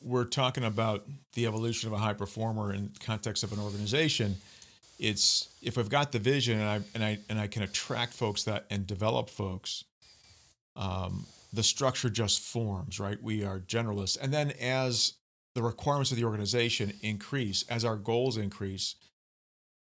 we're 0.02 0.26
talking 0.26 0.64
about 0.64 1.06
the 1.34 1.46
evolution 1.48 1.88
of 1.88 1.94
a 1.94 1.98
high 1.98 2.14
performer 2.14 2.74
in 2.74 2.92
context 3.00 3.44
of 3.44 3.52
an 3.52 3.60
organization 3.60 4.36
it's 5.00 5.50
if 5.62 5.78
i've 5.78 5.90
got 5.90 6.12
the 6.12 6.20
vision 6.20 6.60
and 6.60 6.70
i 6.70 6.82
and 6.94 7.04
i 7.04 7.20
and 7.30 7.40
i 7.40 7.48
can 7.48 7.64
attract 7.64 8.14
folks 8.14 8.44
that 8.44 8.66
and 8.70 8.88
develop 8.88 9.30
folks 9.30 9.84
um, 10.78 11.26
the 11.54 11.64
structure 11.64 12.10
just 12.10 12.40
forms 12.40 13.00
right 13.00 13.22
we 13.22 13.44
are 13.44 13.60
generalists 13.60 14.18
and 14.22 14.34
then 14.34 14.52
as 14.62 15.14
the 15.54 15.64
requirements 15.64 16.12
of 16.12 16.18
the 16.18 16.24
organization 16.24 16.94
increase 17.02 17.64
as 17.70 17.84
our 17.84 17.96
goals 17.96 18.38
increase 18.38 18.96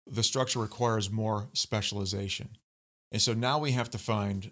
the 0.08 0.24
structure 0.24 0.60
requires 0.60 1.10
more 1.10 1.48
specialization 1.54 2.50
and 3.12 3.22
so 3.22 3.34
now 3.34 3.58
we 3.60 3.72
have 3.72 3.90
to 3.90 3.98
find 3.98 4.52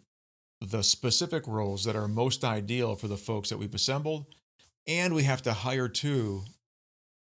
the 0.61 0.83
specific 0.83 1.47
roles 1.47 1.83
that 1.85 1.95
are 1.95 2.07
most 2.07 2.43
ideal 2.43 2.95
for 2.95 3.07
the 3.07 3.17
folks 3.17 3.49
that 3.49 3.57
we've 3.57 3.75
assembled 3.75 4.25
and 4.87 5.13
we 5.13 5.23
have 5.23 5.41
to 5.41 5.53
hire 5.53 5.87
two 5.87 6.43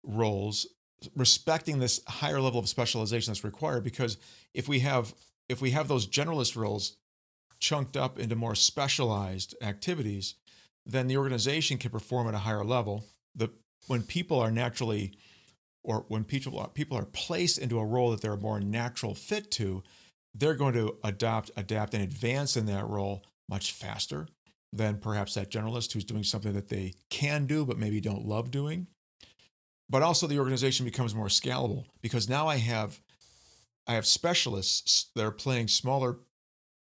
roles 0.03 0.67
respecting 1.15 1.79
this 1.79 2.01
higher 2.07 2.39
level 2.39 2.59
of 2.59 2.69
specialization 2.69 3.31
that's 3.31 3.43
required 3.43 3.83
because 3.83 4.17
if 4.53 4.67
we 4.67 4.79
have 4.79 5.13
if 5.49 5.61
we 5.61 5.71
have 5.71 5.87
those 5.87 6.07
generalist 6.07 6.55
roles 6.55 6.97
chunked 7.59 7.97
up 7.97 8.19
into 8.19 8.35
more 8.35 8.55
specialized 8.55 9.55
activities 9.61 10.35
then 10.85 11.07
the 11.07 11.17
organization 11.17 11.77
can 11.77 11.91
perform 11.91 12.27
at 12.27 12.33
a 12.33 12.39
higher 12.39 12.63
level. 12.63 13.05
The 13.35 13.49
when 13.87 14.03
people 14.03 14.39
are 14.39 14.51
naturally 14.51 15.13
or 15.83 16.05
when 16.07 16.23
people 16.23 16.57
are, 16.59 16.69
people 16.69 16.97
are 16.97 17.05
placed 17.05 17.57
into 17.57 17.79
a 17.79 17.85
role 17.85 18.11
that 18.11 18.21
they're 18.21 18.33
a 18.33 18.37
more 18.37 18.59
natural 18.59 19.13
fit 19.13 19.51
to 19.51 19.83
they're 20.37 20.53
going 20.53 20.73
to 20.73 20.97
adopt 21.03 21.51
adapt 21.55 21.93
and 21.93 22.03
advance 22.03 22.57
in 22.57 22.65
that 22.65 22.87
role 22.87 23.23
much 23.49 23.71
faster 23.71 24.27
than 24.73 24.97
perhaps 24.97 25.33
that 25.35 25.49
generalist 25.49 25.93
who's 25.93 26.03
doing 26.03 26.23
something 26.23 26.53
that 26.53 26.67
they 26.67 26.93
can 27.09 27.45
do 27.45 27.65
but 27.65 27.77
maybe 27.77 28.01
don't 28.01 28.25
love 28.25 28.51
doing. 28.51 28.87
But 29.89 30.01
also 30.01 30.27
the 30.27 30.39
organization 30.39 30.85
becomes 30.85 31.15
more 31.15 31.27
scalable 31.27 31.85
because 32.01 32.27
now 32.27 32.47
I 32.47 32.57
have 32.57 32.99
I 33.87 33.93
have 33.93 34.05
specialists 34.05 35.11
that 35.15 35.23
are 35.23 35.31
playing 35.31 35.67
smaller 35.67 36.17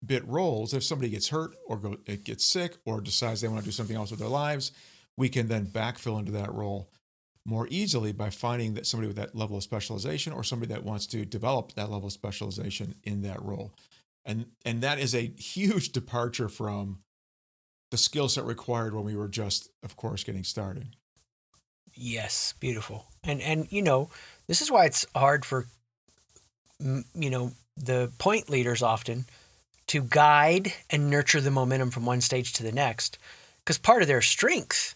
bit 0.06 0.28
roles, 0.28 0.74
if 0.74 0.84
somebody 0.84 1.10
gets 1.10 1.30
hurt 1.30 1.52
or 1.68 1.78
go, 1.78 1.95
gets 2.24 2.45
sick 2.45 2.78
or 2.86 3.02
decides 3.02 3.41
they 3.41 3.47
want 3.47 3.60
to 3.60 3.66
do 3.66 3.72
something 3.72 3.95
else 3.95 4.12
with 4.12 4.20
their 4.20 4.30
lives, 4.30 4.72
we 5.18 5.30
can 5.30 5.47
then 5.47 5.66
backfill 5.66 6.20
into 6.20 6.32
that 6.32 6.54
role 6.54 6.89
more 7.46 7.68
easily 7.70 8.12
by 8.12 8.30
finding 8.30 8.76
that 8.76 8.86
somebody 8.86 9.08
with 9.08 9.18
that 9.18 9.36
level 9.36 9.58
of 9.58 9.64
specialization 9.64 10.34
or 10.34 10.44
somebody 10.44 10.74
that 10.74 10.84
wants 10.84 11.08
to 11.08 11.26
develop 11.26 11.74
that 11.74 11.89
level 11.89 12.08
of 12.08 12.14
specialization 12.14 12.96
in 13.04 13.22
that 13.24 13.42
role. 13.42 13.74
And 14.24 14.46
and 14.66 14.82
that 14.82 15.00
is 15.00 15.16
a 15.16 15.34
huge 15.38 15.92
departure 15.92 16.48
from 16.48 17.00
the 17.89 17.98
skill 17.98 18.30
set 18.30 18.46
required 18.46 18.94
when 18.94 19.04
we 19.04 19.16
were 19.16 19.28
just 19.28 19.70
of 19.84 19.96
course 19.96 20.24
getting 20.24 20.44
started. 20.44 20.96
Yes, 21.96 22.54
beautiful. 22.60 23.08
And 23.24 23.42
and 23.42 23.68
you 23.72 23.82
know, 23.82 24.10
this 24.48 24.62
is 24.62 24.70
why 24.70 24.86
it's 24.86 25.06
hard 25.16 25.44
for 25.44 25.66
you 26.80 27.30
know, 27.30 27.52
the 27.78 28.12
point 28.18 28.50
leaders 28.50 28.82
often 28.82 29.26
to 29.88 30.02
guide 30.02 30.74
and 30.89 31.10
nurture 31.10 31.42
the 31.42 31.52
momentum 31.52 31.92
from 31.92 32.06
one 32.06 32.22
stage 32.22 32.54
to 32.54 32.64
the 32.64 32.72
next 32.72 33.18
because 33.60 33.78
part 33.78 34.02
of 34.02 34.08
their 34.08 34.22
strength 34.22 34.96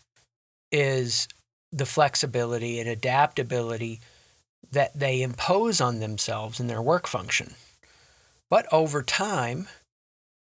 is 0.71 1.27
the 1.75 1.85
flexibility 1.85 2.79
and 2.79 2.87
adaptability 2.87 3.99
that 4.71 4.97
they 4.97 5.21
impose 5.21 5.81
on 5.81 5.99
themselves 5.99 6.59
in 6.59 6.67
their 6.67 6.81
work 6.81 7.05
function. 7.05 7.53
But 8.49 8.65
over 8.71 9.03
time, 9.03 9.67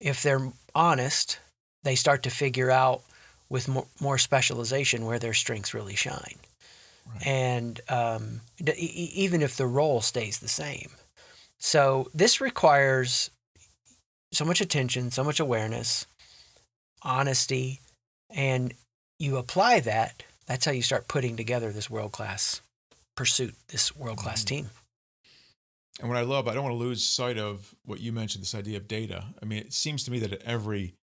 if 0.00 0.22
they're 0.22 0.52
honest, 0.74 1.38
they 1.82 1.94
start 1.94 2.22
to 2.24 2.30
figure 2.30 2.70
out 2.70 3.02
with 3.48 3.68
more, 3.68 3.86
more 4.00 4.18
specialization 4.18 5.06
where 5.06 5.18
their 5.18 5.34
strengths 5.34 5.72
really 5.72 5.94
shine. 5.94 6.36
Right. 7.06 7.26
And 7.26 7.80
um, 7.88 8.40
d- 8.62 8.72
even 8.72 9.40
if 9.42 9.56
the 9.56 9.66
role 9.66 10.00
stays 10.00 10.38
the 10.38 10.48
same. 10.48 10.90
So 11.58 12.10
this 12.12 12.40
requires 12.40 13.30
so 14.32 14.44
much 14.44 14.60
attention, 14.60 15.10
so 15.10 15.24
much 15.24 15.40
awareness, 15.40 16.06
honesty, 17.02 17.80
and 18.28 18.74
you 19.18 19.36
apply 19.36 19.80
that. 19.80 20.22
That's 20.46 20.64
how 20.64 20.72
you 20.72 20.82
start 20.82 21.08
putting 21.08 21.36
together 21.36 21.72
this 21.72 21.88
world 21.88 22.12
class 22.12 22.60
pursuit, 23.16 23.54
this 23.68 23.96
world 23.96 24.18
class 24.18 24.44
mm-hmm. 24.44 24.56
team. 24.56 24.70
And 26.00 26.08
what 26.08 26.18
I 26.18 26.22
love, 26.22 26.48
I 26.48 26.54
don't 26.54 26.64
want 26.64 26.74
to 26.74 26.78
lose 26.78 27.04
sight 27.04 27.38
of 27.38 27.74
what 27.84 28.00
you 28.00 28.12
mentioned, 28.12 28.42
this 28.42 28.54
idea 28.54 28.76
of 28.76 28.88
data. 28.88 29.24
I 29.40 29.44
mean, 29.44 29.58
it 29.58 29.72
seems 29.72 30.02
to 30.04 30.10
me 30.10 30.18
that 30.20 30.32
at 30.32 30.42
every 30.42 30.94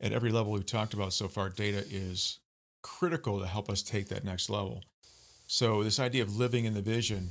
at 0.00 0.12
every 0.12 0.30
level 0.30 0.52
we've 0.52 0.64
talked 0.64 0.94
about 0.94 1.12
so 1.12 1.28
far, 1.28 1.50
data 1.50 1.84
is 1.90 2.38
critical 2.82 3.38
to 3.40 3.46
help 3.46 3.68
us 3.68 3.82
take 3.82 4.08
that 4.08 4.24
next 4.24 4.48
level. 4.48 4.82
So 5.46 5.82
this 5.82 6.00
idea 6.00 6.22
of 6.22 6.36
living 6.36 6.64
in 6.64 6.74
the 6.74 6.80
vision, 6.80 7.30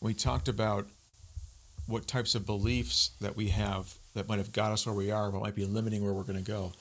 we 0.00 0.14
talked 0.14 0.48
about 0.48 0.88
what 1.86 2.06
types 2.06 2.34
of 2.34 2.44
beliefs 2.44 3.10
that 3.20 3.36
we 3.36 3.48
have 3.48 3.94
that 4.14 4.28
might 4.28 4.38
have 4.38 4.52
got 4.52 4.72
us 4.72 4.84
where 4.86 4.94
we 4.94 5.10
are, 5.10 5.30
but 5.30 5.42
might 5.42 5.54
be 5.54 5.64
limiting 5.64 6.02
where 6.02 6.12
we're 6.12 6.22
going 6.22 6.42
to 6.42 6.50
go. 6.50 6.72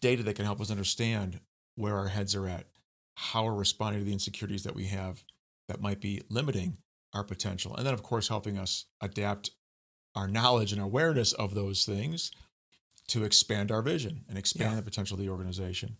Data 0.00 0.22
that 0.24 0.34
can 0.34 0.44
help 0.44 0.60
us 0.60 0.70
understand 0.70 1.40
where 1.76 1.96
our 1.96 2.08
heads 2.08 2.34
are 2.34 2.46
at, 2.48 2.66
how 3.18 3.44
we're 3.44 3.52
responding 3.52 4.00
to 4.00 4.04
the 4.04 4.12
insecurities 4.12 4.62
that 4.62 4.76
we 4.76 4.84
have 4.84 5.24
that 5.68 5.80
might 5.80 6.00
be 6.00 6.22
limiting 6.30 6.78
our 7.12 7.24
potential. 7.24 7.74
And 7.74 7.84
then, 7.84 7.92
of 7.92 8.02
course, 8.02 8.28
helping 8.28 8.56
us 8.56 8.84
adapt 9.00 9.50
our 10.14 10.28
knowledge 10.28 10.72
and 10.72 10.80
awareness 10.80 11.32
of 11.32 11.54
those 11.54 11.84
things 11.84 12.30
to 13.08 13.24
expand 13.24 13.72
our 13.72 13.82
vision 13.82 14.24
and 14.28 14.38
expand 14.38 14.70
yeah. 14.70 14.76
the 14.76 14.82
potential 14.82 15.16
of 15.16 15.20
the 15.20 15.30
organization. 15.30 15.96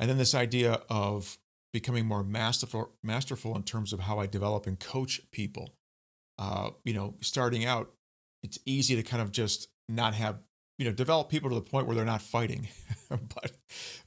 And 0.00 0.10
then 0.10 0.18
this 0.18 0.34
idea 0.34 0.80
of 0.90 1.38
becoming 1.72 2.04
more 2.04 2.24
masterful, 2.24 2.90
masterful 3.02 3.54
in 3.54 3.62
terms 3.62 3.92
of 3.92 4.00
how 4.00 4.18
I 4.18 4.26
develop 4.26 4.66
and 4.66 4.78
coach 4.78 5.20
people. 5.30 5.76
Uh, 6.36 6.70
you 6.84 6.94
know, 6.94 7.14
starting 7.20 7.64
out, 7.64 7.92
it's 8.42 8.58
easy 8.66 8.96
to 8.96 9.04
kind 9.04 9.22
of 9.22 9.30
just 9.30 9.68
not 9.88 10.14
have, 10.14 10.38
you 10.78 10.84
know, 10.84 10.92
develop 10.92 11.28
people 11.28 11.48
to 11.50 11.54
the 11.54 11.62
point 11.62 11.86
where 11.86 11.94
they're 11.94 12.04
not 12.04 12.22
fighting. 12.22 12.66
but 13.08 13.52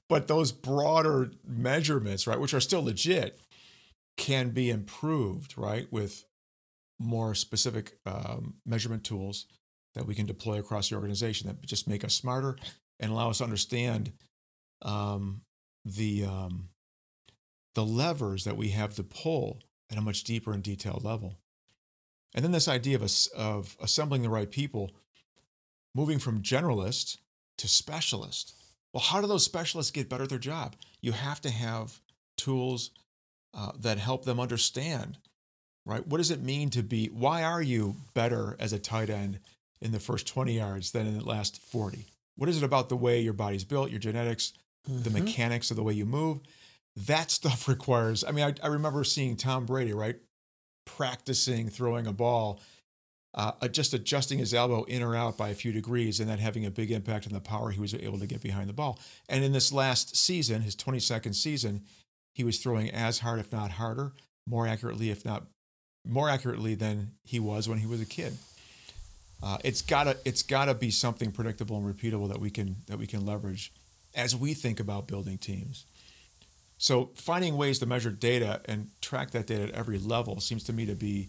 but 0.09 0.27
those 0.27 0.51
broader 0.51 1.31
measurements, 1.45 2.27
right, 2.27 2.39
which 2.39 2.53
are 2.53 2.59
still 2.59 2.83
legit, 2.83 3.39
can 4.15 4.49
be 4.49 4.69
improved, 4.69 5.57
right, 5.57 5.91
with 5.91 6.25
more 6.99 7.35
specific 7.35 7.97
um, 8.05 8.55
measurement 8.65 9.03
tools 9.03 9.45
that 9.93 10.07
we 10.07 10.15
can 10.15 10.25
deploy 10.25 10.59
across 10.59 10.89
the 10.89 10.95
organization 10.95 11.47
that 11.47 11.61
just 11.65 11.87
make 11.87 12.03
us 12.03 12.13
smarter 12.13 12.55
and 12.99 13.11
allow 13.11 13.29
us 13.29 13.39
to 13.39 13.43
understand 13.43 14.11
um, 14.81 15.41
the 15.85 16.25
um, 16.25 16.69
the 17.75 17.85
levers 17.85 18.43
that 18.43 18.57
we 18.57 18.69
have 18.69 18.95
to 18.95 19.03
pull 19.03 19.61
at 19.91 19.97
a 19.97 20.01
much 20.01 20.23
deeper 20.23 20.51
and 20.51 20.63
detailed 20.63 21.03
level. 21.03 21.37
And 22.33 22.43
then 22.43 22.51
this 22.51 22.67
idea 22.67 22.95
of, 22.95 23.11
of 23.35 23.77
assembling 23.79 24.23
the 24.23 24.29
right 24.29 24.49
people, 24.49 24.91
moving 25.93 26.19
from 26.19 26.41
generalist 26.41 27.17
to 27.59 27.67
specialist. 27.67 28.53
Well, 28.97 29.05
how 29.05 29.21
do 29.21 29.27
those 29.27 29.45
specialists 29.45 29.91
get 29.91 30.09
better 30.09 30.23
at 30.23 30.29
their 30.29 30.39
job? 30.39 30.75
You 31.01 31.11
have 31.11 31.39
to 31.41 31.51
have 31.51 32.01
tools 32.35 32.89
uh, 33.55 33.73
that 33.77 33.99
help 33.99 34.25
them 34.25 34.39
understand, 34.39 35.19
right? 35.85 36.07
What 36.07 36.17
does 36.17 36.31
it 36.31 36.41
mean 36.41 36.71
to 36.71 36.81
be, 36.81 37.05
why 37.09 37.43
are 37.43 37.61
you 37.61 37.97
better 38.15 38.57
as 38.59 38.73
a 38.73 38.79
tight 38.79 39.11
end 39.11 39.37
in 39.81 39.91
the 39.91 39.99
first 39.99 40.25
20 40.25 40.57
yards 40.57 40.93
than 40.93 41.05
in 41.05 41.15
the 41.15 41.23
last 41.23 41.61
40? 41.61 42.07
What 42.37 42.49
is 42.49 42.57
it 42.57 42.65
about 42.65 42.89
the 42.89 42.95
way 42.95 43.21
your 43.21 43.33
body's 43.33 43.63
built, 43.63 43.91
your 43.91 43.99
genetics, 43.99 44.53
mm-hmm. 44.89 45.03
the 45.03 45.11
mechanics 45.11 45.69
of 45.69 45.77
the 45.77 45.83
way 45.83 45.93
you 45.93 46.07
move? 46.07 46.39
That 46.95 47.29
stuff 47.39 47.67
requires, 47.67 48.23
I 48.23 48.31
mean, 48.31 48.45
I, 48.45 48.65
I 48.65 48.67
remember 48.69 49.03
seeing 49.03 49.35
Tom 49.35 49.67
Brady, 49.67 49.93
right? 49.93 50.15
Practicing 50.87 51.69
throwing 51.69 52.07
a 52.07 52.13
ball, 52.13 52.61
uh, 53.33 53.67
just 53.67 53.93
adjusting 53.93 54.39
his 54.39 54.53
elbow 54.53 54.83
in 54.83 55.03
or 55.03 55.15
out 55.15 55.37
by 55.37 55.49
a 55.49 55.55
few 55.55 55.71
degrees 55.71 56.19
and 56.19 56.29
that 56.29 56.39
having 56.39 56.65
a 56.65 56.71
big 56.71 56.91
impact 56.91 57.27
on 57.27 57.33
the 57.33 57.39
power 57.39 57.69
he 57.69 57.79
was 57.79 57.93
able 57.93 58.19
to 58.19 58.27
get 58.27 58.41
behind 58.41 58.67
the 58.67 58.73
ball. 58.73 58.99
And 59.29 59.43
in 59.43 59.51
this 59.51 59.71
last 59.71 60.15
season, 60.15 60.61
his 60.61 60.75
22nd 60.75 61.35
season, 61.35 61.83
he 62.33 62.43
was 62.43 62.57
throwing 62.59 62.89
as 62.89 63.19
hard, 63.19 63.39
if 63.39 63.51
not 63.51 63.71
harder, 63.71 64.13
more 64.47 64.67
accurately, 64.67 65.09
if 65.09 65.25
not 65.25 65.43
more 66.05 66.29
accurately 66.29 66.75
than 66.75 67.11
he 67.23 67.39
was 67.39 67.67
when 67.67 67.79
he 67.79 67.85
was 67.85 68.01
a 68.01 68.05
kid. 68.05 68.37
Uh, 69.43 69.57
it's 69.63 69.83
gotta 69.83 70.17
it's 70.25 70.41
gotta 70.41 70.73
be 70.73 70.89
something 70.89 71.31
predictable 71.31 71.77
and 71.77 71.85
repeatable 71.85 72.27
that 72.27 72.39
we 72.39 72.49
can 72.49 72.77
that 72.87 72.97
we 72.97 73.05
can 73.05 73.23
leverage 73.23 73.71
as 74.15 74.35
we 74.35 74.53
think 74.53 74.79
about 74.79 75.07
building 75.07 75.37
teams. 75.37 75.85
So 76.79 77.11
finding 77.15 77.57
ways 77.57 77.79
to 77.79 77.85
measure 77.85 78.09
data 78.09 78.61
and 78.65 78.89
track 79.01 79.31
that 79.31 79.47
data 79.47 79.63
at 79.63 79.71
every 79.71 79.99
level 79.99 80.39
seems 80.39 80.63
to 80.65 80.73
me 80.73 80.85
to 80.87 80.95
be 80.95 81.27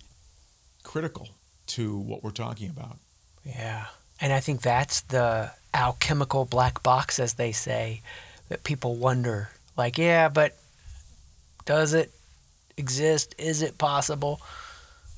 critical 0.83 1.29
to 1.69 1.97
what 1.97 2.23
we're 2.23 2.31
talking 2.31 2.71
about. 2.71 2.99
Yeah. 3.45 3.87
And 4.21 4.33
I 4.33 4.41
think 4.41 4.63
that's 4.63 5.03
the 5.03 5.53
alchemical 5.73 6.45
black 6.45 6.83
box, 6.83 7.19
as 7.19 7.35
they 7.35 7.53
say, 7.53 8.03
that 8.49 8.65
people 8.65 8.97
wonder 8.97 9.51
like, 9.77 9.97
yeah, 9.97 10.29
but 10.29 10.59
does 11.65 11.95
it 11.95 12.13
exist? 12.77 13.35
Is 13.39 13.63
it 13.63 13.79
possible? 13.79 14.41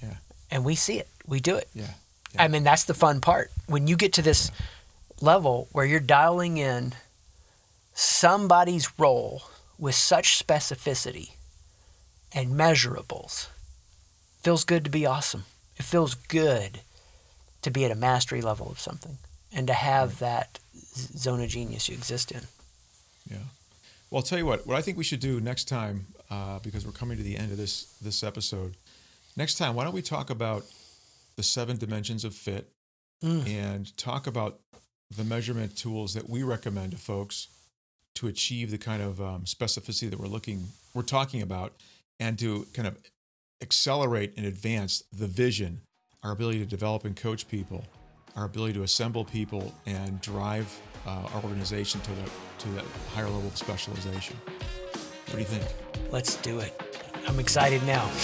Yeah. 0.02 0.16
And 0.50 0.64
we 0.64 0.74
see 0.74 0.98
it, 0.98 1.08
we 1.26 1.40
do 1.40 1.56
it. 1.56 1.68
Yeah. 1.74 1.94
I 2.38 2.48
mean, 2.48 2.62
that's 2.62 2.84
the 2.84 2.94
fun 2.94 3.20
part. 3.20 3.50
When 3.66 3.86
you 3.86 3.96
get 3.96 4.12
to 4.14 4.22
this 4.22 4.52
level 5.20 5.68
where 5.72 5.84
you're 5.84 5.98
dialing 5.98 6.58
in 6.58 6.94
somebody's 7.94 8.98
role 8.98 9.42
with 9.78 9.94
such 9.94 10.38
specificity 10.44 11.30
and 12.32 12.50
measurables, 12.50 13.48
feels 14.42 14.64
good 14.64 14.84
to 14.84 14.90
be 14.90 15.06
awesome. 15.06 15.44
It 15.80 15.84
feels 15.84 16.14
good 16.14 16.80
to 17.62 17.70
be 17.70 17.86
at 17.86 17.90
a 17.90 17.94
mastery 17.94 18.42
level 18.42 18.70
of 18.70 18.78
something 18.78 19.16
and 19.50 19.66
to 19.66 19.72
have 19.72 20.20
right. 20.20 20.44
that 20.52 20.60
zone 20.84 21.40
of 21.40 21.48
genius 21.48 21.88
you 21.88 21.94
exist 21.94 22.30
in. 22.30 22.42
Yeah. 23.30 23.38
Well, 24.10 24.18
I'll 24.18 24.22
tell 24.22 24.36
you 24.36 24.44
what. 24.44 24.66
What 24.66 24.76
I 24.76 24.82
think 24.82 24.98
we 24.98 25.04
should 25.04 25.20
do 25.20 25.40
next 25.40 25.68
time, 25.68 26.08
uh, 26.30 26.58
because 26.58 26.84
we're 26.84 26.92
coming 26.92 27.16
to 27.16 27.22
the 27.22 27.34
end 27.34 27.50
of 27.50 27.56
this 27.56 27.96
this 28.02 28.22
episode. 28.22 28.76
Next 29.38 29.56
time, 29.56 29.74
why 29.74 29.84
don't 29.84 29.94
we 29.94 30.02
talk 30.02 30.28
about 30.28 30.64
the 31.36 31.42
seven 31.42 31.78
dimensions 31.78 32.26
of 32.26 32.34
fit 32.34 32.68
mm. 33.24 33.48
and 33.48 33.96
talk 33.96 34.26
about 34.26 34.60
the 35.16 35.24
measurement 35.24 35.78
tools 35.78 36.12
that 36.12 36.28
we 36.28 36.42
recommend 36.42 36.90
to 36.90 36.98
folks 36.98 37.48
to 38.16 38.26
achieve 38.26 38.70
the 38.70 38.76
kind 38.76 39.02
of 39.02 39.18
um, 39.18 39.44
specificity 39.44 40.10
that 40.10 40.20
we're 40.20 40.26
looking 40.26 40.64
we're 40.92 41.00
talking 41.00 41.40
about 41.40 41.72
and 42.18 42.38
to 42.38 42.66
kind 42.74 42.86
of 42.86 42.98
accelerate 43.62 44.34
and 44.36 44.46
advance 44.46 45.02
the 45.12 45.26
vision 45.26 45.82
our 46.22 46.32
ability 46.32 46.58
to 46.58 46.66
develop 46.66 47.04
and 47.04 47.16
coach 47.16 47.48
people 47.48 47.84
our 48.36 48.44
ability 48.44 48.74
to 48.74 48.82
assemble 48.82 49.24
people 49.24 49.74
and 49.86 50.20
drive 50.20 50.80
uh, 51.06 51.28
our 51.34 51.42
organization 51.42 52.00
to 52.02 52.10
the 52.10 52.30
to 52.58 52.68
that 52.70 52.84
higher 53.14 53.24
level 53.24 53.48
of 53.48 53.56
specialization. 53.56 54.36
What 54.46 55.32
do 55.32 55.38
you 55.38 55.44
think? 55.44 55.64
Let's 56.10 56.36
do 56.36 56.60
it. 56.60 56.80
I'm 57.26 57.38
excited 57.40 57.82
now. 57.86 58.06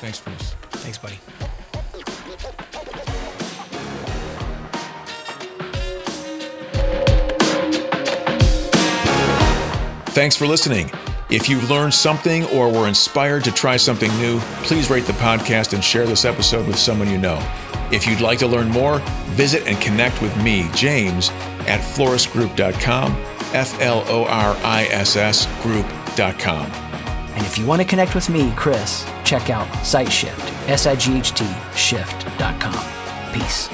Thanks 0.00 0.20
chris. 0.20 0.54
Thanks 0.70 0.98
buddy. 0.98 1.18
Thanks 10.12 10.34
for 10.34 10.46
listening. 10.46 10.90
If 11.28 11.48
you've 11.48 11.68
learned 11.68 11.92
something 11.92 12.44
or 12.46 12.72
were 12.72 12.86
inspired 12.86 13.42
to 13.44 13.52
try 13.52 13.76
something 13.76 14.16
new, 14.18 14.38
please 14.62 14.90
rate 14.90 15.06
the 15.06 15.12
podcast 15.14 15.72
and 15.74 15.82
share 15.82 16.06
this 16.06 16.24
episode 16.24 16.66
with 16.68 16.78
someone 16.78 17.10
you 17.10 17.18
know. 17.18 17.38
If 17.90 18.06
you'd 18.06 18.20
like 18.20 18.38
to 18.40 18.46
learn 18.46 18.68
more, 18.68 19.00
visit 19.34 19.66
and 19.66 19.80
connect 19.80 20.22
with 20.22 20.36
me, 20.42 20.68
James, 20.74 21.30
at 21.66 21.80
florissgroup.com, 21.80 23.12
F 23.52 23.80
L 23.80 24.04
O 24.06 24.24
R 24.24 24.56
I 24.62 24.86
S 24.90 25.16
S 25.16 25.46
group.com. 25.62 26.70
And 26.70 27.44
if 27.44 27.58
you 27.58 27.66
want 27.66 27.82
to 27.82 27.88
connect 27.88 28.14
with 28.14 28.30
me, 28.30 28.52
Chris, 28.56 29.04
check 29.24 29.50
out 29.50 29.66
SightShift, 29.78 30.68
S 30.68 30.86
I 30.86 30.94
G 30.94 31.18
H 31.18 31.32
T, 31.32 31.44
shift.com. 31.74 33.32
Peace. 33.32 33.68